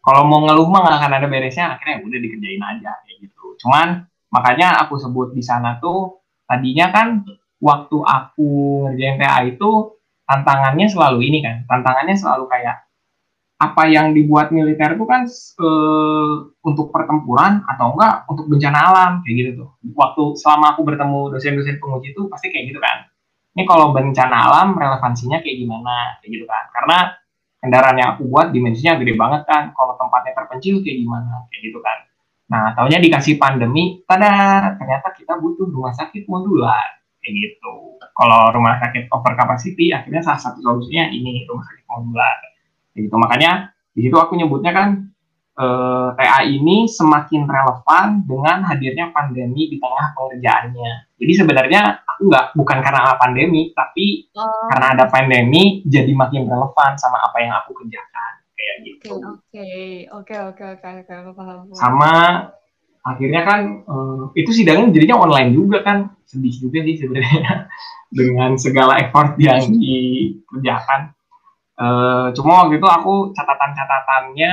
kalau 0.00 0.24
mau 0.24 0.40
ngeluh 0.48 0.70
mah 0.72 0.80
nggak 0.86 0.96
akan 1.02 1.12
ada 1.20 1.26
beresnya 1.28 1.66
akhirnya 1.76 2.00
udah 2.00 2.18
dikerjain 2.22 2.62
aja 2.62 2.90
kayak 3.04 3.16
gitu. 3.28 3.44
Cuman 3.60 4.08
makanya 4.32 4.80
aku 4.86 4.96
sebut 4.96 5.36
di 5.36 5.44
sana 5.44 5.76
tuh 5.82 6.24
tadinya 6.48 6.88
kan 6.94 7.26
waktu 7.66 7.96
aku 7.98 8.48
ngerjain 8.86 9.18
TA 9.18 9.42
itu 9.42 9.98
tantangannya 10.26 10.86
selalu 10.86 11.18
ini 11.26 11.38
kan. 11.42 11.66
Tantangannya 11.66 12.14
selalu 12.14 12.46
kayak 12.46 12.86
apa 13.56 13.88
yang 13.88 14.12
dibuat 14.12 14.52
militer 14.52 15.00
itu 15.00 15.04
kan 15.08 15.24
e, 15.56 15.68
untuk 16.60 16.92
pertempuran 16.92 17.64
atau 17.64 17.96
enggak 17.96 18.28
untuk 18.28 18.52
bencana 18.52 18.78
alam 18.92 19.12
kayak 19.24 19.34
gitu 19.34 19.50
tuh. 19.64 19.68
Waktu 19.96 20.22
selama 20.36 20.76
aku 20.76 20.84
bertemu 20.84 21.20
dosen-dosen 21.32 21.80
penguji 21.80 22.12
itu 22.12 22.28
pasti 22.28 22.52
kayak 22.52 22.70
gitu 22.70 22.78
kan. 22.78 23.08
Ini 23.56 23.64
kalau 23.64 23.96
bencana 23.96 24.36
alam 24.52 24.76
relevansinya 24.76 25.40
kayak 25.40 25.56
gimana 25.56 26.20
kayak 26.20 26.30
gitu 26.36 26.44
kan. 26.44 26.64
Karena 26.76 26.98
kendaraan 27.64 27.96
yang 27.96 28.08
aku 28.14 28.28
buat 28.28 28.52
dimensinya 28.52 29.00
gede 29.00 29.16
banget 29.16 29.48
kan. 29.48 29.72
Kalau 29.72 29.96
tempatnya 29.96 30.36
terpencil 30.36 30.84
kayak 30.84 30.96
gimana 31.00 31.48
kayak 31.48 31.62
gitu 31.72 31.78
kan. 31.80 31.98
Nah 32.52 32.76
taunya 32.76 33.00
dikasih 33.00 33.40
pandemi 33.40 34.04
tada 34.04 34.76
ternyata 34.76 35.16
kita 35.16 35.40
butuh 35.40 35.64
rumah 35.64 35.96
sakit 35.96 36.28
modular 36.28 36.96
kayak 37.26 37.34
gitu. 37.34 37.98
Kalau 37.98 38.54
rumah 38.54 38.78
sakit 38.78 39.10
over 39.10 39.34
capacity, 39.34 39.90
akhirnya 39.90 40.22
salah 40.22 40.38
satu 40.38 40.62
solusinya 40.62 41.10
ini 41.10 41.42
rumah 41.50 41.66
sakit 41.66 41.84
modular. 41.90 42.36
Kayak 42.94 43.02
gitu. 43.10 43.16
Makanya 43.18 43.50
di 43.90 44.00
situ 44.06 44.14
aku 44.14 44.38
nyebutnya 44.38 44.70
kan 44.70 44.88
eh, 45.58 46.08
TA 46.14 46.40
ini 46.46 46.86
semakin 46.86 47.50
relevan 47.50 48.22
dengan 48.22 48.62
hadirnya 48.62 49.10
pandemi 49.10 49.66
di 49.66 49.82
tengah 49.82 50.14
pengerjaannya. 50.14 51.18
Jadi 51.18 51.32
sebenarnya 51.34 52.06
aku 52.06 52.30
nggak 52.30 52.46
bukan 52.54 52.78
karena 52.78 53.18
pandemi, 53.18 53.74
tapi 53.74 54.30
oh. 54.38 54.70
karena 54.70 54.94
ada 54.94 55.04
pandemi 55.10 55.82
jadi 55.82 56.14
makin 56.14 56.46
relevan 56.46 56.94
sama 56.94 57.18
apa 57.26 57.36
yang 57.42 57.52
aku 57.58 57.74
kerjakan 57.82 58.32
kayak 58.56 58.76
gitu. 58.86 59.12
Oke, 59.20 59.72
oke, 60.14 60.34
oke, 60.54 60.64
oke, 60.78 60.88
oke, 61.04 61.30
paham. 61.34 61.58
Sama 61.74 62.12
akhirnya 63.06 63.42
kan 63.46 63.60
uh, 63.86 64.34
itu 64.34 64.50
sidangnya 64.50 64.90
jadinya 64.90 65.22
online 65.22 65.54
juga 65.54 65.86
kan. 65.86 66.10
Sedih 66.26 66.50
juga 66.58 66.82
sih 66.82 66.98
sebenarnya. 66.98 67.70
Dengan 68.18 68.58
segala 68.58 68.98
effort 68.98 69.38
yang 69.38 69.62
dikerjakan. 69.70 71.14
Uh, 71.76 72.32
cuma 72.34 72.64
waktu 72.66 72.80
itu 72.80 72.88
aku 72.88 73.36
catatan-catatannya 73.36 74.52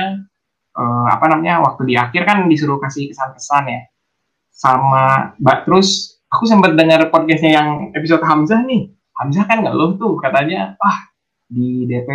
uh, 0.76 1.06
apa 1.08 1.24
namanya 1.32 1.64
waktu 1.64 1.88
di 1.88 1.94
akhir 1.96 2.28
kan 2.28 2.46
disuruh 2.46 2.78
kasih 2.78 3.10
kesan-kesan 3.10 3.64
ya. 3.70 3.80
Sama 4.54 5.34
mbak 5.40 5.66
terus 5.66 6.20
aku 6.30 6.46
sempat 6.46 6.78
dengar 6.78 7.10
podcastnya 7.10 7.58
yang 7.58 7.68
episode 7.96 8.22
Hamzah 8.22 8.62
nih. 8.66 8.92
Hamzah 9.18 9.46
kan 9.46 9.62
nggak 9.62 9.74
loh 9.74 9.94
tuh 9.98 10.14
katanya 10.18 10.74
wah 10.78 10.98
di 11.48 11.86
DP 11.86 12.06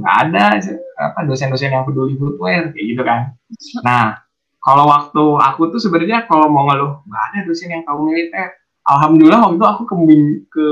nggak 0.00 0.16
ada 0.26 0.56
apa 0.96 1.20
dosen-dosen 1.28 1.74
yang 1.74 1.84
peduli 1.84 2.16
footwear 2.16 2.72
kayak 2.72 2.86
gitu 2.96 3.02
kan. 3.02 3.36
Nah 3.84 4.29
kalau 4.60 4.84
waktu 4.88 5.24
aku 5.40 5.72
tuh 5.72 5.80
sebenarnya 5.80 6.28
kalau 6.28 6.48
mau 6.52 6.68
ngeluh 6.68 7.00
nggak 7.08 7.24
ada 7.32 7.38
dosen 7.48 7.72
yang 7.72 7.82
tahu 7.84 8.12
militer 8.12 8.60
alhamdulillah 8.84 9.40
waktu 9.40 9.56
itu 9.56 9.66
aku 9.66 9.82
kembim 9.88 10.22
ke 10.52 10.66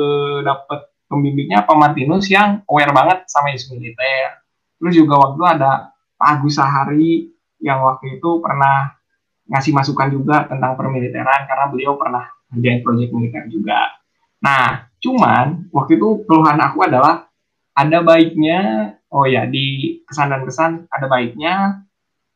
dapat 0.45 0.81
pembimbingnya 1.09 1.65
Pak 1.65 1.77
Martinus 1.77 2.29
yang 2.29 2.61
aware 2.69 2.93
banget 2.93 3.25
sama 3.29 3.53
isu 3.57 3.77
militer 3.77 4.45
terus 4.77 4.93
juga 4.93 5.15
waktu 5.19 5.37
itu 5.41 5.47
ada 5.49 5.73
Pak 6.19 6.29
Agus 6.39 6.55
Sahari 6.59 7.33
yang 7.59 7.83
waktu 7.83 8.19
itu 8.19 8.31
pernah 8.43 8.99
ngasih 9.49 9.73
masukan 9.73 10.13
juga 10.13 10.45
tentang 10.45 10.77
permiliteran 10.77 11.49
karena 11.49 11.67
beliau 11.73 11.97
pernah 11.97 12.29
ngerjain 12.53 12.81
proyek 12.85 13.09
militer 13.13 13.45
juga. 13.49 13.81
Nah, 14.45 14.93
cuman 15.01 15.73
waktu 15.73 15.99
itu 15.99 16.23
keluhan 16.29 16.61
aku 16.61 16.85
adalah 16.85 17.27
ada 17.73 17.99
baiknya, 18.05 18.93
oh 19.09 19.25
ya 19.25 19.49
di 19.49 19.99
kesan 20.05 20.31
dan 20.31 20.43
kesan 20.45 20.73
ada 20.91 21.07
baiknya 21.09 21.87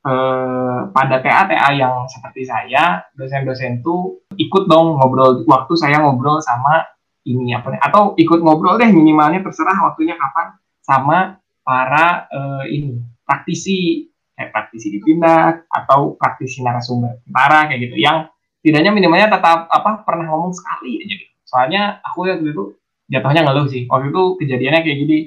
eh, 0.02 0.80
pada 0.90 1.16
TA-TA 1.22 1.68
yang 1.74 2.06
seperti 2.10 2.46
saya, 2.46 3.06
dosen-dosen 3.14 3.80
tuh 3.80 4.26
ikut 4.34 4.66
dong 4.66 4.98
ngobrol 4.98 5.46
waktu 5.46 5.74
saya 5.78 6.02
ngobrol 6.02 6.42
sama 6.42 6.82
ini 7.22 7.54
apa 7.54 7.70
nih 7.70 7.80
atau 7.80 8.18
ikut 8.18 8.42
ngobrol 8.42 8.78
deh 8.82 8.90
minimalnya 8.90 9.46
terserah 9.46 9.78
waktunya 9.86 10.18
kapan 10.18 10.58
sama 10.82 11.38
para 11.62 12.26
eh, 12.26 12.64
ini 12.74 12.98
praktisi 13.22 14.10
kayak 14.34 14.50
praktisi 14.50 14.90
di 14.90 14.98
pindah 14.98 15.70
atau 15.70 16.18
praktisi 16.18 16.66
narasumber 16.66 17.22
tentara 17.22 17.70
kayak 17.70 17.80
gitu 17.86 17.96
yang 18.02 18.26
tidaknya 18.62 18.90
minimalnya 18.94 19.28
tetap 19.30 19.70
apa 19.70 20.02
pernah 20.06 20.26
ngomong 20.30 20.54
sekali 20.54 21.02
aja 21.02 21.14
gitu. 21.18 21.34
Soalnya 21.46 22.00
aku 22.00 22.30
waktu 22.30 22.48
itu 22.54 22.64
jatuhnya 23.10 23.42
ngeluh 23.44 23.66
sih. 23.68 23.84
Waktu 23.90 24.14
itu 24.14 24.22
kejadiannya 24.40 24.80
kayak 24.86 24.98
gini. 25.04 25.18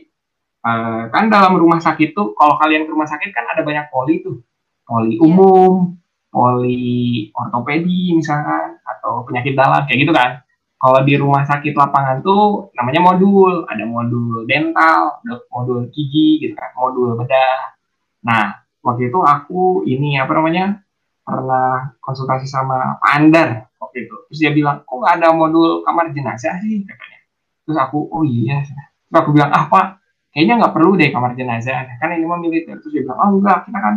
Uh, 0.66 1.14
kan 1.14 1.30
dalam 1.30 1.62
rumah 1.62 1.78
sakit 1.78 2.18
tuh 2.18 2.34
kalau 2.34 2.58
kalian 2.58 2.90
ke 2.90 2.92
rumah 2.92 3.06
sakit 3.06 3.30
kan 3.30 3.46
ada 3.54 3.62
banyak 3.62 3.86
poli 3.94 4.26
tuh 4.26 4.42
poli 4.86 5.17
iya. 5.17 5.21
umum, 5.26 5.98
poli 6.30 7.30
ortopedi 7.34 8.13
misalkan, 8.13 8.78
atau 8.86 9.26
penyakit 9.26 9.58
dalam 9.58 9.84
kayak 9.89 10.00
gitu 10.06 10.13
kan. 10.13 10.45
Kalau 10.76 11.02
di 11.02 11.17
rumah 11.17 11.41
sakit 11.41 11.74
lapangan 11.74 12.21
tuh 12.21 12.69
namanya 12.78 13.02
modul, 13.02 13.65
ada 13.65 13.84
modul 13.89 14.45
dental, 14.45 15.17
ada 15.26 15.41
modul 15.50 15.89
gigi 15.89 16.45
gitu 16.45 16.54
kan, 16.54 16.78
modul 16.78 17.17
bedah. 17.17 17.74
Nah, 18.21 18.62
waktu 18.86 19.10
itu 19.10 19.19
aku 19.26 19.82
ini 19.89 20.21
apa 20.21 20.32
namanya 20.38 20.86
pernah 21.26 21.98
konsultasi 21.98 22.45
sama 22.45 23.02
Pak 23.02 23.12
Andar 23.17 23.50
waktu 23.82 24.06
itu. 24.06 24.15
Terus 24.30 24.39
dia 24.45 24.52
bilang, 24.54 24.86
kok 24.86 24.93
nggak 24.93 25.13
ada 25.17 25.28
modul 25.34 25.82
kamar 25.82 26.13
jenazah 26.13 26.62
sih 26.62 26.86
katanya. 26.86 27.19
Terus 27.65 27.78
aku, 27.82 27.98
oh 28.13 28.21
iya. 28.21 28.62
Terus 28.62 29.17
aku 29.17 29.34
bilang, 29.34 29.50
ah 29.50 29.65
Pak, 29.65 29.86
kayaknya 30.30 30.62
nggak 30.62 30.74
perlu 30.78 30.93
deh 30.93 31.10
kamar 31.10 31.34
jenazah. 31.34 31.98
Kan 31.98 32.13
ini 32.13 32.30
mah 32.30 32.38
militer. 32.38 32.78
Terus 32.78 32.93
dia 32.93 33.02
bilang, 33.10 33.17
oh 33.17 33.30
enggak, 33.41 33.65
kita 33.65 33.80
kan 33.82 33.95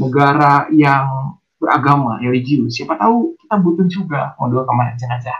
negara 0.00 0.68
yang 0.72 1.36
beragama, 1.60 2.18
religius, 2.18 2.74
siapa 2.80 2.98
tahu 2.98 3.38
kita 3.38 3.56
butuh 3.60 3.86
juga 3.86 4.34
modul 4.40 4.66
kamar 4.66 4.98
jenazah. 4.98 5.36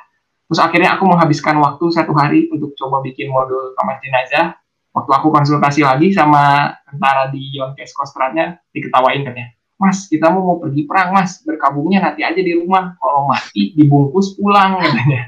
Terus 0.47 0.61
akhirnya 0.61 0.95
aku 0.95 1.09
menghabiskan 1.09 1.57
waktu 1.59 1.85
satu 1.91 2.13
hari 2.13 2.47
untuk 2.53 2.77
coba 2.77 3.01
bikin 3.01 3.33
modul 3.33 3.73
kamar 3.75 3.99
jenazah. 4.05 4.55
Waktu 4.93 5.09
aku 5.09 5.33
konsultasi 5.33 5.81
lagi 5.81 6.13
sama 6.13 6.69
tentara 6.85 7.33
di 7.33 7.57
Yonkes 7.57 7.97
Kostratnya, 7.97 8.61
diketawain 8.77 9.25
katanya, 9.25 9.57
Mas, 9.81 10.07
kita 10.07 10.31
mau 10.31 10.47
mau 10.47 10.59
pergi 10.63 10.87
perang, 10.87 11.11
Mas. 11.17 11.43
Berkabungnya 11.43 11.99
nanti 11.99 12.23
aja 12.23 12.39
di 12.39 12.55
rumah. 12.55 12.95
Kalau 13.03 13.27
mati, 13.27 13.75
dibungkus 13.75 14.39
pulang, 14.39 14.79
katanya. 14.79 15.27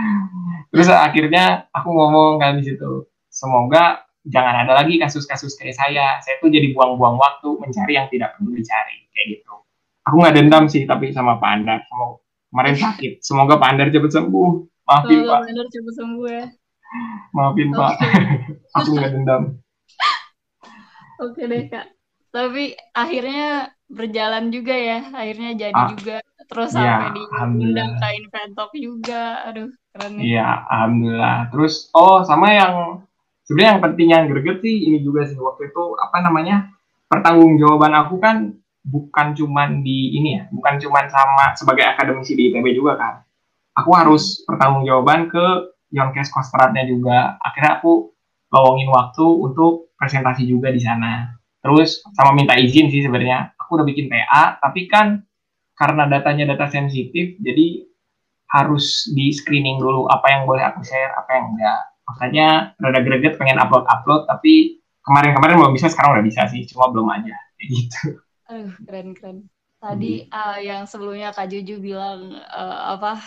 Terus 0.72 0.88
akhirnya 0.88 1.68
aku 1.74 1.92
ngomong 1.92 2.40
kan 2.40 2.56
di 2.56 2.72
situ, 2.72 3.04
semoga 3.28 4.00
jangan 4.26 4.66
ada 4.66 4.72
lagi 4.78 4.98
kasus-kasus 4.98 5.58
kayak 5.58 5.74
saya. 5.74 6.18
Saya 6.22 6.38
tuh 6.38 6.50
jadi 6.50 6.70
buang-buang 6.70 7.18
waktu 7.18 7.48
mencari 7.58 7.98
yang 7.98 8.06
tidak 8.10 8.38
perlu 8.38 8.54
dicari 8.54 9.06
kayak 9.10 9.26
gitu. 9.38 9.54
Aku 10.06 10.18
nggak 10.18 10.34
dendam 10.38 10.66
sih 10.66 10.82
tapi 10.86 11.10
sama 11.14 11.38
Pak 11.38 11.50
Andar. 11.50 11.78
Semoga 11.86 12.18
kemarin 12.50 12.76
sakit. 12.76 13.12
Semoga 13.22 13.54
Pak 13.58 13.68
Andar 13.74 13.88
cepat 13.90 14.12
sembuh. 14.12 14.50
Maafin 14.82 15.18
Semoga 15.22 15.30
Pak. 15.30 15.38
Pak 15.40 15.50
Andar 15.50 15.66
cepat 15.70 15.94
sembuh 15.94 16.26
ya. 16.28 16.44
Maafin 17.32 17.68
Pak. 17.70 17.92
Aku 18.76 18.88
nggak 18.94 19.10
dendam. 19.14 19.42
Oke 21.22 21.42
deh 21.46 21.70
kak. 21.70 21.86
Tapi 22.32 22.74
akhirnya 22.90 23.70
berjalan 23.86 24.50
juga 24.50 24.74
ya. 24.74 24.98
Akhirnya 25.12 25.50
jadi 25.54 25.76
Ah, 25.76 25.88
juga. 25.92 26.16
Terus 26.50 26.70
Iya, 26.74 26.82
sampai 26.82 27.08
diundang 27.14 27.92
ke 27.96 28.08
Inventok 28.18 28.70
juga. 28.74 29.22
Aduh 29.46 29.70
keren. 29.94 30.18
Iya, 30.18 30.66
alhamdulillah. 30.66 31.38
Terus 31.54 31.92
oh 31.94 32.24
sama 32.26 32.50
yang 32.50 32.74
sebenarnya 33.48 33.70
yang 33.76 33.82
penting 33.82 34.08
yang 34.10 34.24
greget 34.30 34.58
sih 34.62 34.76
ini 34.90 34.98
juga 35.02 35.26
sih 35.26 35.38
waktu 35.38 35.70
itu 35.70 35.82
apa 35.98 36.18
namanya 36.22 36.70
pertanggungjawaban 37.12 37.92
aku 37.92 38.16
kan 38.22 38.36
bukan 38.82 39.38
cuman 39.38 39.80
di 39.86 40.18
ini 40.18 40.42
ya, 40.42 40.44
bukan 40.50 40.74
cuman 40.82 41.06
sama 41.06 41.54
sebagai 41.54 41.86
akademisi 41.86 42.34
di 42.34 42.50
ITB 42.50 42.74
juga 42.74 42.98
kan. 42.98 43.14
Aku 43.78 43.94
harus 43.94 44.42
pertanggungjawaban 44.44 45.30
ke 45.32 45.44
Yonkes 45.94 46.28
Kostratnya 46.28 46.84
juga. 46.84 47.38
Akhirnya 47.40 47.80
aku 47.80 48.12
lowongin 48.52 48.90
waktu 48.92 49.24
untuk 49.24 49.94
presentasi 49.96 50.44
juga 50.44 50.68
di 50.68 50.82
sana. 50.82 51.32
Terus 51.62 52.02
sama 52.12 52.34
minta 52.36 52.58
izin 52.58 52.90
sih 52.90 53.06
sebenarnya. 53.06 53.54
Aku 53.56 53.80
udah 53.80 53.86
bikin 53.86 54.10
TA, 54.10 54.58
tapi 54.60 54.90
kan 54.90 55.24
karena 55.78 56.04
datanya 56.10 56.52
data 56.52 56.68
sensitif, 56.68 57.38
jadi 57.40 57.86
harus 58.52 59.08
di 59.08 59.32
screening 59.32 59.80
dulu 59.80 60.04
apa 60.12 60.28
yang 60.28 60.44
boleh 60.44 60.60
aku 60.68 60.84
share, 60.84 61.16
apa 61.16 61.30
yang 61.32 61.56
enggak. 61.56 61.80
Makanya 62.12 62.76
rada 62.78 63.00
greget 63.06 63.34
pengen 63.40 63.58
upload-upload, 63.62 64.28
tapi 64.30 64.78
kemarin-kemarin 65.02 65.56
belum 65.58 65.72
bisa, 65.76 65.88
sekarang 65.90 66.20
udah 66.20 66.26
bisa 66.26 66.42
sih, 66.52 66.62
cuma 66.70 66.92
belum 66.92 67.08
aja. 67.10 67.34
Kayak 67.58 67.68
gitu. 67.72 68.00
Aduh 68.50 68.72
keren 68.86 69.08
keren. 69.16 69.38
Tadi 69.82 70.06
ah, 70.30 70.56
yang 70.62 70.82
sebelumnya 70.90 71.28
Kak 71.36 71.46
Juju 71.50 71.74
bilang 71.82 72.20
eh, 72.38 72.78
apa 72.94 73.18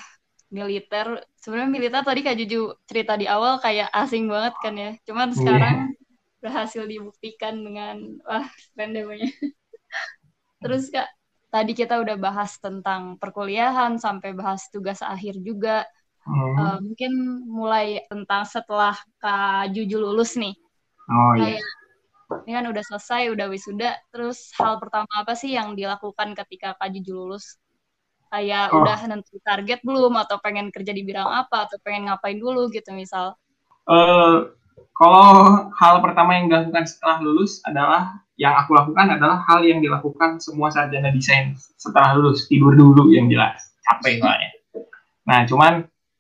militer. 0.55 1.07
Sebenarnya 1.41 1.71
militer 1.75 2.01
tadi 2.07 2.19
Kak 2.27 2.35
Juju 2.39 2.57
cerita 2.89 3.13
di 3.21 3.25
awal 3.35 3.53
kayak 3.65 3.89
asing 4.01 4.25
banget 4.33 4.53
kan 4.63 4.75
ya. 4.83 4.89
Cuman 5.07 5.29
Iya. 5.35 5.39
sekarang 5.39 5.75
berhasil 6.43 6.83
dibuktikan 6.87 7.55
dengan 7.65 7.95
wah 8.27 8.47
keren 8.75 8.89
deh 8.95 9.03
pokoknya. 9.07 9.29
Terus 10.63 10.83
Kak, 10.91 11.07
tadi 11.53 11.71
kita 11.77 11.95
udah 12.03 12.15
bahas 12.19 12.57
tentang 12.59 13.15
perkuliahan 13.21 13.97
sampai 14.01 14.31
bahas 14.35 14.67
tugas 14.73 14.99
akhir 15.03 15.39
juga. 15.43 15.85
Hmm. 16.25 16.57
Eh, 16.57 16.77
mungkin 16.81 17.11
mulai 17.45 18.01
tentang 18.09 18.49
setelah 18.49 18.97
Kak 19.21 19.69
Juju 19.77 20.01
lulus 20.01 20.33
nih. 20.35 20.57
Oh 21.05 21.33
iya. 21.38 21.61
Kayak 21.61 21.63
ini 22.49 22.51
kan 22.57 22.65
udah 22.65 22.83
selesai, 22.83 23.21
udah 23.29 23.45
wisuda. 23.53 23.93
Terus 24.09 24.49
hal 24.57 24.81
pertama 24.81 25.05
apa 25.21 25.38
sih 25.38 25.53
yang 25.53 25.77
dilakukan 25.77 26.33
ketika 26.33 26.73
Kak 26.81 26.89
Juju 26.97 27.13
lulus? 27.13 27.61
Kayak 28.33 28.73
Oh. 28.73 28.81
udah 28.81 28.97
nentu 29.05 29.38
target 29.45 29.85
belum 29.85 30.17
atau 30.17 30.41
pengen 30.41 30.73
kerja 30.73 30.91
di 30.91 31.05
bidang 31.05 31.29
apa 31.29 31.69
atau 31.69 31.77
pengen 31.85 32.09
ngapain 32.09 32.41
dulu 32.41 32.73
gitu 32.73 32.89
misal. 32.97 33.38
Eh, 33.85 34.49
kalau 34.97 35.69
hal 35.77 35.95
pertama 36.01 36.41
yang 36.41 36.49
dilakukan 36.49 36.89
setelah 36.89 37.21
lulus 37.21 37.61
adalah 37.69 38.17
yang 38.41 38.57
aku 38.57 38.73
lakukan 38.73 39.13
adalah 39.13 39.45
hal 39.45 39.61
yang 39.61 39.79
dilakukan 39.79 40.41
semua 40.41 40.73
sarjana 40.73 41.13
desain 41.13 41.53
setelah 41.77 42.17
lulus 42.17 42.49
tidur 42.49 42.73
dulu 42.73 43.13
yang 43.13 43.29
jelas 43.29 43.61
capek 43.85 44.19
soalnya. 44.19 44.51
Nah 45.29 45.45
cuman 45.47 45.73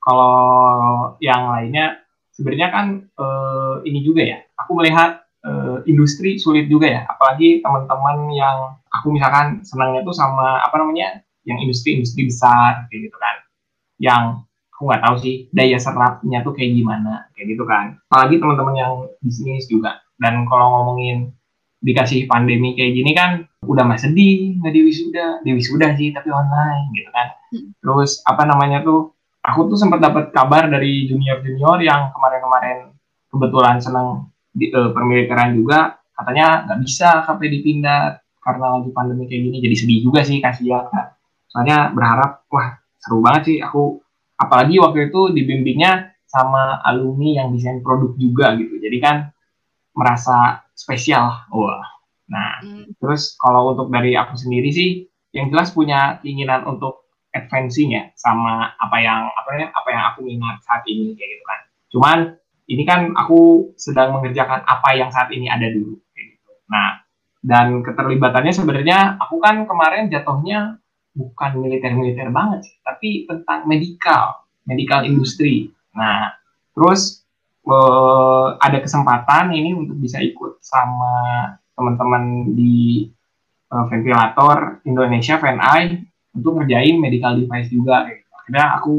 kalau 0.05 1.17
yang 1.17 1.49
lainnya 1.49 2.05
sebenarnya 2.29 2.69
kan 2.69 2.85
eh, 3.01 3.75
ini 3.89 4.05
juga 4.05 4.21
ya 4.21 4.39
aku 4.61 4.71
melihat 4.77 5.25
eh, 5.45 5.77
industri 5.89 6.37
sulit 6.37 6.69
juga 6.69 6.87
ya. 6.89 7.01
Apalagi 7.09 7.61
teman-teman 7.61 8.29
yang 8.33 8.77
aku 8.89 9.13
misalkan 9.13 9.61
senangnya 9.65 10.05
tuh 10.05 10.15
sama 10.15 10.61
apa 10.61 10.75
namanya 10.81 11.21
yang 11.45 11.61
industri-industri 11.61 12.29
besar 12.29 12.89
kayak 12.89 13.11
gitu 13.11 13.17
kan. 13.17 13.35
Yang 14.01 14.23
aku 14.75 14.81
nggak 14.91 15.03
tahu 15.07 15.15
sih 15.23 15.35
daya 15.55 15.77
serapnya 15.79 16.43
tuh 16.43 16.53
kayak 16.53 16.71
gimana 16.75 17.29
kayak 17.37 17.55
gitu 17.55 17.63
kan. 17.65 17.97
Apalagi 18.11 18.41
teman-teman 18.41 18.75
yang 18.75 18.93
bisnis 19.21 19.65
juga. 19.69 20.01
Dan 20.19 20.47
kalau 20.47 20.71
ngomongin 20.81 21.33
dikasih 21.85 22.25
pandemi 22.25 22.73
kayak 22.73 22.97
gini 22.97 23.11
kan 23.13 23.45
udah 23.61 23.85
mah 23.85 23.99
sedih 23.99 24.57
nggak 24.57 24.73
di 24.73 24.81
wisuda 24.89 25.45
di 25.45 25.53
wisuda 25.53 25.93
sih 25.93 26.09
tapi 26.13 26.33
online 26.33 26.89
gitu 26.97 27.09
kan. 27.13 27.27
Hmm. 27.53 27.71
terus 27.77 28.25
apa 28.25 28.43
namanya 28.43 28.81
tuh 28.81 29.14
aku 29.45 29.69
tuh 29.69 29.77
sempat 29.77 30.01
dapat 30.01 30.33
kabar 30.33 30.65
dari 30.65 31.05
junior 31.05 31.39
junior 31.45 31.77
yang 31.81 32.09
kemarin-kemarin 32.11 32.97
kebetulan 33.29 33.77
senang 33.77 34.33
di 34.49 34.71
permiliteran 34.71 35.53
juga. 35.53 36.01
Katanya 36.15 36.63
nggak 36.65 36.79
bisa 36.81 37.27
KP 37.27 37.41
dipindah 37.51 38.17
karena 38.39 38.65
lagi 38.79 38.89
pandemi 38.95 39.27
kayak 39.29 39.41
gini. 39.51 39.57
Jadi 39.61 39.75
sedih 39.75 39.99
juga 40.01 40.19
sih 40.25 40.39
kasihan 40.41 40.87
kan 40.89 41.13
soalnya 41.51 41.93
berharap 41.93 42.47
wah 42.49 42.79
seru 42.97 43.21
banget 43.21 43.41
sih. 43.47 43.57
Aku 43.61 44.01
apalagi 44.39 44.81
waktu 44.81 45.11
itu 45.13 45.31
dibimbingnya 45.31 46.15
sama 46.25 46.81
alumni 46.83 47.43
yang 47.43 47.53
desain 47.53 47.79
produk 47.85 48.15
juga 48.17 48.57
gitu. 48.57 48.81
Jadi 48.81 48.97
kan 48.97 49.15
merasa 49.93 50.65
spesial. 50.73 51.47
Wah. 51.53 51.85
Nah 52.31 52.63
Hmm, 52.65 52.89
terus 52.97 53.37
kalau 53.37 53.75
untuk 53.77 53.93
dari 53.93 54.17
aku 54.17 54.33
sendiri 54.33 54.73
sih 54.73 55.05
yang 55.35 55.51
jelas 55.51 55.69
punya 55.75 56.17
keinginan 56.23 56.63
untuk 56.65 57.04
advancing 57.35 57.91
ya 57.93 58.07
sama 58.15 58.71
apa 58.79 58.97
yang 59.03 59.27
apa 59.35 59.47
namanya 59.51 59.69
apa 59.75 59.87
yang 59.91 60.03
aku 60.09 60.19
minat 60.23 60.57
saat 60.63 60.81
ini 60.87 61.13
kayak 61.19 61.29
gitu 61.35 61.43
kan. 61.43 61.59
Cuman 61.91 62.17
ini 62.65 62.83
kan 62.87 63.11
aku 63.13 63.71
sedang 63.75 64.15
mengerjakan 64.15 64.63
apa 64.63 64.89
yang 64.95 65.11
saat 65.11 65.29
ini 65.35 65.51
ada 65.51 65.67
dulu 65.67 65.99
kayak 66.15 66.39
gitu. 66.39 66.51
Nah 66.71 67.05
dan 67.45 67.85
keterlibatannya 67.85 68.53
sebenarnya 68.57 69.21
aku 69.21 69.37
kan 69.37 69.69
kemarin 69.69 70.09
jatuhnya 70.09 70.81
bukan 71.15 71.61
militer-militer 71.61 72.33
banget 72.33 72.67
sih, 72.67 72.75
tapi 72.83 73.23
tentang 73.29 73.69
medical, 73.69 74.43
medical 74.67 75.07
industry. 75.07 75.71
Nah, 75.95 76.33
terus 76.75 77.23
eh, 77.63 78.47
ada 78.59 78.77
kesempatan 78.83 79.55
ini 79.55 79.71
untuk 79.77 79.95
bisa 80.01 80.19
ikut 80.19 80.59
sama 80.59 81.55
teman-teman 81.77 82.51
di 82.57 83.07
eh, 83.71 83.85
ventilator 83.87 84.83
Indonesia 84.83 85.39
VNI 85.39 85.81
untuk 86.35 86.59
ngerjain 86.61 86.95
medical 86.99 87.39
device 87.39 87.69
juga. 87.71 88.05
Gitu. 88.11 88.27
Akhirnya 88.35 88.65
aku 88.77 88.93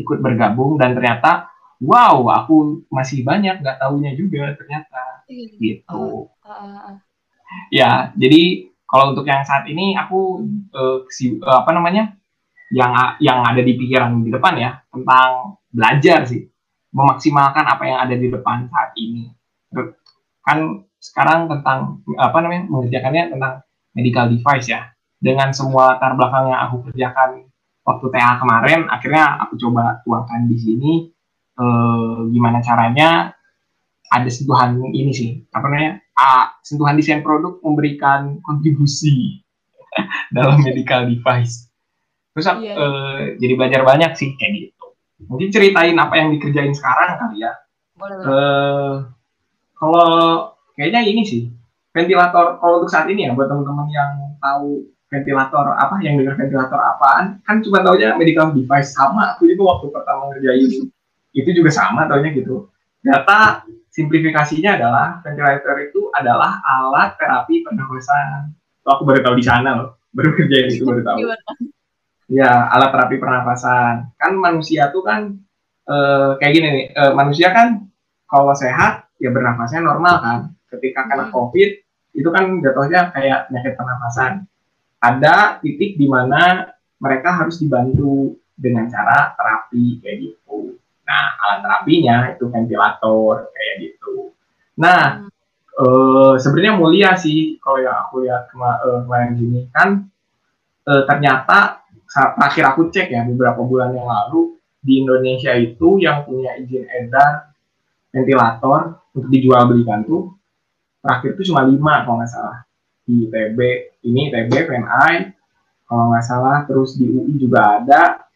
ikut 0.00 0.18
bergabung 0.24 0.80
dan 0.80 0.96
ternyata 0.96 1.52
wow, 1.82 2.22
aku 2.32 2.86
masih 2.88 3.26
banyak 3.26 3.60
nggak 3.60 3.78
tahunya 3.82 4.14
juga 4.16 4.54
ternyata 4.56 5.26
gitu. 5.60 6.30
ah, 6.46 6.88
ah, 6.90 6.94
Ya, 7.72 8.12
jadi 8.16 8.70
kalau 8.88 9.12
untuk 9.16 9.24
yang 9.28 9.42
saat 9.44 9.64
ini 9.68 9.96
aku 9.96 10.44
eh, 10.72 10.98
si- 11.12 11.40
eh, 11.40 11.56
apa 11.62 11.70
namanya 11.72 12.16
yang 12.72 12.92
yang 13.20 13.44
ada 13.44 13.60
di 13.60 13.76
pikiran 13.76 14.24
di 14.24 14.30
depan 14.32 14.54
ya 14.56 14.70
tentang 14.88 15.60
belajar 15.72 16.24
sih, 16.28 16.48
memaksimalkan 16.92 17.64
apa 17.64 17.84
yang 17.88 17.98
ada 18.08 18.14
di 18.16 18.28
depan 18.32 18.68
saat 18.68 18.92
ini. 18.96 19.28
Kan 20.42 20.86
sekarang 21.02 21.50
tentang 21.50 22.02
apa 22.18 22.38
namanya 22.42 22.68
mengerjakannya 22.70 23.24
tentang 23.36 23.52
medical 23.96 24.26
device 24.30 24.68
ya. 24.70 24.91
Dengan 25.22 25.54
semua 25.54 25.94
latar 25.94 26.18
belakang 26.18 26.50
yang 26.50 26.66
aku 26.66 26.90
kerjakan 26.90 27.46
waktu 27.86 28.06
TA 28.10 28.42
kemarin, 28.42 28.90
akhirnya 28.90 29.38
aku 29.46 29.54
coba 29.54 30.02
tuangkan 30.02 30.50
di 30.50 30.56
sini 30.58 30.92
eh, 31.54 32.18
gimana 32.34 32.58
caranya 32.58 33.30
ada 34.12 34.28
sentuhan 34.28 34.76
ini 34.92 35.08
sih 35.14 35.30
apa 35.48 35.64
namanya 35.70 35.92
ah, 36.18 36.52
sentuhan 36.60 36.98
desain 36.98 37.22
produk 37.22 37.56
memberikan 37.62 38.42
kontribusi 38.44 39.40
dalam 40.36 40.60
medical 40.60 41.06
device 41.06 41.70
terus 42.32 42.44
aku, 42.44 42.60
Iya. 42.64 42.74
eh, 42.76 43.18
jadi 43.40 43.52
belajar 43.56 43.80
banyak 43.84 44.12
sih 44.12 44.36
kayak 44.36 44.52
gitu 44.68 44.84
mungkin 45.28 45.48
ceritain 45.48 45.96
apa 45.96 46.14
yang 46.18 46.28
dikerjain 46.34 46.74
sekarang 46.74 47.16
kali 47.16 47.40
ya 47.40 47.52
boleh 47.94 48.14
boleh. 48.20 48.26
Eh, 48.28 48.92
kalau 49.76 50.10
kayaknya 50.74 51.00
ini 51.04 51.22
sih 51.24 51.42
ventilator 51.92 52.56
kalau 52.58 52.80
untuk 52.80 52.90
saat 52.90 53.08
ini 53.08 53.28
ya 53.28 53.32
buat 53.32 53.48
teman-teman 53.48 53.88
yang 53.88 54.12
tahu 54.40 54.91
ventilator 55.12 55.76
apa 55.76 56.00
yang 56.00 56.16
dengar 56.16 56.40
ventilator 56.40 56.80
apaan 56.80 57.44
kan 57.44 57.60
cuma 57.60 57.84
taunya 57.84 58.16
medical 58.16 58.48
device 58.56 58.96
sama 58.96 59.36
aku 59.36 59.44
juga 59.52 59.76
waktu 59.76 59.86
pertama 59.92 60.32
ngerjain 60.32 60.88
itu 61.36 61.50
juga 61.52 61.70
sama 61.70 62.08
taunya 62.08 62.32
gitu 62.32 62.72
data 63.04 63.68
simplifikasinya 63.92 64.80
adalah 64.80 65.20
ventilator 65.20 65.76
itu 65.84 66.08
adalah 66.16 66.64
alat 66.64 67.12
terapi 67.20 67.60
pernafasan 67.60 68.56
Tuh, 68.82 68.90
aku 68.96 69.04
baru 69.04 69.20
tahu 69.20 69.36
di 69.36 69.44
sana 69.44 69.76
loh 69.76 70.02
baru 70.12 70.30
kerjain 70.36 70.68
itu 70.68 70.84
baru 70.84 71.02
tahu? 71.02 71.18
Ya, 72.32 72.48
alat 72.72 72.92
terapi 72.96 73.16
pernapasan. 73.20 74.08
Kan 74.16 74.40
manusia 74.40 74.88
tuh 74.92 75.04
kan 75.04 75.36
eh, 75.88 76.30
kayak 76.38 76.52
gini 76.54 76.68
nih, 76.68 76.86
eh, 76.94 77.12
manusia 77.12 77.50
kan 77.50 77.84
kalau 78.30 78.54
sehat 78.56 79.10
ya 79.20 79.28
bernapasnya 79.28 79.84
normal 79.84 80.16
kan. 80.22 80.38
Ketika 80.72 81.04
kena 81.04 81.28
Hmm. 81.28 81.34
COVID 81.34 81.70
itu 82.16 82.28
kan 82.32 82.60
jatuhnya 82.64 83.12
kayak 83.12 83.48
penyakit 83.50 83.76
pernapasan. 83.76 84.48
Ada 85.02 85.58
titik 85.58 85.98
di 85.98 86.06
mana 86.06 86.70
mereka 87.02 87.34
harus 87.34 87.58
dibantu 87.58 88.38
dengan 88.54 88.86
cara 88.86 89.34
terapi 89.34 89.98
kayak 89.98 90.16
gitu. 90.22 90.78
Nah, 91.02 91.24
alat 91.42 91.58
terapinya 91.66 92.16
itu 92.30 92.46
ventilator 92.46 93.50
kayak 93.50 93.74
gitu. 93.82 94.30
Nah, 94.78 95.26
hmm. 95.26 95.28
uh, 95.82 96.34
sebenarnya 96.38 96.78
mulia 96.78 97.10
sih 97.18 97.58
kalau 97.58 97.82
yang 97.82 98.06
aku 98.06 98.22
lihat 98.22 98.46
kema 98.54 98.78
uh, 98.78 99.00
kemarin 99.02 99.34
gini 99.34 99.60
kan 99.74 100.06
uh, 100.86 101.02
ternyata 101.04 101.82
terakhir 102.12 102.64
aku 102.70 102.92
cek 102.92 103.08
ya 103.08 103.24
beberapa 103.24 103.64
bulan 103.64 103.96
yang 103.96 104.04
lalu 104.04 104.60
di 104.82 105.00
Indonesia 105.00 105.56
itu 105.56 105.96
yang 106.02 106.28
punya 106.28 106.58
izin 106.60 106.84
edar 106.84 107.54
ventilator 108.12 109.00
untuk 109.16 109.30
dijual 109.32 109.64
belikan 109.70 110.04
tuh 110.04 110.36
terakhir 111.00 111.34
itu 111.38 111.50
cuma 111.50 111.64
lima 111.64 112.04
kalau 112.04 112.20
nggak 112.20 112.30
salah 112.30 112.58
di 113.08 113.26
ITB 113.26 113.58
ini 114.02 114.30
ITB 114.30 114.52
PNI 114.68 115.14
kalau 115.86 116.12
nggak 116.12 116.24
salah. 116.24 116.62
Terus 116.66 116.98
di 116.98 117.06
UI 117.10 117.38
juga 117.38 117.80
ada. 117.80 118.26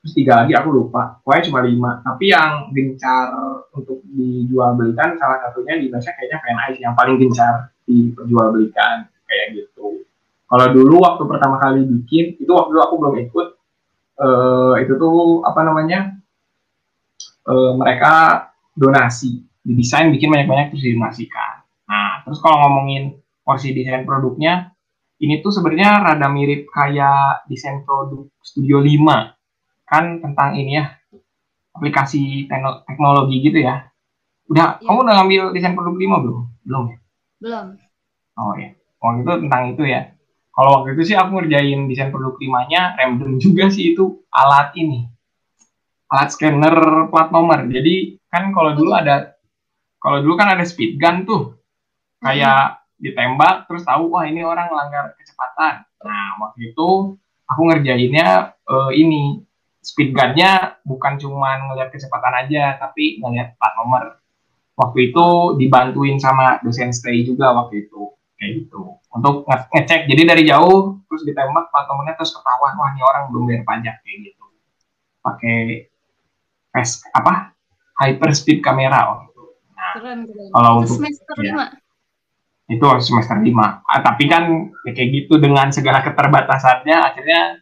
Terus 0.00 0.12
tiga 0.16 0.44
lagi 0.44 0.56
aku 0.56 0.68
lupa. 0.72 1.20
Pokoknya 1.20 1.42
cuma 1.52 1.60
lima. 1.64 1.90
Tapi 2.00 2.32
yang 2.32 2.72
gencar 2.72 3.32
untuk 3.76 4.00
dijual 4.08 4.74
belikan 4.74 5.16
salah 5.20 5.40
satunya 5.44 5.76
di 5.76 5.92
Indonesia 5.92 6.12
kayaknya 6.16 6.38
PNI 6.40 6.72
yang 6.80 6.94
paling 6.96 7.16
gencar 7.20 7.72
dijual 7.84 8.52
belikan. 8.52 9.08
Kayak 9.28 9.46
gitu. 9.60 10.02
Kalau 10.50 10.66
dulu 10.74 11.04
waktu 11.04 11.22
pertama 11.30 11.56
kali 11.62 11.86
bikin 11.86 12.34
itu 12.40 12.50
waktu 12.50 12.74
dulu 12.74 12.82
aku 12.82 12.94
belum 12.98 13.14
ikut 13.30 13.48
uh, 14.18 14.74
itu 14.82 14.92
tuh 14.98 15.46
apa 15.46 15.60
namanya 15.62 16.18
uh, 17.46 17.72
mereka 17.78 18.12
donasi. 18.74 19.46
Didesain 19.60 20.08
bikin 20.08 20.32
banyak-banyak 20.32 20.72
terus 20.72 20.82
didonasikan 20.88 21.60
nah 21.90 22.22
terus 22.22 22.38
kalau 22.38 22.62
ngomongin 22.62 23.18
porsi 23.42 23.74
desain 23.74 24.06
produknya 24.06 24.70
ini 25.20 25.44
tuh 25.44 25.52
sebenarnya 25.52 26.00
rada 26.00 26.28
mirip 26.32 26.68
kayak 26.72 27.44
desain 27.46 27.84
produk 27.84 28.24
Studio 28.40 28.80
5 28.80 29.36
kan 29.84 30.04
tentang 30.24 30.56
ini 30.56 30.80
ya 30.80 31.00
aplikasi 31.76 32.48
teknologi 32.86 33.36
gitu 33.40 33.62
ya. 33.62 33.88
Udah, 34.50 34.82
ya. 34.82 34.84
kamu 34.84 34.98
udah 35.06 35.14
ngambil 35.22 35.42
desain 35.54 35.74
produk 35.78 35.94
lima 35.94 36.16
belum? 36.18 36.40
Belum 36.66 36.84
ya? 36.90 36.98
Belum. 37.38 37.66
Oh 38.36 38.52
ya. 38.58 38.70
Waktu 39.00 39.18
itu 39.22 39.32
tentang 39.46 39.62
itu 39.72 39.82
ya. 39.86 40.00
Kalau 40.50 40.70
waktu 40.82 40.98
itu 40.98 41.02
sih 41.14 41.16
aku 41.16 41.30
ngerjain 41.38 41.86
desain 41.86 42.10
produk 42.10 42.34
limanya, 42.42 42.98
random 42.98 43.38
juga 43.38 43.70
sih 43.70 43.94
itu 43.94 44.26
alat 44.34 44.74
ini. 44.74 45.06
Alat 46.10 46.34
scanner 46.34 47.06
plat 47.08 47.30
nomor. 47.30 47.70
Jadi 47.70 48.18
kan 48.26 48.50
kalau 48.50 48.74
dulu 48.74 48.90
ada 48.92 49.38
kalau 50.02 50.18
dulu 50.20 50.34
kan 50.34 50.58
ada 50.58 50.66
speed 50.66 50.98
gun 50.98 51.22
tuh. 51.24 51.56
Kayak. 52.20 52.79
Ditembak 53.00 53.64
terus 53.66 53.82
tahu 53.82 54.12
wah 54.12 54.28
ini 54.28 54.44
orang 54.44 54.68
melanggar 54.68 55.16
kecepatan. 55.16 55.88
Nah, 56.04 56.28
waktu 56.44 56.72
itu 56.72 57.16
aku 57.48 57.60
ngerjainnya 57.66 58.54
uh, 58.68 58.92
ini 58.92 59.42
speed 59.80 60.12
gunnya 60.12 60.76
bukan 60.84 61.16
cuma 61.16 61.56
ngelihat 61.56 61.90
kecepatan 61.90 62.46
aja, 62.46 62.76
tapi 62.76 63.18
ngelihat 63.18 63.56
plat 63.56 63.72
nomor. 63.80 64.20
Waktu 64.76 65.12
itu 65.12 65.26
dibantuin 65.60 66.16
sama 66.20 66.60
dosen 66.64 66.92
stay 66.92 67.24
juga 67.24 67.52
waktu 67.52 67.88
itu, 67.88 68.12
kayak 68.36 68.64
gitu. 68.64 68.96
Untuk 69.10 69.44
nge 69.48 69.66
ngecek, 69.72 70.08
jadi 70.08 70.22
dari 70.24 70.42
jauh 70.46 71.00
terus 71.08 71.24
ditembak 71.26 71.72
plat 71.72 71.88
nomornya 71.88 72.16
terus 72.16 72.32
ketahuan, 72.36 72.76
wah 72.76 72.88
ini 72.92 73.02
orang 73.04 73.32
belum 73.32 73.42
bayar 73.48 73.62
pajak 73.64 73.96
kayak 74.04 74.18
gitu. 74.30 74.44
Pakai 75.20 75.58
apa? 77.16 77.56
Hyper 78.00 78.30
speed 78.32 78.64
kamera 78.64 79.12
waktu 79.12 79.28
itu. 79.32 79.44
Nah, 79.76 79.92
keren, 80.00 80.18
keren. 80.24 80.48
kalau 80.52 80.70
untuk 80.80 80.96
semester 80.96 81.36
ya, 81.44 81.68
itu 82.70 82.86
semester 83.02 83.34
lima. 83.42 83.82
Ah, 83.82 83.98
tapi 83.98 84.30
kan 84.30 84.70
ya 84.86 84.94
kayak 84.94 85.10
gitu 85.10 85.42
dengan 85.42 85.74
segala 85.74 86.06
keterbatasannya 86.06 86.96
akhirnya 86.96 87.58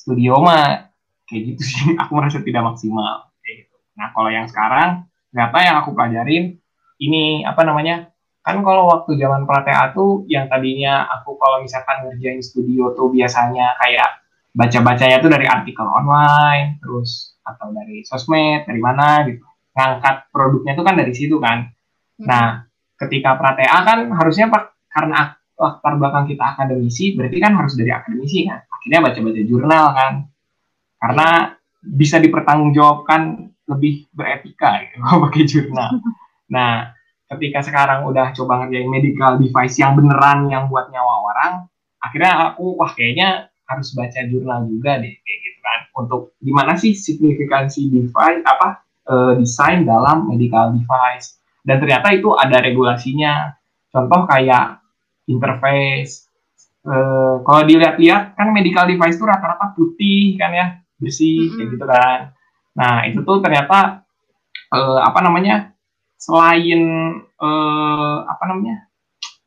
studio 0.00 0.40
mah 0.40 0.90
kayak 1.30 1.54
gitu 1.54 1.62
sih 1.62 1.80
aku 2.00 2.10
merasa 2.16 2.40
tidak 2.40 2.64
maksimal 2.64 3.30
kayak 3.44 3.68
gitu 3.68 3.76
nah 3.94 4.08
kalau 4.16 4.32
yang 4.32 4.50
sekarang 4.50 5.06
ternyata 5.30 5.56
yang 5.62 5.76
aku 5.84 5.90
pelajarin 5.92 6.58
ini 6.98 7.46
apa 7.46 7.62
namanya 7.62 8.10
kan 8.40 8.56
kalau 8.64 8.88
waktu 8.88 9.20
zaman 9.20 9.44
pratea 9.44 9.92
tuh 9.92 10.24
yang 10.26 10.48
tadinya 10.48 11.04
aku 11.20 11.36
kalau 11.36 11.60
misalkan 11.60 12.08
ngerjain 12.08 12.40
studio 12.40 12.96
tuh 12.96 13.12
biasanya 13.12 13.76
kayak 13.78 14.24
baca-bacanya 14.56 15.22
tuh 15.22 15.30
dari 15.30 15.46
artikel 15.46 15.86
online 15.86 16.82
terus 16.82 17.38
atau 17.46 17.70
dari 17.70 18.02
sosmed 18.02 18.66
dari 18.66 18.80
mana 18.80 19.22
gitu 19.28 19.44
ngangkat 19.76 20.32
produknya 20.34 20.72
tuh 20.74 20.82
kan 20.82 20.98
dari 20.98 21.12
situ 21.14 21.36
kan 21.38 21.68
hmm. 22.18 22.26
nah 22.26 22.66
ketika 23.00 23.40
pratea 23.40 23.78
kan 23.82 23.98
harusnya 24.12 24.52
pak 24.52 24.76
karena 24.92 25.40
latar 25.60 25.96
belakang 26.00 26.24
kita 26.28 26.56
akademisi 26.56 27.16
berarti 27.16 27.36
kan 27.40 27.52
harus 27.56 27.76
dari 27.76 27.92
akademisi 27.92 28.48
kan? 28.48 28.60
Akhirnya 28.68 29.00
baca-baca 29.04 29.42
jurnal 29.44 29.86
kan? 29.92 30.12
Karena 31.00 31.28
bisa 31.80 32.16
dipertanggungjawabkan 32.20 33.48
lebih 33.68 34.08
beretika 34.12 34.84
gitu, 34.84 35.00
pakai 35.28 35.42
jurnal. 35.48 35.90
Nah, 36.52 36.92
ketika 37.36 37.64
sekarang 37.64 38.04
udah 38.08 38.36
coba 38.36 38.64
ngerjain 38.64 38.90
medical 38.90 39.40
device 39.40 39.80
yang 39.80 39.96
beneran 39.96 40.50
yang 40.52 40.68
buat 40.68 40.92
nyawa 40.92 41.14
orang, 41.32 41.52
akhirnya 42.02 42.52
aku 42.52 42.76
wah 42.76 42.90
kayaknya 42.92 43.48
harus 43.70 43.94
baca 43.94 44.20
jurnal 44.26 44.66
juga 44.66 44.98
deh 44.98 45.14
kayak 45.14 45.38
gitu 45.46 45.58
kan? 45.62 45.80
Untuk 45.94 46.22
gimana 46.42 46.74
sih 46.74 46.92
signifikansi 46.92 47.86
device 47.86 48.42
apa 48.44 48.82
e, 49.06 49.14
desain 49.38 49.86
dalam 49.86 50.26
medical 50.26 50.74
device 50.74 51.39
dan 51.64 51.76
ternyata 51.78 52.08
itu 52.14 52.32
ada 52.34 52.58
regulasinya. 52.60 53.54
Contoh 53.90 54.22
kayak 54.30 54.80
interface 55.26 56.30
e, 56.86 56.94
kalau 57.42 57.62
dilihat-lihat 57.66 58.38
kan 58.38 58.48
medical 58.54 58.86
device 58.86 59.18
itu 59.18 59.26
rata-rata 59.26 59.74
putih 59.74 60.38
kan 60.38 60.54
ya 60.54 60.66
bersih 61.02 61.36
mm 61.36 61.46
-hmm. 61.46 61.56
kayak 61.58 61.68
gitu 61.74 61.86
kan. 61.90 62.18
Nah 62.78 62.94
itu 63.10 63.18
tuh 63.26 63.42
ternyata 63.42 64.06
uh, 64.74 65.00
apa 65.02 65.20
namanya 65.22 65.74
selain 66.20 66.82
uh, 67.40 68.16
apa 68.28 68.44
namanya 68.46 68.86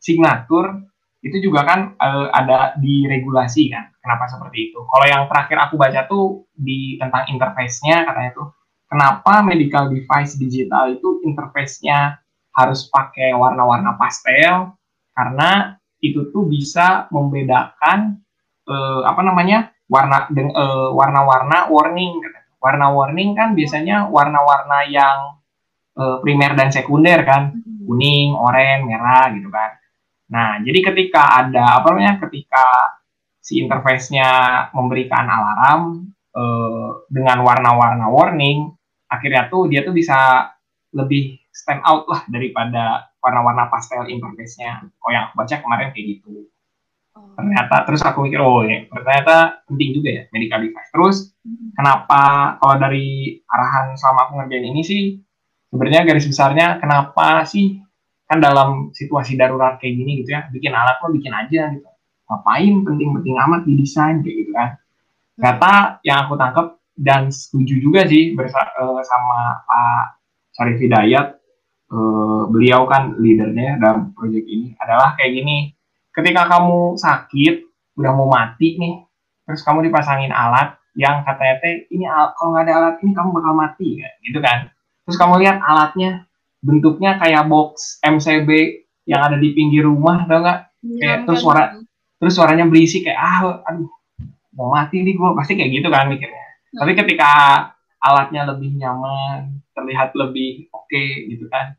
signatur 0.01 0.83
itu 1.23 1.39
juga 1.39 1.63
kan 1.63 1.79
uh, 1.95 2.27
ada 2.35 2.75
di 2.75 3.07
regulasi 3.07 3.71
kan. 3.71 3.95
Kenapa 4.03 4.27
seperti 4.27 4.71
itu? 4.71 4.79
Kalau 4.83 5.05
yang 5.07 5.23
terakhir 5.31 5.57
aku 5.63 5.79
baca 5.79 6.03
tuh 6.03 6.51
di 6.51 6.99
tentang 6.99 7.23
interface-nya 7.31 8.03
katanya 8.03 8.31
tuh 8.35 8.47
kenapa 8.93 9.41
medical 9.41 9.89
device 9.89 10.37
digital 10.37 10.93
itu 10.93 11.25
interface-nya 11.25 12.21
harus 12.53 12.85
pakai 12.93 13.33
warna-warna 13.33 13.97
pastel? 13.97 14.77
Karena 15.17 15.73
itu 15.97 16.29
tuh 16.29 16.45
bisa 16.45 17.09
membedakan 17.09 18.21
uh, 18.69 19.01
apa 19.09 19.21
namanya 19.25 19.73
warna 19.89 20.29
uh, 20.29 20.93
warna-warna 20.93 21.73
warning 21.73 22.21
warna 22.61 22.93
warning 22.93 23.35
kan 23.35 23.57
biasanya 23.57 24.07
warna-warna 24.07 24.85
yang 24.87 25.41
uh, 25.97 26.21
primer 26.21 26.53
dan 26.53 26.69
sekunder 26.69 27.25
kan. 27.25 27.57
Hmm. 27.57 27.71
kuning 27.83 28.31
oranye 28.31 28.79
merah 28.79 29.27
gitu 29.35 29.51
kan. 29.51 29.75
Nah 30.31 30.61
jadi 30.63 30.79
ketika 30.93 31.43
ada 31.43 31.83
apa 31.83 31.91
namanya 31.91 32.15
ketika 32.23 32.95
si 33.43 33.59
interface-nya 33.59 34.29
memberikan 34.71 35.27
alarm 35.27 36.15
uh, 36.31 37.03
dengan 37.11 37.43
warna-warna 37.43 38.07
warning 38.07 38.71
akhirnya 39.13 39.45
tuh 39.53 39.69
dia 39.69 39.85
tuh 39.85 39.93
bisa 39.93 40.49
lebih 40.93 41.37
stand 41.53 41.85
out 41.85 42.09
lah 42.09 42.25
daripada 42.25 43.13
warna-warna 43.21 43.69
pastel 43.69 44.09
interface-nya. 44.09 44.89
Oh 45.05 45.09
yang 45.13 45.29
aku 45.29 45.45
baca 45.45 45.55
kemarin 45.61 45.89
kayak 45.93 46.17
gitu. 46.17 46.49
Ternyata 47.13 47.85
terus 47.85 48.01
aku 48.01 48.25
mikir 48.25 48.41
oh 48.41 48.65
ya 48.65 48.89
ternyata 48.89 49.65
penting 49.69 49.89
juga 49.93 50.09
ya 50.09 50.23
medical 50.33 50.59
device. 50.65 50.89
Terus 50.89 51.15
hmm. 51.45 51.77
kenapa 51.77 52.21
kalau 52.57 52.75
dari 52.81 53.37
arahan 53.45 53.93
selama 53.93 54.19
aku 54.29 54.31
ngerjain 54.41 54.65
ini 54.65 54.81
sih 54.81 55.01
sebenarnya 55.69 56.01
garis 56.05 56.25
besarnya 56.29 56.77
kenapa 56.81 57.45
sih 57.45 57.81
kan 58.29 58.41
dalam 58.41 58.89
situasi 58.93 59.37
darurat 59.37 59.77
kayak 59.77 59.93
gini 59.93 60.11
gitu 60.25 60.33
ya 60.33 60.49
bikin 60.49 60.73
alat 60.73 60.97
lo 61.01 61.13
bikin 61.13 61.33
aja 61.33 61.69
gitu. 61.69 61.89
Ngapain 62.29 62.73
penting-penting 62.81 63.35
amat 63.37 63.61
di 63.69 63.73
desain 63.77 64.25
kayak 64.25 64.35
gitu 64.41 64.51
kan. 64.53 64.69
Kata 65.37 66.01
yang 66.05 66.29
aku 66.29 66.33
tangkap 66.37 66.77
dan 66.93 67.33
setuju 67.33 67.81
juga 67.81 68.05
sih 68.05 68.37
bersama 68.37 69.01
sama 69.01 69.39
Pak 69.65 70.03
Syarif 70.53 70.77
Hidayat 70.77 71.27
uh, 71.89 72.45
beliau 72.49 72.85
kan 72.85 73.17
leadernya 73.17 73.81
dalam 73.81 74.13
proyek 74.13 74.45
ini 74.45 74.77
adalah 74.77 75.17
kayak 75.17 75.33
gini 75.41 75.73
ketika 76.13 76.45
kamu 76.45 76.97
sakit 76.97 77.55
udah 77.97 78.11
mau 78.13 78.29
mati 78.29 78.77
nih 78.77 79.01
terus 79.49 79.65
kamu 79.65 79.89
dipasangin 79.89 80.29
alat 80.29 80.77
yang 80.93 81.25
katanya 81.25 81.55
teh 81.61 81.73
ini 81.89 82.05
kalau 82.37 82.53
nggak 82.53 82.69
ada 82.69 82.73
alat 82.77 82.95
ini 83.01 83.11
kamu 83.17 83.29
bakal 83.33 83.53
mati 83.57 83.87
gitu 84.21 84.39
kan. 84.39 84.69
Terus 85.03 85.17
kamu 85.17 85.41
lihat 85.41 85.57
alatnya 85.59 86.29
bentuknya 86.63 87.17
kayak 87.19 87.49
box 87.49 87.99
MCB 88.05 88.49
yang 89.09 89.25
ada 89.25 89.35
di 89.35 89.51
pinggir 89.51 89.83
rumah 89.83 90.23
tau 90.29 90.39
nggak? 90.45 90.59
Ya, 90.83 90.97
kayak 91.01 91.19
terus 91.27 91.41
suara 91.41 91.63
terus 92.21 92.33
suaranya 92.37 92.65
berisik 92.69 93.09
kayak 93.09 93.19
ah 93.19 93.59
aduh 93.67 93.89
mau 94.53 94.69
mati 94.71 95.01
nih 95.01 95.17
gue 95.17 95.29
pasti 95.33 95.57
kayak 95.57 95.81
gitu 95.81 95.87
kan 95.89 96.07
mikirnya. 96.07 96.42
Tapi 96.73 96.91
ketika 96.97 97.31
alatnya 98.01 98.49
lebih 98.49 98.75
nyaman 98.75 99.63
terlihat 99.73 100.13
lebih 100.17 100.67
oke 100.73 100.89
okay, 100.89 101.29
gitu 101.29 101.47
kan 101.47 101.77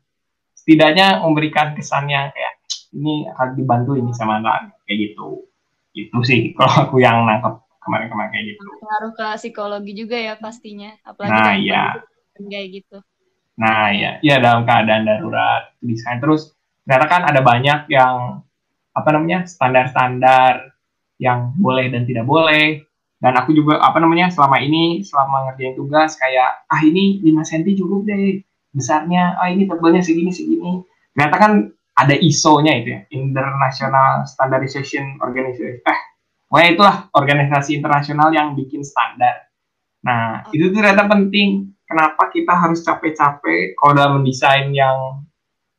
setidaknya 0.55 1.21
memberikan 1.21 1.77
kesan 1.77 2.09
yang 2.09 2.33
kayak 2.33 2.55
ini 2.95 3.27
akan 3.35 3.53
dibantu 3.59 3.93
ini 3.99 4.09
sama 4.15 4.39
anak 4.39 4.73
kayak 4.87 5.11
gitu. 5.11 5.45
Itu 5.93 6.23
sih 6.23 6.55
kalau 6.57 6.89
aku 6.89 6.97
yang 7.03 7.27
nangkep 7.27 7.53
kemarin-kemarin 7.83 8.31
kayak 8.33 8.45
gitu. 8.55 8.65
Pengaruh 8.81 9.11
ke 9.13 9.27
psikologi 9.37 9.93
juga 9.93 10.17
ya 10.17 10.33
pastinya 10.39 10.95
apalagi 11.03 11.31
nah 11.35 11.53
iya. 11.53 11.83
kayak 12.39 12.67
gitu. 12.81 12.97
Nah, 13.55 13.87
ya, 13.95 14.19
ya 14.19 14.35
dalam 14.43 14.67
keadaan 14.67 15.07
darurat 15.07 15.71
desain. 15.79 16.19
Terus 16.19 16.51
ternyata 16.83 17.07
kan 17.07 17.21
ada 17.23 17.39
banyak 17.39 17.87
yang 17.87 18.43
apa 18.95 19.09
namanya 19.11 19.47
standar-standar 19.47 20.75
yang 21.19 21.55
boleh 21.55 21.87
dan 21.91 22.03
tidak 22.03 22.25
boleh. 22.27 22.84
Dan 23.25 23.33
aku 23.41 23.57
juga 23.57 23.81
apa 23.81 23.97
namanya 23.97 24.29
selama 24.29 24.61
ini 24.61 25.01
selama 25.01 25.49
ngerjain 25.49 25.73
tugas 25.73 26.13
kayak 26.13 26.69
ah 26.69 26.81
ini 26.85 27.25
5 27.25 27.41
cm 27.41 27.73
cukup 27.81 28.05
deh 28.05 28.45
besarnya, 28.69 29.33
ah 29.41 29.49
ini 29.49 29.65
tebalnya 29.65 30.05
segini 30.05 30.29
segini. 30.29 30.85
Ternyata 31.17 31.35
kan 31.41 31.51
ada 31.97 32.13
ISO-nya 32.13 32.85
itu 32.85 32.93
ya, 32.93 33.01
International 33.09 34.29
Standardization 34.29 35.17
Organization. 35.25 35.81
Eh, 35.81 35.99
pokoknya 36.45 36.69
itulah 36.77 36.95
organisasi 37.17 37.81
internasional 37.81 38.29
yang 38.29 38.53
bikin 38.53 38.85
standar. 38.85 39.49
Nah, 40.05 40.45
itu 40.53 40.69
tuh 40.69 40.85
ternyata 40.85 41.09
penting 41.09 41.73
kenapa 41.89 42.29
kita 42.29 42.53
harus 42.53 42.85
capek-capek 42.85 43.73
kalau 43.73 43.97
dalam 43.97 44.21
mendesain 44.21 44.69
yang 44.69 45.25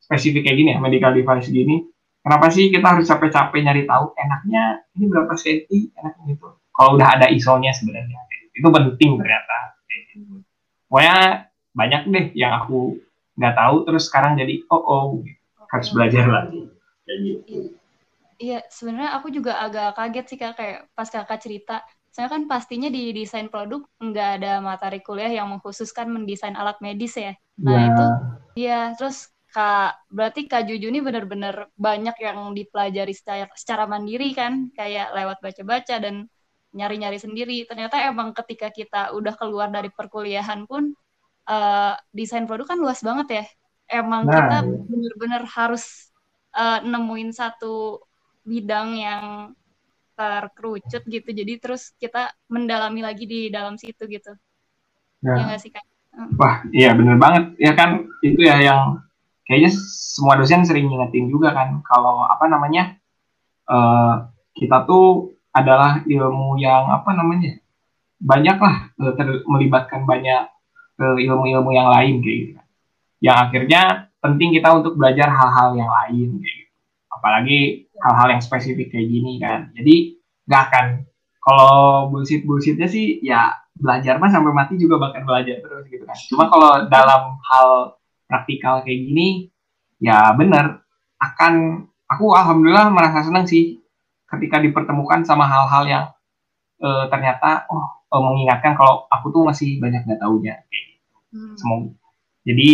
spesifik 0.03 0.51
kayak 0.51 0.57
gini 0.59 0.71
ya, 0.75 0.83
medical 0.83 1.15
device 1.15 1.47
gini, 1.47 1.85
kenapa 2.27 2.51
sih 2.51 2.75
kita 2.75 2.97
harus 2.97 3.07
capek-capek 3.07 3.61
nyari 3.63 3.87
tahu 3.87 4.17
enaknya 4.19 4.83
ini 4.99 5.05
berapa 5.07 5.31
senti, 5.39 5.95
enaknya 5.95 6.25
gitu. 6.35 6.56
Kalau 6.77 7.01
udah 7.01 7.09
ada 7.17 7.27
ISO-nya 7.33 7.73
sebenarnya, 7.73 8.21
itu 8.53 8.69
penting 8.69 9.17
ternyata. 9.17 9.59
Pokoknya 10.87 11.49
banyak 11.73 12.03
deh 12.13 12.27
yang 12.37 12.53
aku 12.63 13.01
nggak 13.37 13.57
tahu, 13.57 13.77
terus 13.89 14.05
sekarang 14.09 14.37
jadi 14.37 14.61
oh 14.69 14.83
oh 14.85 15.05
harus 15.73 15.89
belajar 15.93 16.25
lagi. 16.29 16.69
Kayak 17.09 17.19
gitu. 17.25 17.55
Iya, 18.37 18.61
sebenarnya 18.69 19.17
aku 19.17 19.33
juga 19.33 19.57
agak 19.65 19.97
kaget 19.97 20.27
sih 20.29 20.39
kak 20.39 20.53
kayak 20.61 20.79
pas 20.93 21.09
kakak 21.09 21.41
cerita 21.41 21.81
saya 22.17 22.33
kan 22.33 22.49
pastinya 22.49 22.89
di 22.89 23.13
desain 23.13 23.53
produk 23.53 23.85
nggak 24.01 24.41
ada 24.41 24.65
materi 24.65 25.05
kuliah 25.05 25.29
yang 25.29 25.53
mengkhususkan 25.53 26.09
mendesain 26.09 26.57
alat 26.57 26.81
medis 26.81 27.13
ya. 27.13 27.37
Nah 27.61 27.77
ya. 27.77 27.85
itu, 27.93 28.07
ya 28.57 28.81
terus 28.97 29.29
kak 29.53 30.01
berarti 30.09 30.49
kak 30.49 30.65
Juju 30.65 30.89
ini 30.89 31.05
benar-benar 31.05 31.69
banyak 31.77 32.17
yang 32.17 32.57
dipelajari 32.57 33.13
secara, 33.13 33.53
secara 33.53 33.85
mandiri 33.85 34.33
kan, 34.33 34.73
kayak 34.73 35.13
lewat 35.13 35.45
baca-baca 35.45 36.01
dan 36.01 36.25
nyari-nyari 36.77 37.17
sendiri. 37.17 37.65
Ternyata 37.65 38.05
emang 38.05 38.37
ketika 38.37 38.69
kita 38.69 39.17
udah 39.17 39.33
keluar 39.35 39.73
dari 39.73 39.89
perkuliahan 39.89 40.69
pun 40.69 40.93
uh, 41.49 41.97
desain 42.13 42.45
produk 42.45 42.77
kan 42.77 42.79
luas 42.79 43.01
banget 43.01 43.29
ya. 43.33 43.45
Emang 44.05 44.29
nah, 44.29 44.37
kita 44.37 44.57
iya. 44.69 44.79
benar-benar 44.85 45.43
harus 45.49 46.13
uh, 46.53 46.85
nemuin 46.85 47.33
satu 47.33 48.05
bidang 48.47 48.89
yang 49.01 49.25
terkerucut 50.17 51.05
gitu 51.05 51.29
jadi 51.29 51.61
terus 51.61 51.93
kita 52.01 52.33
mendalami 52.49 53.05
lagi 53.05 53.29
di 53.29 53.53
dalam 53.53 53.77
situ 53.77 54.09
gitu 54.09 54.33
ya, 55.21 55.53
ya 55.53 55.57
sih 55.61 55.69
kak 55.69 55.85
wah 56.41 56.65
iya 56.73 56.97
bener 56.97 57.21
banget 57.21 57.53
ya 57.61 57.77
kan 57.77 58.09
itu 58.25 58.41
ya 58.41 58.57
yang 58.65 59.05
kayaknya 59.45 59.77
semua 59.77 60.41
dosen 60.41 60.65
sering 60.65 60.89
ngingetin 60.89 61.29
juga 61.29 61.53
kan 61.53 61.85
kalau 61.85 62.25
apa 62.25 62.49
namanya 62.49 62.97
uh, 63.69 64.33
kita 64.57 64.89
tuh 64.89 65.36
adalah 65.57 66.05
ilmu 66.05 66.61
yang 66.61 66.93
apa 66.93 67.17
namanya 67.17 67.57
banyak 68.21 68.57
lah 68.61 68.93
uh, 69.01 69.41
melibatkan 69.49 70.05
banyak 70.05 70.53
uh, 71.01 71.17
ilmu-ilmu 71.17 71.71
yang 71.73 71.89
lain 71.89 72.21
kayak 72.21 72.37
gitu. 72.45 72.53
Yang 73.25 73.37
akhirnya 73.49 73.83
penting 74.21 74.53
kita 74.53 74.69
untuk 74.77 75.01
belajar 75.01 75.33
hal-hal 75.33 75.73
yang 75.77 75.89
lain 75.89 76.29
kayak 76.45 76.57
gitu. 76.61 76.73
Apalagi 77.09 77.59
hal-hal 77.97 78.29
yang 78.37 78.43
spesifik 78.45 78.93
kayak 78.93 79.09
gini 79.09 79.41
kan. 79.41 79.73
Jadi 79.73 80.21
nggak 80.45 80.63
akan 80.69 80.87
kalau 81.41 82.11
bullshit 82.13 82.45
bullshitnya 82.45 82.91
sih 82.91 83.25
ya 83.25 83.55
belajar 83.77 84.21
mah 84.21 84.33
sampai 84.33 84.53
mati 84.53 84.77
juga 84.77 85.01
bakal 85.01 85.25
belajar 85.25 85.57
terus 85.65 85.85
gitu 85.89 86.05
kan. 86.05 86.17
Cuma 86.29 86.45
kalau 86.53 86.85
dalam 86.89 87.41
hal 87.49 87.69
praktikal 88.27 88.85
kayak 88.85 89.01
gini 89.01 89.49
ya 90.03 90.35
bener 90.37 90.85
akan 91.17 91.87
aku 92.11 92.25
alhamdulillah 92.37 92.93
merasa 92.93 93.25
senang 93.25 93.49
sih 93.49 93.81
ketika 94.37 94.61
dipertemukan 94.61 95.25
sama 95.25 95.49
hal-hal 95.49 95.85
yang 95.89 96.05
e, 96.79 96.89
ternyata 97.09 97.67
oh 97.73 98.05
e, 98.07 98.17
mengingatkan 98.17 98.77
kalau 98.77 99.09
aku 99.09 99.33
tuh 99.33 99.43
masih 99.49 99.81
banyak 99.81 100.05
nggak 100.05 100.21
tahunya. 100.21 100.55
Hmm. 101.33 101.57
Semoga 101.59 101.97
jadi 102.47 102.71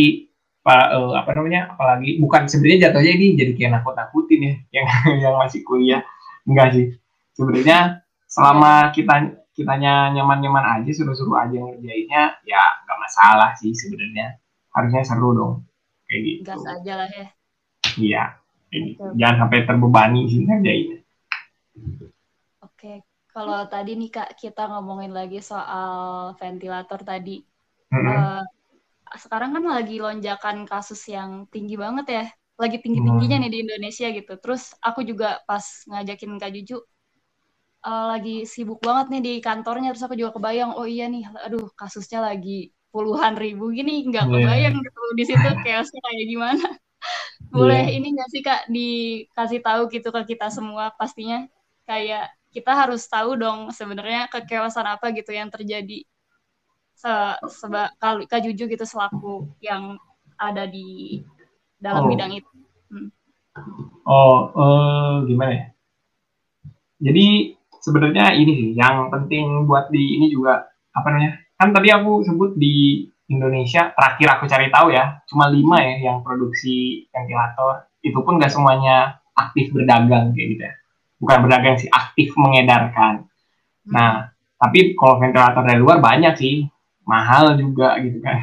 apa, 0.62 0.76
e, 0.94 0.98
apa 1.18 1.30
namanya 1.38 1.60
apalagi 1.74 2.10
bukan 2.20 2.46
sebenarnya 2.50 2.90
jatuhnya 2.90 3.12
ini 3.18 3.26
jadi 3.34 3.52
kayak 3.56 3.70
nakut 3.80 3.94
nakutin 3.96 4.40
ya 4.42 4.54
yang 4.82 4.86
yang 5.22 5.34
masih 5.38 5.60
kuliah. 5.64 6.02
Enggak 6.44 6.74
sih. 6.74 6.86
Sebenarnya 7.32 8.04
selama 8.28 8.92
kita 8.92 9.42
kitanya 9.52 10.08
nyaman-nyaman 10.16 10.80
aja 10.80 10.90
suruh-suruh 10.96 11.36
aja 11.36 11.60
ngerjainnya 11.60 12.40
ya 12.48 12.62
nggak 12.84 12.98
masalah 12.98 13.50
sih 13.56 13.72
sebenarnya. 13.72 14.38
Harusnya 14.72 15.02
seru 15.04 15.36
dong. 15.36 15.54
Kayak 16.08 16.20
gitu. 16.24 16.42
Gas 16.48 16.64
aja 16.64 16.92
lah 17.04 17.08
ya. 17.08 17.26
Iya. 17.92 18.24
Gitu. 18.72 19.04
jangan 19.20 19.36
sampai 19.44 19.68
terbebani 19.68 20.32
sih 20.32 20.48
ngerjainnya 20.48 21.01
oke 22.62 22.92
kalau 23.32 23.64
tadi 23.68 23.96
nih 23.96 24.10
kak 24.12 24.36
kita 24.36 24.68
ngomongin 24.68 25.12
lagi 25.12 25.40
soal 25.40 26.32
ventilator 26.36 27.00
tadi 27.00 27.40
mm 27.88 27.96
-hmm. 27.96 28.12
uh, 28.12 28.44
sekarang 29.16 29.56
kan 29.56 29.64
lagi 29.64 30.00
lonjakan 30.00 30.64
kasus 30.64 31.00
yang 31.08 31.44
tinggi 31.52 31.76
banget 31.76 32.06
ya 32.08 32.24
lagi 32.60 32.78
tinggi 32.78 33.00
tingginya 33.00 33.36
hmm. 33.40 33.44
nih 33.48 33.50
di 33.50 33.58
Indonesia 33.64 34.08
gitu 34.12 34.32
terus 34.38 34.76
aku 34.78 35.02
juga 35.02 35.40
pas 35.48 35.64
ngajakin 35.88 36.38
kak 36.38 36.52
Juju 36.52 36.78
uh, 37.82 38.06
lagi 38.12 38.44
sibuk 38.46 38.78
banget 38.84 39.06
nih 39.10 39.22
di 39.24 39.32
kantornya 39.42 39.90
terus 39.90 40.04
aku 40.04 40.14
juga 40.14 40.36
kebayang 40.36 40.76
oh 40.78 40.86
iya 40.86 41.08
nih 41.10 41.26
aduh 41.42 41.66
kasusnya 41.74 42.22
lagi 42.22 42.70
puluhan 42.92 43.34
ribu 43.40 43.72
gini 43.72 44.04
nggak 44.06 44.28
yeah. 44.28 44.32
kebayang 44.36 44.74
gitu 44.78 45.00
di 45.16 45.24
situ 45.24 45.48
chaosnya 45.64 46.00
kayak 46.04 46.26
gimana 46.28 46.66
boleh 47.50 47.82
yeah. 47.88 47.96
ini 47.98 48.06
nggak 48.14 48.28
sih 48.30 48.42
kak 48.44 48.60
dikasih 48.68 49.60
tahu 49.64 49.82
gitu 49.90 50.08
ke 50.12 50.36
kita 50.36 50.46
semua 50.52 50.92
pastinya 50.94 51.48
kayak 51.89 52.33
kita 52.53 52.72
harus 52.72 53.09
tahu 53.09 53.35
dong 53.35 53.72
sebenarnya 53.72 54.28
kekewasan 54.28 54.85
apa 54.85 55.11
gitu 55.16 55.33
yang 55.33 55.49
terjadi 55.49 56.05
se 56.93 57.12
seba 57.49 57.91
kalau 57.97 58.22
kak 58.28 58.45
Juju 58.45 58.68
gitu 58.68 58.85
selaku 58.85 59.49
yang 59.59 59.97
ada 60.37 60.68
di 60.68 61.18
dalam 61.80 62.07
oh. 62.07 62.11
bidang 62.12 62.33
itu. 62.39 62.53
Hmm. 62.93 63.09
Oh, 64.07 64.39
uh, 64.55 65.14
gimana 65.26 65.53
ya? 65.53 65.66
Jadi 67.03 67.57
sebenarnya 67.83 68.39
ini 68.39 68.53
sih 68.55 68.70
yang 68.78 69.11
penting 69.11 69.66
buat 69.66 69.91
di 69.91 70.22
ini 70.22 70.30
juga 70.30 70.70
apa 70.95 71.07
namanya 71.11 71.43
kan 71.59 71.74
tadi 71.74 71.91
aku 71.91 72.22
sebut 72.22 72.55
di 72.55 73.07
Indonesia 73.26 73.91
terakhir 73.97 74.39
aku 74.39 74.45
cari 74.47 74.68
tahu 74.70 74.95
ya 74.95 75.18
cuma 75.26 75.51
lima 75.51 75.83
ya 75.83 76.12
yang 76.12 76.22
produksi 76.22 77.07
ventilator 77.11 77.91
itu 78.07 78.18
pun 78.22 78.39
gak 78.39 78.55
semuanya 78.55 79.18
aktif 79.35 79.74
berdagang 79.74 80.30
kayak 80.37 80.49
gitu 80.55 80.62
ya 80.62 80.74
bukan 81.22 81.46
berdagang 81.46 81.78
sih 81.78 81.86
aktif 81.86 82.34
mengedarkan. 82.34 83.30
Nah 83.86 84.34
tapi 84.58 84.98
kalau 84.98 85.22
ventilator 85.22 85.62
dari 85.62 85.78
luar 85.78 86.02
banyak 86.02 86.34
sih 86.34 86.66
mahal 87.06 87.54
juga 87.54 87.94
gitu 88.02 88.18
kan. 88.18 88.42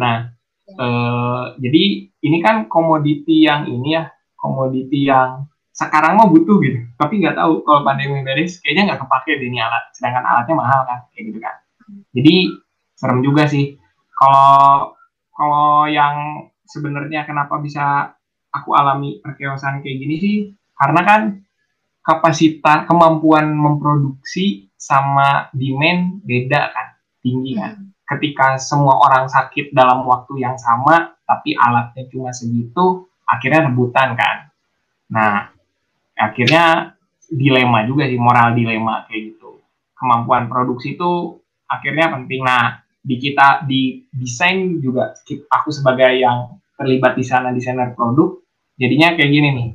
Nah 0.00 0.32
eh, 0.64 1.44
jadi 1.60 1.82
ini 2.24 2.38
kan 2.40 2.64
komoditi 2.72 3.44
yang 3.44 3.68
ini 3.68 4.00
ya 4.00 4.08
komoditi 4.40 5.04
yang 5.04 5.44
sekarang 5.76 6.16
mau 6.16 6.32
butuh 6.32 6.56
gitu. 6.64 6.80
Tapi 6.96 7.20
nggak 7.20 7.36
tahu 7.36 7.60
kalau 7.68 7.84
pandemi 7.84 8.24
beres 8.24 8.56
kayaknya 8.64 8.96
nggak 8.96 9.00
kepake 9.04 9.36
di 9.36 9.52
ini 9.52 9.60
alat. 9.60 9.84
Sedangkan 9.92 10.24
alatnya 10.24 10.54
mahal 10.56 10.80
kan 10.88 10.98
kayak 11.12 11.24
gitu 11.28 11.38
kan. 11.44 11.54
Jadi 12.16 12.34
serem 12.96 13.20
juga 13.20 13.44
sih. 13.44 13.76
Kalau 14.16 14.94
kalau 15.34 15.90
yang 15.90 16.48
sebenarnya 16.64 17.28
kenapa 17.28 17.60
bisa 17.60 18.14
aku 18.54 18.72
alami 18.72 19.18
perkeosan 19.20 19.82
kayak 19.82 19.98
gini 19.98 20.16
sih 20.22 20.36
karena 20.78 21.00
kan 21.02 21.20
kapasitas 22.04 22.84
kemampuan 22.84 23.48
memproduksi 23.56 24.68
sama 24.76 25.48
demand 25.56 26.20
beda 26.22 26.70
kan 26.70 26.88
tinggi 27.24 27.56
kan. 27.56 27.72
Hmm. 27.80 27.90
ketika 28.04 28.60
semua 28.60 29.00
orang 29.00 29.32
sakit 29.32 29.72
dalam 29.72 30.04
waktu 30.04 30.44
yang 30.44 30.60
sama 30.60 31.16
tapi 31.24 31.56
alatnya 31.56 32.04
cuma 32.12 32.36
segitu 32.36 33.08
akhirnya 33.24 33.72
rebutan 33.72 34.12
kan. 34.12 34.52
Nah 35.08 35.48
akhirnya 36.12 36.92
dilema 37.32 37.88
juga 37.88 38.04
sih 38.04 38.20
moral 38.20 38.52
dilema 38.52 39.08
kayak 39.08 39.32
gitu. 39.32 39.64
Kemampuan 39.96 40.52
produksi 40.52 41.00
itu 41.00 41.40
akhirnya 41.64 42.12
penting. 42.12 42.44
Nah 42.44 42.84
di 43.00 43.16
kita 43.16 43.64
di 43.64 44.04
desain 44.12 44.80
juga 44.84 45.16
aku 45.48 45.72
sebagai 45.72 46.12
yang 46.20 46.60
terlibat 46.76 47.16
di 47.16 47.24
sana 47.24 47.52
desainer 47.56 47.96
produk 47.96 48.36
jadinya 48.76 49.16
kayak 49.16 49.30
gini 49.30 49.48
nih 49.52 49.68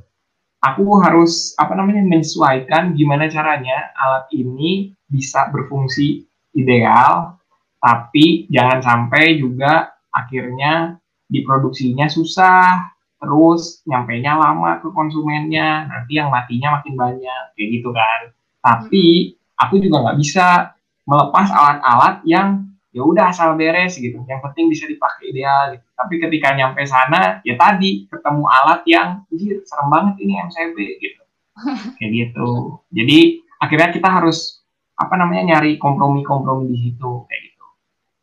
aku 0.59 0.99
harus 1.03 1.55
apa 1.55 1.75
namanya 1.75 2.03
menyesuaikan 2.03 2.95
gimana 2.95 3.31
caranya 3.31 3.91
alat 3.95 4.27
ini 4.35 4.91
bisa 5.07 5.47
berfungsi 5.51 6.27
ideal 6.55 7.39
tapi 7.79 8.47
jangan 8.51 8.83
sampai 8.83 9.39
juga 9.39 9.95
akhirnya 10.11 10.99
diproduksinya 11.31 12.11
susah 12.11 12.91
terus 13.19 13.83
nyampainya 13.83 14.39
lama 14.39 14.79
ke 14.79 14.87
konsumennya 14.95 15.91
nanti 15.91 16.19
yang 16.19 16.31
matinya 16.31 16.79
makin 16.79 16.95
banyak 16.95 17.43
kayak 17.55 17.69
gitu 17.79 17.91
kan. 17.91 18.31
Tapi 18.63 19.35
aku 19.59 19.79
juga 19.83 20.07
nggak 20.07 20.19
bisa 20.19 20.71
melepas 21.03 21.47
alat-alat 21.51 22.23
yang 22.23 22.68
ya 22.89 23.01
udah 23.05 23.29
asal 23.29 23.53
beres 23.53 23.97
gitu. 23.97 24.21
Yang 24.25 24.41
penting 24.49 24.65
bisa 24.69 24.85
dipakai 24.89 25.29
ideal 25.29 25.77
gitu. 25.77 25.85
tapi 25.93 26.15
ketika 26.17 26.55
nyampe 26.55 26.81
sana 26.87 27.43
ya 27.43 27.59
tadi 27.59 28.07
ketemu 28.07 28.43
alat 28.47 28.81
yang 28.87 29.09
jir 29.35 29.61
serem 29.67 29.87
banget 29.91 30.15
ini 30.23 30.33
MCB 30.39 30.77
gitu. 31.01 31.23
Kayak 31.99 32.11
gitu. 32.11 32.49
Jadi 32.93 33.19
akhirnya 33.59 33.89
kita 33.91 34.09
harus 34.09 34.63
apa 34.99 35.15
namanya 35.15 35.55
nyari 35.55 35.79
kompromi-kompromi 35.79 36.75
di 36.75 36.91
situ 36.91 37.23
kayak 37.23 37.41
gitu. 37.47 37.65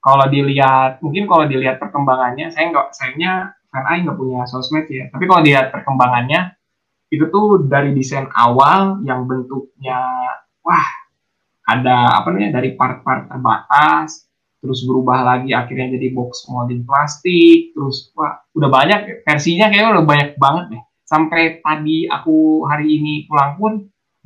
Kalau 0.05 0.29
dilihat 0.29 1.01
mungkin 1.01 1.25
kalau 1.25 1.49
dilihat 1.49 1.81
perkembangannya 1.81 2.53
saya 2.53 2.69
nggak 2.69 2.93
sayangnya 2.93 3.57
fan 3.73 3.85
A 3.89 3.97
nggak 3.97 4.17
punya 4.21 4.45
sosmed 4.45 4.85
ya. 4.93 5.09
Tapi 5.09 5.25
kalau 5.25 5.41
dilihat 5.41 5.73
perkembangannya 5.73 6.53
itu 7.09 7.25
tuh 7.33 7.65
dari 7.65 7.97
desain 7.97 8.29
awal 8.35 9.01
yang 9.09 9.25
bentuknya 9.25 10.05
wah 10.61 10.89
ada 11.65 12.21
apa 12.23 12.29
namanya 12.29 12.61
dari 12.61 12.77
part-part 12.77 13.31
terbatas 13.31 14.26
terus 14.67 14.83
berubah 14.83 15.23
lagi 15.23 15.55
akhirnya 15.55 15.95
jadi 15.95 16.11
box 16.11 16.51
molding 16.51 16.83
plastik 16.83 17.71
terus 17.71 18.11
wah 18.19 18.43
udah 18.59 18.67
banyak 18.67 19.23
versinya 19.23 19.71
kayaknya 19.71 20.03
udah 20.03 20.05
banyak 20.05 20.31
banget 20.35 20.65
deh. 20.75 20.83
Sampai 21.07 21.63
tadi 21.63 22.11
aku 22.11 22.67
hari 22.67 22.99
ini 22.99 23.31
pulang 23.31 23.55
pun 23.55 23.73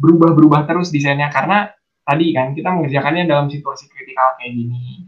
berubah-berubah 0.01 0.65
terus 0.65 0.89
desainnya 0.89 1.29
karena 1.29 1.69
tadi 2.09 2.33
kan 2.33 2.57
kita 2.57 2.73
mengerjakannya 2.73 3.29
dalam 3.29 3.53
situasi 3.53 3.93
kritikal 3.93 4.41
kayak 4.41 4.57
gini. 4.57 5.05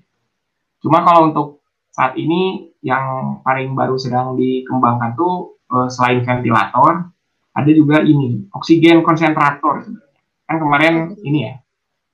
Cuma 0.84 1.00
kalau 1.00 1.32
untuk 1.32 1.48
saat 1.88 2.12
ini 2.20 2.68
yang 2.84 3.40
paling 3.40 3.72
baru 3.72 3.96
sedang 3.96 4.36
dikembangkan 4.36 5.16
tuh 5.16 5.56
eh, 5.72 5.88
selain 5.88 6.20
ventilator 6.20 7.08
ada 7.52 7.70
juga 7.72 8.04
ini 8.04 8.52
oksigen 8.52 9.00
konsentrator 9.00 9.80
sebenarnya. 9.80 10.20
Kan 10.44 10.56
kemarin 10.60 10.94
ini 11.24 11.38
ya 11.48 11.54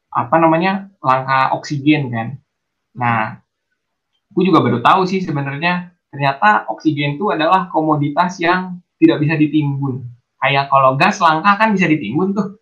apa 0.09 0.37
namanya 0.41 0.89
langka 1.05 1.53
oksigen 1.55 2.09
kan 2.09 2.41
Nah, 2.97 3.41
aku 4.33 4.41
juga 4.47 4.63
baru 4.65 4.79
tahu 4.81 5.05
sih 5.05 5.21
sebenarnya 5.21 5.93
ternyata 6.09 6.65
oksigen 6.73 7.21
itu 7.21 7.29
adalah 7.29 7.69
komoditas 7.69 8.41
yang 8.41 8.81
tidak 8.97 9.21
bisa 9.21 9.35
ditimbun. 9.37 10.09
Kayak 10.39 10.71
kalau 10.71 10.95
gas 10.95 11.19
langka 11.19 11.59
kan 11.59 11.75
bisa 11.75 11.91
ditimbun 11.91 12.33
tuh. 12.33 12.57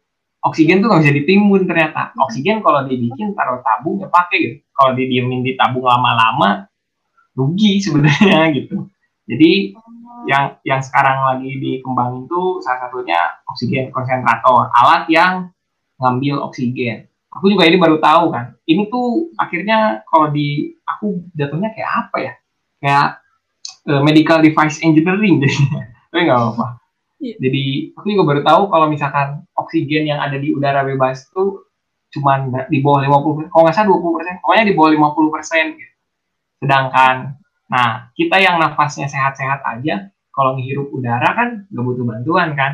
Oksigen 0.46 0.78
tuh 0.78 0.88
nggak 0.88 1.02
bisa 1.02 1.14
ditimbun 1.14 1.62
ternyata. 1.66 2.14
Oksigen 2.16 2.62
kalau 2.62 2.86
dibikin 2.86 3.34
taruh 3.34 3.60
tabung 3.60 3.98
ya 3.98 4.08
pakai 4.08 4.36
gitu. 4.40 4.56
Kalau 4.72 4.94
didiemin 4.94 5.42
di 5.42 5.58
tabung 5.58 5.84
lama-lama 5.84 6.66
rugi 7.36 7.82
sebenarnya 7.82 8.48
gitu. 8.56 8.88
Jadi 9.26 9.74
yang 10.26 10.58
yang 10.62 10.80
sekarang 10.80 11.22
lagi 11.22 11.50
dikembangin 11.58 12.26
tuh 12.30 12.62
salah 12.62 12.88
satunya 12.88 13.18
oksigen 13.46 13.90
konsentrator, 13.92 14.70
alat 14.72 15.06
yang 15.10 15.50
ngambil 16.00 16.42
oksigen 16.46 17.06
aku 17.36 17.52
juga 17.52 17.68
ini 17.68 17.76
baru 17.76 18.00
tahu 18.00 18.32
kan. 18.32 18.56
Ini 18.64 18.88
tuh 18.88 19.28
akhirnya 19.36 20.00
kalau 20.08 20.32
di 20.32 20.72
aku 20.88 21.20
jatuhnya 21.36 21.76
kayak 21.76 21.90
apa 21.92 22.16
ya? 22.18 22.32
Kayak 22.80 23.06
uh, 23.92 24.00
medical 24.00 24.40
device 24.40 24.80
engineering 24.80 25.44
jadinya. 25.44 25.84
Tapi 26.10 26.20
nggak 26.24 26.40
apa-apa. 26.40 26.66
Yeah. 27.16 27.36
jadi 27.40 27.96
aku 27.96 28.12
juga 28.12 28.24
baru 28.28 28.40
tahu 28.44 28.62
kalau 28.68 28.92
misalkan 28.92 29.48
oksigen 29.56 30.04
yang 30.04 30.20
ada 30.20 30.36
di 30.36 30.52
udara 30.52 30.84
bebas 30.84 31.24
itu 31.24 31.64
cuman 32.12 32.52
di 32.68 32.84
bawah 32.84 33.00
50 33.00 33.48
kalau 33.48 33.62
nggak 33.64 33.76
salah 33.76 33.88
20 33.96 34.16
persen. 34.20 34.34
Pokoknya 34.44 34.64
di 34.68 34.74
bawah 34.76 34.90
50 34.92 35.34
persen 35.34 35.64
gitu. 35.76 35.94
sedangkan 36.56 37.36
nah 37.66 38.08
kita 38.16 38.40
yang 38.40 38.56
nafasnya 38.56 39.10
sehat-sehat 39.10 39.60
aja 39.64 40.08
kalau 40.32 40.56
menghirup 40.56 40.88
udara 40.92 41.32
kan 41.32 41.48
nggak 41.72 41.84
butuh 41.84 42.04
bantuan 42.04 42.52
kan. 42.52 42.72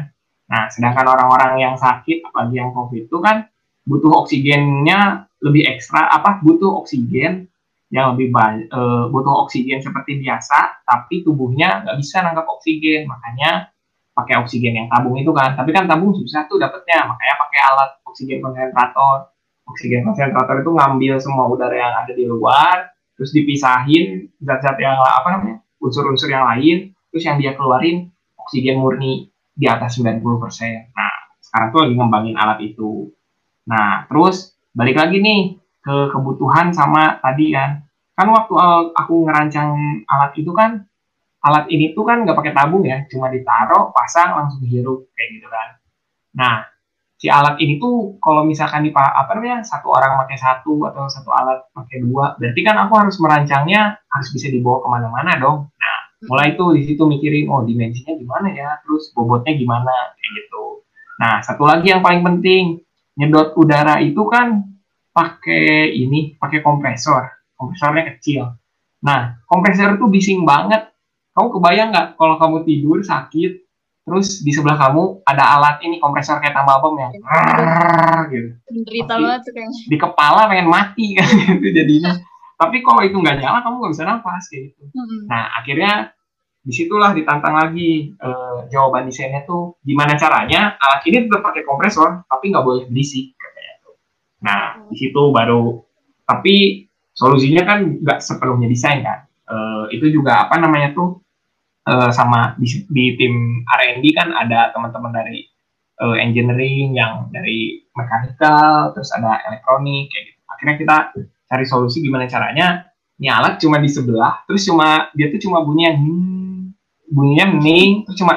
Nah 0.50 0.66
sedangkan 0.74 1.06
orang-orang 1.06 1.62
yang 1.62 1.74
sakit 1.78 2.26
apalagi 2.26 2.58
yang 2.58 2.74
covid 2.74 3.06
itu 3.06 3.18
kan 3.22 3.46
butuh 3.86 4.24
oksigennya 4.24 5.26
lebih 5.42 5.66
ekstra 5.66 6.06
apa 6.10 6.38
butuh 6.42 6.82
oksigen 6.82 7.50
yang 7.92 8.16
lebih 8.16 8.32
banyak 8.32 8.70
e, 8.72 8.80
butuh 9.12 9.46
oksigen 9.46 9.82
seperti 9.82 10.22
biasa 10.22 10.86
tapi 10.86 11.26
tubuhnya 11.26 11.84
nggak 11.84 11.96
bisa 11.98 12.24
nangkap 12.24 12.46
oksigen 12.48 13.04
makanya 13.10 13.68
pakai 14.12 14.40
oksigen 14.40 14.76
yang 14.76 14.88
tabung 14.88 15.18
itu 15.18 15.28
kan 15.34 15.58
tapi 15.58 15.74
kan 15.74 15.84
tabung 15.84 16.14
susah 16.14 16.46
tuh 16.46 16.56
dapetnya 16.62 17.04
makanya 17.04 17.34
pakai 17.42 17.60
alat 17.60 17.90
oksigen 18.06 18.38
konsentrator 18.40 19.28
oksigen 19.68 20.06
konsentrator 20.06 20.62
itu 20.62 20.70
ngambil 20.72 21.14
semua 21.20 21.44
udara 21.50 21.74
yang 21.74 21.94
ada 21.96 22.12
di 22.14 22.24
luar 22.24 22.92
terus 23.18 23.34
dipisahin 23.34 24.30
zat-zat 24.40 24.78
yang 24.80 24.96
apa 24.96 25.28
namanya 25.36 25.56
unsur-unsur 25.82 26.30
yang 26.30 26.48
lain 26.48 26.94
terus 27.12 27.24
yang 27.28 27.36
dia 27.36 27.52
keluarin 27.52 28.08
oksigen 28.40 28.80
murni 28.80 29.32
di 29.52 29.66
atas 29.68 30.00
90%. 30.00 30.24
Nah, 30.96 31.14
sekarang 31.38 31.68
tuh 31.70 31.80
lagi 31.86 31.94
ngembangin 31.94 32.36
alat 32.36 32.58
itu. 32.64 33.12
Nah, 33.68 34.06
terus 34.10 34.56
balik 34.74 34.98
lagi 34.98 35.22
nih 35.22 35.58
ke 35.82 35.94
kebutuhan 36.10 36.70
sama 36.74 37.18
tadi 37.22 37.54
kan. 37.54 37.82
Kan 38.14 38.28
waktu 38.30 38.54
aku 38.94 39.26
ngerancang 39.26 39.74
alat 40.06 40.32
itu 40.38 40.50
kan, 40.54 40.82
alat 41.42 41.66
ini 41.70 41.90
tuh 41.96 42.06
kan 42.06 42.22
nggak 42.22 42.38
pakai 42.38 42.54
tabung 42.54 42.86
ya, 42.86 43.02
cuma 43.10 43.30
ditaruh, 43.32 43.90
pasang, 43.90 44.38
langsung 44.38 44.62
hirup 44.66 45.10
kayak 45.14 45.28
gitu 45.40 45.48
kan. 45.50 45.68
Nah, 46.38 46.54
si 47.18 47.26
alat 47.30 47.58
ini 47.62 47.78
tuh 47.78 48.18
kalau 48.18 48.42
misalkan 48.42 48.82
di 48.82 48.90
apa 48.94 49.30
namanya 49.34 49.62
satu 49.62 49.90
orang 49.90 50.22
pakai 50.26 50.38
satu 50.38 50.86
atau 50.90 51.06
satu 51.06 51.30
alat 51.30 51.66
pakai 51.70 52.02
dua, 52.02 52.34
berarti 52.38 52.60
kan 52.66 52.76
aku 52.82 52.92
harus 52.98 53.16
merancangnya 53.18 53.98
harus 54.10 54.28
bisa 54.34 54.50
dibawa 54.50 54.82
ke 54.82 54.88
mana-mana 54.90 55.32
dong. 55.38 55.70
Nah, 55.78 55.98
mulai 56.26 56.54
itu 56.54 56.64
di 56.78 56.82
situ 56.86 57.02
mikirin 57.06 57.50
oh 57.50 57.62
dimensinya 57.66 58.14
gimana 58.14 58.48
ya, 58.54 58.78
terus 58.86 59.10
bobotnya 59.14 59.54
gimana 59.54 60.14
kayak 60.14 60.30
gitu. 60.34 60.86
Nah, 61.18 61.42
satu 61.42 61.62
lagi 61.66 61.90
yang 61.90 62.02
paling 62.02 62.22
penting 62.22 62.82
nyedot 63.18 63.56
udara 63.58 64.00
itu 64.00 64.22
kan 64.28 64.64
pakai 65.12 65.92
ini, 65.92 66.36
pakai 66.40 66.64
kompresor. 66.64 67.28
Kompresornya 67.56 68.16
kecil. 68.16 68.48
Nah, 69.04 69.38
kompresor 69.46 70.00
itu 70.00 70.06
bising 70.08 70.42
banget. 70.42 70.88
Kamu 71.32 71.48
kebayang 71.48 71.92
nggak 71.92 72.08
kalau 72.20 72.36
kamu 72.36 72.68
tidur 72.68 73.00
sakit, 73.00 73.52
terus 74.04 74.44
di 74.44 74.52
sebelah 74.52 74.76
kamu 74.76 75.24
ada 75.24 75.56
alat 75.56 75.76
ini 75.80 75.96
kompresor 75.96 76.44
kayak 76.44 76.52
tambal 76.52 76.84
bom 76.84 77.00
yang 77.00 77.12
gitu. 78.28 78.48
Menderita 78.68 79.14
banget 79.16 79.40
tuh 79.48 79.52
kayaknya. 79.56 79.78
Di 79.88 79.96
kepala 79.96 80.40
pengen 80.52 80.68
mati 80.68 81.16
kan 81.16 81.28
gitu 81.56 81.68
jadinya. 81.72 82.12
Tapi 82.60 82.84
kalau 82.84 83.00
itu 83.00 83.16
nggak 83.16 83.40
nyala, 83.40 83.64
kamu 83.64 83.74
nggak 83.80 83.92
bisa 83.96 84.04
nafas 84.04 84.44
kayak 84.52 84.62
gitu. 84.70 84.82
Nah, 85.24 85.56
akhirnya 85.56 86.12
di 86.62 86.70
situlah 86.70 87.10
ditantang 87.10 87.58
lagi 87.58 88.14
uh, 88.22 88.70
jawaban 88.70 89.10
desainnya 89.10 89.42
tuh 89.42 89.82
gimana 89.82 90.14
caranya 90.14 90.78
alat 90.78 91.02
ini 91.10 91.26
tetap 91.26 91.42
pakai 91.42 91.66
kompresor 91.66 92.22
tapi 92.30 92.54
nggak 92.54 92.62
boleh 92.62 92.86
berisik 92.86 93.34
katanya 93.34 93.74
tuh. 93.82 93.94
Nah 94.46 94.60
di 94.86 94.94
situ 94.94 95.22
baru 95.34 95.82
tapi 96.22 96.86
solusinya 97.10 97.66
kan 97.66 97.78
nggak 97.98 98.22
sepenuhnya 98.22 98.70
desain 98.70 99.02
kan. 99.02 99.26
Uh, 99.42 99.90
itu 99.90 100.06
juga 100.14 100.46
apa 100.46 100.56
namanya 100.62 100.94
tuh 100.94 101.18
uh, 101.90 102.14
sama 102.14 102.54
di, 102.56 102.86
di 102.88 103.18
tim 103.18 103.66
R&D 103.66 104.04
kan 104.14 104.30
ada 104.30 104.70
teman-teman 104.70 105.12
dari 105.12 105.42
uh, 105.98 106.14
engineering 106.14 106.94
yang 106.94 107.26
dari 107.34 107.82
mekanikal 107.92 108.94
terus 108.94 109.10
ada 109.10 109.42
elektronik 109.50 110.08
kayak 110.14 110.24
gitu. 110.30 110.40
Akhirnya 110.46 110.76
kita 110.78 110.96
cari 111.52 111.64
solusi 111.66 112.00
gimana 112.00 112.30
caranya 112.30 112.86
ini 113.22 113.30
cuma 113.62 113.78
di 113.78 113.86
sebelah 113.86 114.42
terus 114.50 114.66
cuma 114.66 115.12
dia 115.14 115.30
tuh 115.30 115.38
cuma 115.38 115.62
bunyi 115.62 115.86
yang 115.86 115.98
hmm, 116.02 116.41
bunyinya 117.12 117.46
mending 117.52 118.08
terus 118.08 118.16
cuma 118.16 118.34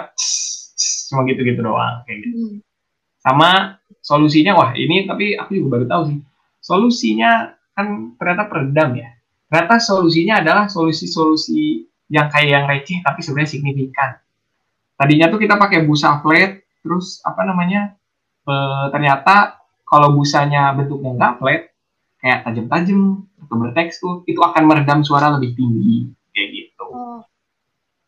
cuma 1.08 1.22
gitu-gitu 1.32 1.64
doang 1.64 2.04
kayak 2.04 2.28
gitu. 2.28 2.36
Hmm. 2.36 2.58
Sama 3.24 3.80
solusinya 4.04 4.54
wah 4.54 4.70
ini 4.76 5.08
tapi 5.08 5.40
aku 5.40 5.56
juga 5.56 5.80
baru 5.80 5.86
tahu 5.88 6.02
sih. 6.12 6.20
Solusinya 6.60 7.56
kan 7.74 8.14
ternyata 8.20 8.44
peredam 8.52 9.00
ya. 9.00 9.10
Ternyata 9.48 9.80
solusinya 9.80 10.44
adalah 10.44 10.66
solusi-solusi 10.68 11.88
yang 12.12 12.28
kayak 12.30 12.50
yang 12.52 12.66
receh 12.68 13.00
tapi 13.02 13.24
sebenarnya 13.24 13.50
signifikan. 13.56 14.20
Tadinya 14.96 15.28
tuh 15.28 15.40
kita 15.42 15.60
pakai 15.60 15.84
busa 15.84 16.24
flat, 16.24 16.64
terus 16.80 17.20
apa 17.28 17.44
namanya? 17.44 17.94
E, 18.48 18.54
ternyata 18.96 19.60
kalau 19.84 20.16
busanya 20.16 20.72
bentuknya 20.72 21.12
nggak 21.14 21.34
flat, 21.42 21.62
kayak 22.24 22.40
tajam-tajam 22.48 23.28
atau 23.44 23.56
bertekstur, 23.60 24.14
itu 24.26 24.40
akan 24.40 24.64
meredam 24.66 25.04
suara 25.04 25.36
lebih 25.36 25.54
tinggi 25.54 26.10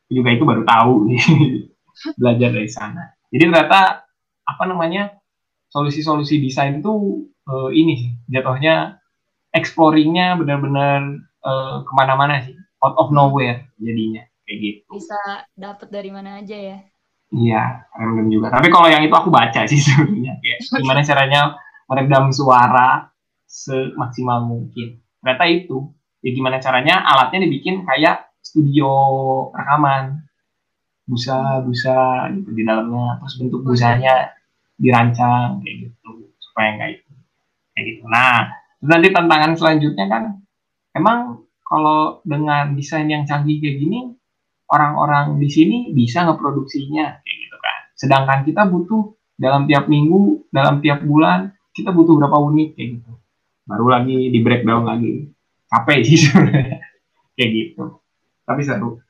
juga 0.07 0.29
itu 0.31 0.43
baru 0.47 0.63
tahu 0.63 1.11
belajar 2.19 2.49
dari 2.53 2.69
sana. 2.71 3.15
Jadi 3.31 3.43
ternyata 3.51 4.07
apa 4.47 4.63
namanya 4.63 5.19
solusi-solusi 5.67 6.39
desain 6.39 6.79
itu 6.79 7.27
uh, 7.47 7.69
ini 7.75 7.93
sih 7.99 8.11
jatuhnya 8.31 9.03
exploringnya 9.51 10.39
benar-benar 10.39 11.19
uh, 11.43 11.83
ke 11.83 11.91
mana-mana 11.95 12.43
sih 12.43 12.55
out 12.83 12.95
of 12.95 13.11
nowhere 13.11 13.67
jadinya 13.81 14.23
kayak 14.47 14.57
gitu. 14.63 14.81
Bisa 14.95 15.19
dapat 15.57 15.87
dari 15.91 16.09
mana 16.13 16.39
aja 16.39 16.55
ya? 16.55 16.77
Iya 17.35 17.91
random 17.91 18.27
juga. 18.31 18.47
Tapi 18.55 18.71
kalau 18.71 18.87
yang 18.87 19.03
itu 19.03 19.11
aku 19.11 19.27
baca 19.27 19.67
sih 19.67 19.79
sebenarnya 19.85 20.39
kayak 20.39 20.59
gimana 20.83 21.01
caranya 21.03 21.41
meredam 21.91 22.31
suara 22.31 23.11
semaksimal 23.47 24.47
mungkin. 24.47 25.03
Ternyata 25.19 25.45
itu 25.51 25.91
ya 26.23 26.31
gimana 26.31 26.57
caranya 26.63 27.03
alatnya 27.03 27.47
dibikin 27.47 27.83
kayak 27.83 28.26
studio 28.47 28.91
rekaman. 29.51 30.23
Busa 31.07 31.63
busa 31.63 32.27
gitu 32.35 32.49
di 32.51 32.63
dalamnya. 32.67 33.19
Terus 33.23 33.35
bentuk 33.39 33.61
busanya 33.63 34.31
dirancang 34.79 35.63
kayak 35.63 35.75
gitu. 35.87 36.31
Supaya 36.39 36.75
enggak 36.75 36.89
itu 36.99 37.11
kayak 37.75 37.85
gitu. 37.93 38.03
Nah 38.07 38.49
nanti 38.81 39.07
tantangan 39.13 39.53
selanjutnya 39.53 40.05
kan 40.09 40.23
emang 40.93 41.45
kalau 41.61 42.23
dengan 42.23 42.73
desain 42.73 43.05
yang 43.05 43.27
canggih 43.27 43.59
kayak 43.59 43.77
gini 43.81 44.13
orang-orang 44.71 45.41
di 45.41 45.49
sini 45.49 45.77
bisa 45.93 46.25
ngeproduksinya 46.25 47.21
kayak 47.21 47.37
gitu 47.45 47.57
kan. 47.61 47.79
Sedangkan 47.93 48.39
kita 48.43 48.65
butuh 48.65 49.13
dalam 49.37 49.69
tiap 49.69 49.85
minggu 49.85 50.49
dalam 50.49 50.81
tiap 50.81 51.05
bulan 51.05 51.53
kita 51.71 51.93
butuh 51.93 52.17
berapa 52.17 52.37
unit 52.49 52.73
kayak 52.73 52.99
gitu. 52.99 53.11
Baru 53.67 53.91
lagi 53.91 54.33
di 54.33 54.39
breakdown 54.41 54.83
lagi. 54.87 55.29
Capek 55.67 55.99
sih 56.01 56.17
sebenarnya 56.25 56.81
kayak 57.37 57.51
gitu 57.53 58.01
tapi 58.47 58.63
seru 58.63 59.03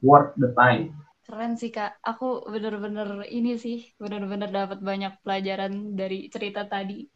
worth 0.00 0.32
the 0.40 0.50
time. 0.56 0.96
Keren 1.24 1.54
sih 1.54 1.70
kak. 1.70 2.00
Aku 2.02 2.48
bener-bener 2.48 3.28
ini 3.28 3.60
sih 3.60 3.92
bener-bener 4.00 4.48
dapat 4.50 4.80
banyak 4.80 5.20
pelajaran 5.22 5.94
dari 5.94 6.32
cerita 6.32 6.66
tadi. 6.66 7.06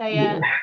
Kayak 0.00 0.40
yeah. 0.40 0.58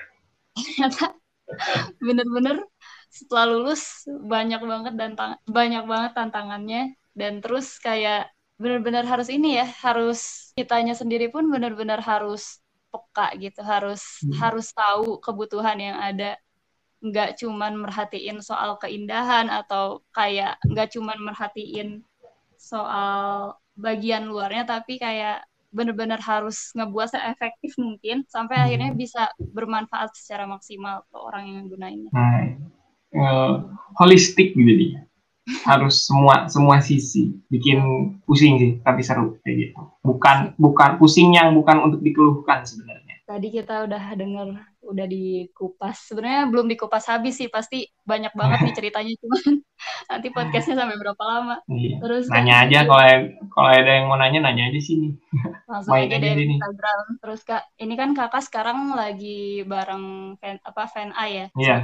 ternyata 0.57 1.05
bener-bener 2.05 2.65
setelah 3.07 3.45
lulus 3.47 4.03
banyak 4.09 4.59
banget 4.59 4.93
dan 4.97 5.11
banyak 5.47 5.83
banget 5.85 6.11
tantangannya. 6.17 6.83
Dan 7.17 7.41
terus 7.41 7.77
kayak 7.81 8.29
bener-bener 8.57 9.05
harus 9.05 9.29
ini 9.29 9.61
ya 9.61 9.69
harus 9.85 10.51
kitanya 10.57 10.97
sendiri 10.97 11.29
pun 11.29 11.45
bener-bener 11.53 12.01
harus 12.01 12.57
peka 12.89 13.37
gitu 13.37 13.61
harus 13.61 14.01
hmm. 14.25 14.33
harus 14.41 14.73
tahu 14.73 15.21
kebutuhan 15.21 15.77
yang 15.77 15.97
ada 16.01 16.41
nggak 16.97 17.37
cuman 17.37 17.77
merhatiin 17.77 18.41
soal 18.41 18.81
keindahan 18.81 19.47
atau 19.53 20.01
kayak 20.11 20.57
nggak 20.65 20.89
cuman 20.93 21.17
merhatiin 21.21 22.01
soal 22.57 23.53
bagian 23.77 24.25
luarnya 24.25 24.65
tapi 24.65 24.97
kayak 24.97 25.45
benar-benar 25.69 26.17
harus 26.17 26.73
ngebuat 26.73 27.13
seefektif 27.13 27.77
mungkin 27.77 28.25
sampai 28.25 28.57
hmm. 28.57 28.65
akhirnya 28.65 28.91
bisa 28.97 29.23
bermanfaat 29.37 30.15
secara 30.17 30.49
maksimal 30.49 31.05
ke 31.11 31.17
orang 31.19 31.43
yang 31.45 31.65
gunainnya. 31.69 32.11
Uh, 33.13 33.71
holistik 34.01 34.57
gitu 34.57 34.99
harus 35.63 36.03
semua 36.03 36.51
semua 36.51 36.83
sisi 36.83 37.31
bikin 37.47 37.79
pusing 38.27 38.59
sih 38.59 38.71
tapi 38.83 38.99
seru 39.05 39.39
kayak 39.45 39.71
gitu. 39.71 39.79
Bukan 40.03 40.57
bukan 40.59 40.99
pusing 40.99 41.35
yang 41.35 41.55
bukan 41.55 41.87
untuk 41.87 42.03
dikeluhkan 42.03 42.67
sebenarnya. 42.67 43.15
Tadi 43.27 43.47
kita 43.51 43.87
udah 43.87 44.03
dengar 44.15 44.47
udah 44.87 45.05
dikupas. 45.05 46.07
Sebenarnya 46.07 46.47
belum 46.47 46.71
dikupas 46.71 47.03
habis 47.11 47.35
sih, 47.35 47.51
pasti 47.51 47.85
banyak 48.07 48.31
banget 48.31 48.59
nih 48.63 48.75
ceritanya 48.79 49.13
cuman 49.19 49.43
nanti 50.11 50.27
podcastnya 50.31 50.75
sampai 50.79 50.97
berapa 50.97 51.23
lama. 51.23 51.57
Iya. 51.67 51.99
Terus 51.99 52.23
nanya 52.31 52.55
aja 52.63 52.79
kalau 52.87 53.03
kalau 53.51 53.69
ada 53.69 53.91
yang 53.91 54.05
mau 54.07 54.17
nanya 54.17 54.39
nanya 54.47 54.71
aja 54.71 54.79
sini. 54.79 55.13
Langsung 55.67 55.93
aja 55.93 56.17
dari 56.17 56.43
Instagram. 56.47 57.03
Terus 57.19 57.41
Kak, 57.43 57.63
ini 57.83 57.93
kan 57.99 58.15
Kakak 58.15 58.43
sekarang 58.47 58.95
lagi 58.95 59.61
bareng 59.67 60.35
fan 60.39 60.57
apa 60.63 60.83
fan 60.87 61.11
A 61.13 61.25
ya 61.27 61.45
yeah. 61.59 61.83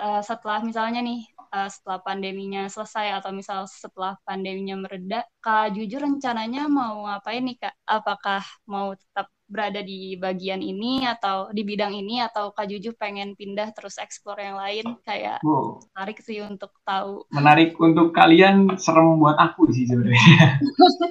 Uh, 0.00 0.22
setelah 0.22 0.62
misalnya 0.62 1.00
nih 1.02 1.26
uh, 1.54 1.68
setelah 1.70 1.98
pandeminya 2.02 2.66
selesai 2.70 3.20
atau 3.22 3.30
misal 3.34 3.66
setelah 3.66 4.16
pandeminya 4.22 4.78
mereda, 4.78 5.26
Kak 5.42 5.74
jujur 5.74 6.02
rencananya 6.02 6.66
mau 6.70 7.06
ngapain 7.06 7.42
nih 7.44 7.56
Kak? 7.58 7.74
Apakah 7.86 8.42
mau 8.66 8.94
tetap 8.94 9.30
berada 9.50 9.82
di 9.82 10.14
bagian 10.14 10.62
ini 10.62 11.02
atau 11.10 11.50
di 11.50 11.66
bidang 11.66 11.90
ini 11.90 12.22
atau 12.22 12.54
Kak 12.54 12.70
Juju 12.70 12.94
pengen 12.94 13.34
pindah 13.34 13.74
terus 13.74 13.98
eksplor 13.98 14.38
yang 14.38 14.54
lain 14.54 14.94
kayak 15.02 15.42
wow. 15.42 15.82
menarik 15.90 16.22
sih 16.22 16.38
untuk 16.46 16.70
tahu. 16.86 17.26
Menarik 17.34 17.74
untuk 17.82 18.14
kalian 18.14 18.78
serem 18.78 19.18
buat 19.18 19.34
aku 19.34 19.74
sih 19.74 19.90
sebenarnya. 19.90 20.62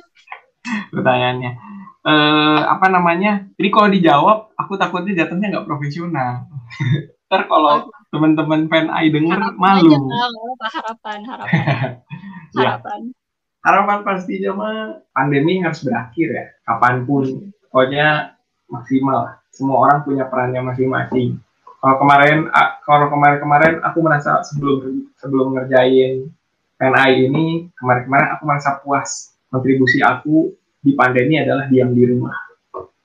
Pertanyaannya. 0.96 1.52
Eh, 2.00 2.62
apa 2.64 2.88
namanya? 2.88 3.44
Jadi 3.60 3.70
kalau 3.76 3.90
dijawab 3.92 4.38
aku 4.56 4.80
takutnya 4.80 5.20
jatuhnya 5.20 5.52
nggak 5.52 5.68
profesional. 5.68 6.48
Ntar 7.28 7.46
kalau 7.52 7.92
teman-teman 8.10 8.72
fan 8.72 8.88
I 8.90 9.12
denger 9.12 9.36
harapan 9.36 9.60
malu. 9.60 9.92
Aja, 9.94 10.68
harapan, 10.80 11.20
harapan. 11.28 11.54
Ya. 12.50 12.82
harapan. 12.82 13.14
Harapan 13.62 14.00
pastinya 14.02 14.52
mah 14.58 15.06
pandemi 15.14 15.62
harus 15.62 15.86
berakhir 15.86 16.28
ya, 16.34 16.46
kapan 16.66 17.06
pun 17.06 17.54
pokoknya 17.70 18.38
maksimal. 18.70 19.40
Semua 19.50 19.78
orang 19.88 20.06
punya 20.06 20.26
perannya 20.30 20.62
masing-masing. 20.62 21.38
Kalau 21.80 21.96
kemarin 21.96 22.52
kalau 22.84 23.08
kemarin-kemarin 23.08 23.80
aku 23.82 24.04
merasa 24.04 24.44
sebelum 24.44 25.10
sebelum 25.16 25.56
ngerjain 25.56 26.28
PNI 26.76 27.12
ini 27.32 27.72
kemarin-kemarin 27.80 28.28
aku 28.36 28.44
merasa 28.46 28.78
puas. 28.84 29.32
Kontribusi 29.50 30.04
aku 30.06 30.54
di 30.84 30.94
pandemi 30.94 31.42
adalah 31.42 31.66
diam 31.66 31.90
di 31.96 32.04
rumah. 32.06 32.36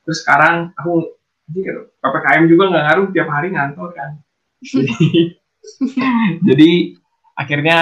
Terus 0.05 0.21
sekarang 0.21 0.77
aku 0.77 1.17
PPKM 1.49 2.45
juga 2.51 2.69
nggak 2.69 2.85
ngaruh 2.85 3.07
tiap 3.17 3.29
hari 3.33 3.49
ngantor 3.55 3.91
kan. 3.97 4.11
Jadi 4.65 5.41
jadi 6.45 6.71
akhirnya 7.41 7.79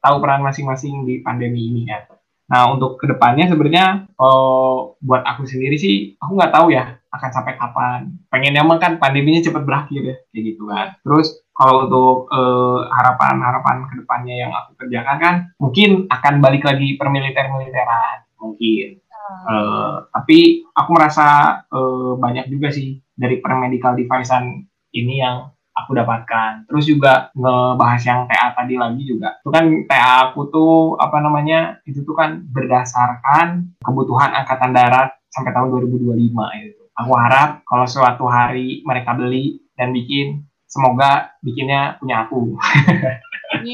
tahu 0.00 0.16
peran 0.24 0.40
masing-masing 0.40 1.04
di 1.04 1.20
pandemi 1.20 1.68
ini 1.68 1.84
kan 1.84 2.19
Nah 2.50 2.74
untuk 2.74 2.98
ke 2.98 3.06
depannya 3.06 3.46
sebenarnya 3.46 4.10
oh, 4.18 4.98
buat 4.98 5.22
aku 5.22 5.46
sendiri 5.46 5.78
sih 5.78 6.18
aku 6.18 6.34
nggak 6.34 6.52
tahu 6.52 6.74
ya 6.74 6.98
akan 7.10 7.30
sampai 7.30 7.54
kapan. 7.58 8.00
Pengen 8.30 8.58
emang 8.58 8.78
kan 8.82 8.98
pandeminya 8.98 9.42
cepat 9.42 9.62
berakhir 9.62 10.02
ya 10.02 10.16
kayak 10.34 10.42
gitu 10.54 10.62
kan. 10.66 10.98
Terus 11.06 11.46
kalau 11.54 11.86
untuk 11.86 12.18
harapan 12.30 13.38
harapan-harapan 13.38 13.76
ke 13.86 13.94
depannya 14.02 14.34
yang 14.46 14.52
aku 14.54 14.70
kerjakan 14.80 15.16
kan 15.20 15.34
mungkin 15.60 16.10
akan 16.10 16.34
balik 16.42 16.66
lagi 16.66 16.98
permiliter-militeran 16.98 18.26
mungkin. 18.40 18.98
Uh, 19.30 20.10
tapi 20.10 20.66
aku 20.74 20.90
merasa 20.90 21.60
uh, 21.70 22.18
banyak 22.18 22.50
juga 22.50 22.74
sih 22.74 22.98
dari 23.14 23.38
permedical 23.38 23.94
device-an 23.94 24.66
ini 24.90 25.22
yang 25.22 25.46
aku 25.84 25.96
dapatkan. 25.96 26.68
Terus 26.68 26.84
juga 26.86 27.28
ngebahas 27.32 28.02
yang 28.04 28.20
TA 28.26 28.52
tadi 28.56 28.74
lagi 28.76 29.02
juga. 29.04 29.38
Itu 29.40 29.50
kan 29.52 29.64
TA 29.88 30.30
aku 30.30 30.50
tuh 30.52 31.00
apa 31.00 31.18
namanya? 31.22 31.80
Itu 31.88 32.04
tuh 32.04 32.14
kan 32.14 32.44
berdasarkan 32.50 33.78
kebutuhan 33.80 34.34
angkatan 34.36 34.76
darat 34.76 35.16
sampai 35.30 35.54
tahun 35.54 35.72
2025 35.90 36.32
itu. 36.60 36.82
Aku 37.00 37.12
harap 37.16 37.64
kalau 37.64 37.86
suatu 37.88 38.28
hari 38.28 38.84
mereka 38.84 39.16
beli 39.16 39.64
dan 39.78 39.94
bikin 39.96 40.44
semoga 40.68 41.32
bikinnya 41.40 41.96
punya 41.98 42.28
aku. 42.28 42.54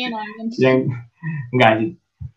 yang 0.63 0.89
enggak 1.53 1.73
sih. 1.83 1.91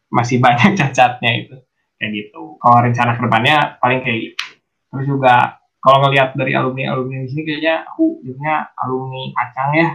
Masih 0.10 0.38
banyak 0.42 0.74
cacatnya 0.80 1.32
itu. 1.46 1.56
Kayak 2.00 2.12
gitu. 2.16 2.58
Kalau 2.58 2.78
rencana 2.80 3.16
ke 3.16 3.22
depannya 3.28 3.58
paling 3.78 4.00
kayak 4.02 4.20
gitu. 4.32 4.44
Terus 4.90 5.06
juga 5.06 5.59
kalau 5.80 6.04
ngelihat 6.04 6.36
dari 6.36 6.52
alumni 6.56 6.92
alumni 6.92 7.24
di 7.24 7.28
sini 7.32 7.42
kayaknya 7.48 7.88
aku 7.88 8.20
jadinya 8.24 8.68
alumni 8.84 9.32
kacang 9.32 9.72
ya 9.76 9.88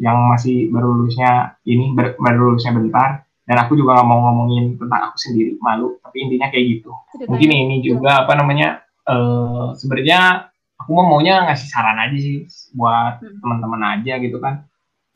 yang 0.00 0.16
masih 0.32 0.72
baru 0.72 0.96
lulusnya 0.96 1.60
ini 1.68 1.92
ber, 1.92 2.16
baru 2.16 2.56
lulusnya 2.56 2.72
bentar. 2.72 3.28
Dan 3.44 3.56
aku 3.66 3.74
juga 3.74 3.98
nggak 3.98 4.08
mau 4.08 4.20
ngomongin 4.30 4.78
tentang 4.78 5.10
aku 5.10 5.16
sendiri 5.20 5.58
malu. 5.60 5.98
Tapi 6.00 6.16
intinya 6.22 6.48
kayak 6.48 6.64
gitu. 6.80 6.90
Mungkin 7.26 7.50
ini 7.50 7.76
juga 7.82 8.24
apa 8.24 8.38
namanya 8.38 8.80
uh, 9.10 9.74
sebenarnya 9.74 10.48
aku 10.78 10.90
mau 10.94 11.04
maunya 11.16 11.44
ngasih 11.50 11.68
saran 11.68 11.98
aja 11.98 12.16
sih 12.16 12.46
buat 12.78 13.20
hmm. 13.20 13.42
teman-teman 13.42 13.82
aja 13.98 14.22
gitu 14.22 14.38
kan. 14.38 14.64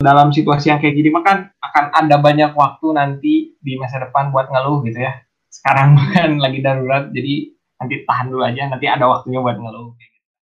Dalam 0.03 0.35
situasi 0.35 0.67
yang 0.67 0.83
kayak 0.83 0.99
gini 0.99 1.09
mah 1.15 1.23
kan 1.23 1.37
akan 1.63 1.85
ada 1.95 2.19
banyak 2.19 2.51
waktu 2.53 2.87
nanti 2.91 3.33
di 3.55 3.73
masa 3.79 4.03
depan 4.03 4.29
buat 4.35 4.51
ngeluh 4.51 4.83
gitu 4.83 4.99
ya. 4.99 5.15
Sekarang 5.47 5.95
kan 6.13 6.35
lagi 6.35 6.59
darurat 6.59 7.09
jadi 7.15 7.55
nanti 7.79 8.03
tahan 8.03 8.35
dulu 8.35 8.43
aja. 8.43 8.67
Nanti 8.67 8.85
ada 8.85 9.07
waktunya 9.07 9.39
buat 9.39 9.55
ngeluh 9.55 9.95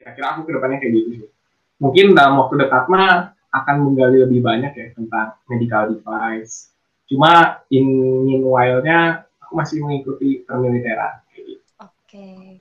kira-kira 0.01 0.25
aku 0.33 0.49
ke 0.49 0.51
depannya 0.57 0.81
kayak 0.81 0.93
gitu 0.97 1.09
sih. 1.13 1.29
Mungkin 1.77 2.17
dalam 2.17 2.41
waktu 2.41 2.65
dekat 2.65 2.89
mah 2.89 3.37
akan 3.53 3.75
menggali 3.85 4.25
lebih 4.25 4.41
banyak 4.41 4.73
ya 4.73 4.87
tentang 4.97 5.37
medical 5.45 5.93
device. 5.93 6.73
Cuma 7.05 7.61
in 7.69 7.85
meanwhile-nya 8.25 9.29
aku 9.45 9.53
masih 9.53 9.85
mengikuti 9.85 10.41
permiliteran. 10.41 11.21
Oke. 11.29 11.85
okay. 12.09 12.60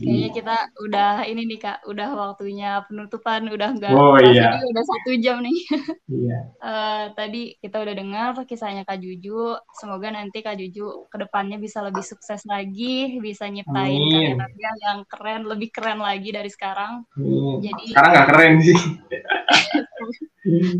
Kayaknya 0.00 0.30
kita 0.32 0.56
udah 0.80 1.10
ini 1.28 1.44
nih 1.44 1.58
kak, 1.60 1.78
udah 1.84 2.08
waktunya 2.16 2.80
penutupan, 2.88 3.44
udah 3.52 3.68
enggak 3.76 3.92
oh, 3.92 4.16
iya. 4.16 4.56
udah 4.56 4.84
satu 4.84 5.10
jam 5.20 5.44
nih. 5.44 5.58
Iya. 6.12 6.38
uh, 6.60 7.04
tadi 7.16 7.56
kita 7.58 7.82
udah 7.82 7.94
dengar 7.96 8.36
kisahnya 8.44 8.84
kak 8.84 9.00
Juju, 9.00 9.56
semoga 9.80 10.12
nanti 10.12 10.44
kak 10.44 10.60
Juju 10.60 11.08
ke 11.08 11.16
depannya 11.18 11.56
bisa 11.56 11.80
lebih 11.80 12.04
sukses 12.04 12.44
lagi, 12.44 13.16
bisa 13.18 13.48
nyiptain 13.48 13.98
karya-karya 13.98 14.70
yang 14.84 14.98
keren, 15.08 15.42
lebih 15.48 15.72
keren 15.72 16.04
lagi 16.04 16.30
dari 16.30 16.52
sekarang. 16.52 17.08
Amin. 17.16 17.64
Jadi 17.64 17.96
sekarang 17.96 18.10
nggak 18.12 18.28
keren 18.28 18.52
sih. 18.60 18.78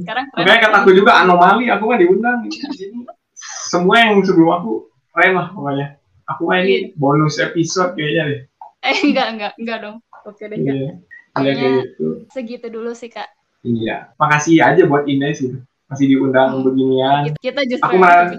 sekarang 0.05 0.25
keren. 0.31 0.45
Makanya 0.45 0.61
kataku 0.69 0.91
juga 0.95 1.13
anomali, 1.19 1.73
aku 1.73 1.85
kan 1.91 1.99
diundang. 1.99 2.39
Semua 3.73 4.05
yang 4.05 4.21
sebelum 4.23 4.53
aku 4.53 4.73
keren 5.17 5.33
lah 5.37 5.49
pokoknya. 5.51 6.03
Aku 6.31 6.47
mah 6.47 6.63
ini 6.63 6.71
iya. 6.71 6.79
bonus 6.95 7.43
episode 7.43 7.99
kayaknya 7.99 8.23
deh. 8.31 8.43
Eh 8.83 8.99
enggak 9.09 9.29
enggak 9.35 9.53
enggak 9.59 9.79
dong. 9.83 9.97
Oke 10.27 10.45
deh 10.47 10.59
enggak. 10.59 10.77
Iya. 10.77 10.93
Kayaknya 11.33 11.71
gitu. 11.89 12.07
segitu 12.29 12.67
dulu 12.69 12.91
sih 12.93 13.09
kak. 13.09 13.31
Iya. 13.65 14.13
Makasih 14.21 14.61
aja 14.61 14.83
buat 14.85 15.09
Ines 15.09 15.41
gitu. 15.41 15.59
Masih 15.89 16.07
diundang 16.09 16.61
hmm. 16.61 16.65
beginian. 16.65 17.23
Kita 17.37 17.61
justru 17.69 17.85
aku 17.85 17.97
merasa, 18.01 18.35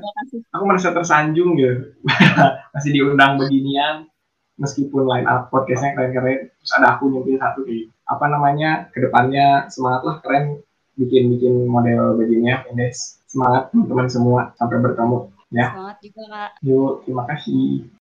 aku 0.54 0.64
merasa 0.66 0.90
tersanjung 0.94 1.58
gitu. 1.58 1.94
Masih 2.74 2.90
diundang 2.94 3.38
beginian 3.38 4.10
meskipun 4.58 5.10
line 5.10 5.26
up 5.26 5.50
podcastnya 5.50 5.98
keren-keren 5.98 6.54
terus 6.62 6.72
ada 6.78 6.98
aku 6.98 7.10
nyempil 7.10 7.42
satu 7.42 7.66
di 7.66 7.90
apa 8.06 8.26
namanya 8.30 8.86
ke 8.94 9.02
depannya 9.02 9.66
semangat 9.74 10.02
lah 10.06 10.16
keren 10.22 10.62
bikin-bikin 10.94 11.66
model 11.66 12.18
bajunya 12.18 12.62
Indes. 12.70 13.18
Semangat 13.26 13.74
teman-teman 13.74 14.08
semua. 14.10 14.42
Sampai 14.62 14.78
bertemu 14.78 15.34
ya. 15.50 15.74
Semangat 15.74 15.98
juga 16.06 16.24
kak. 16.30 16.52
Yuk, 16.62 16.94
terima 17.06 17.24
kasih. 17.26 17.90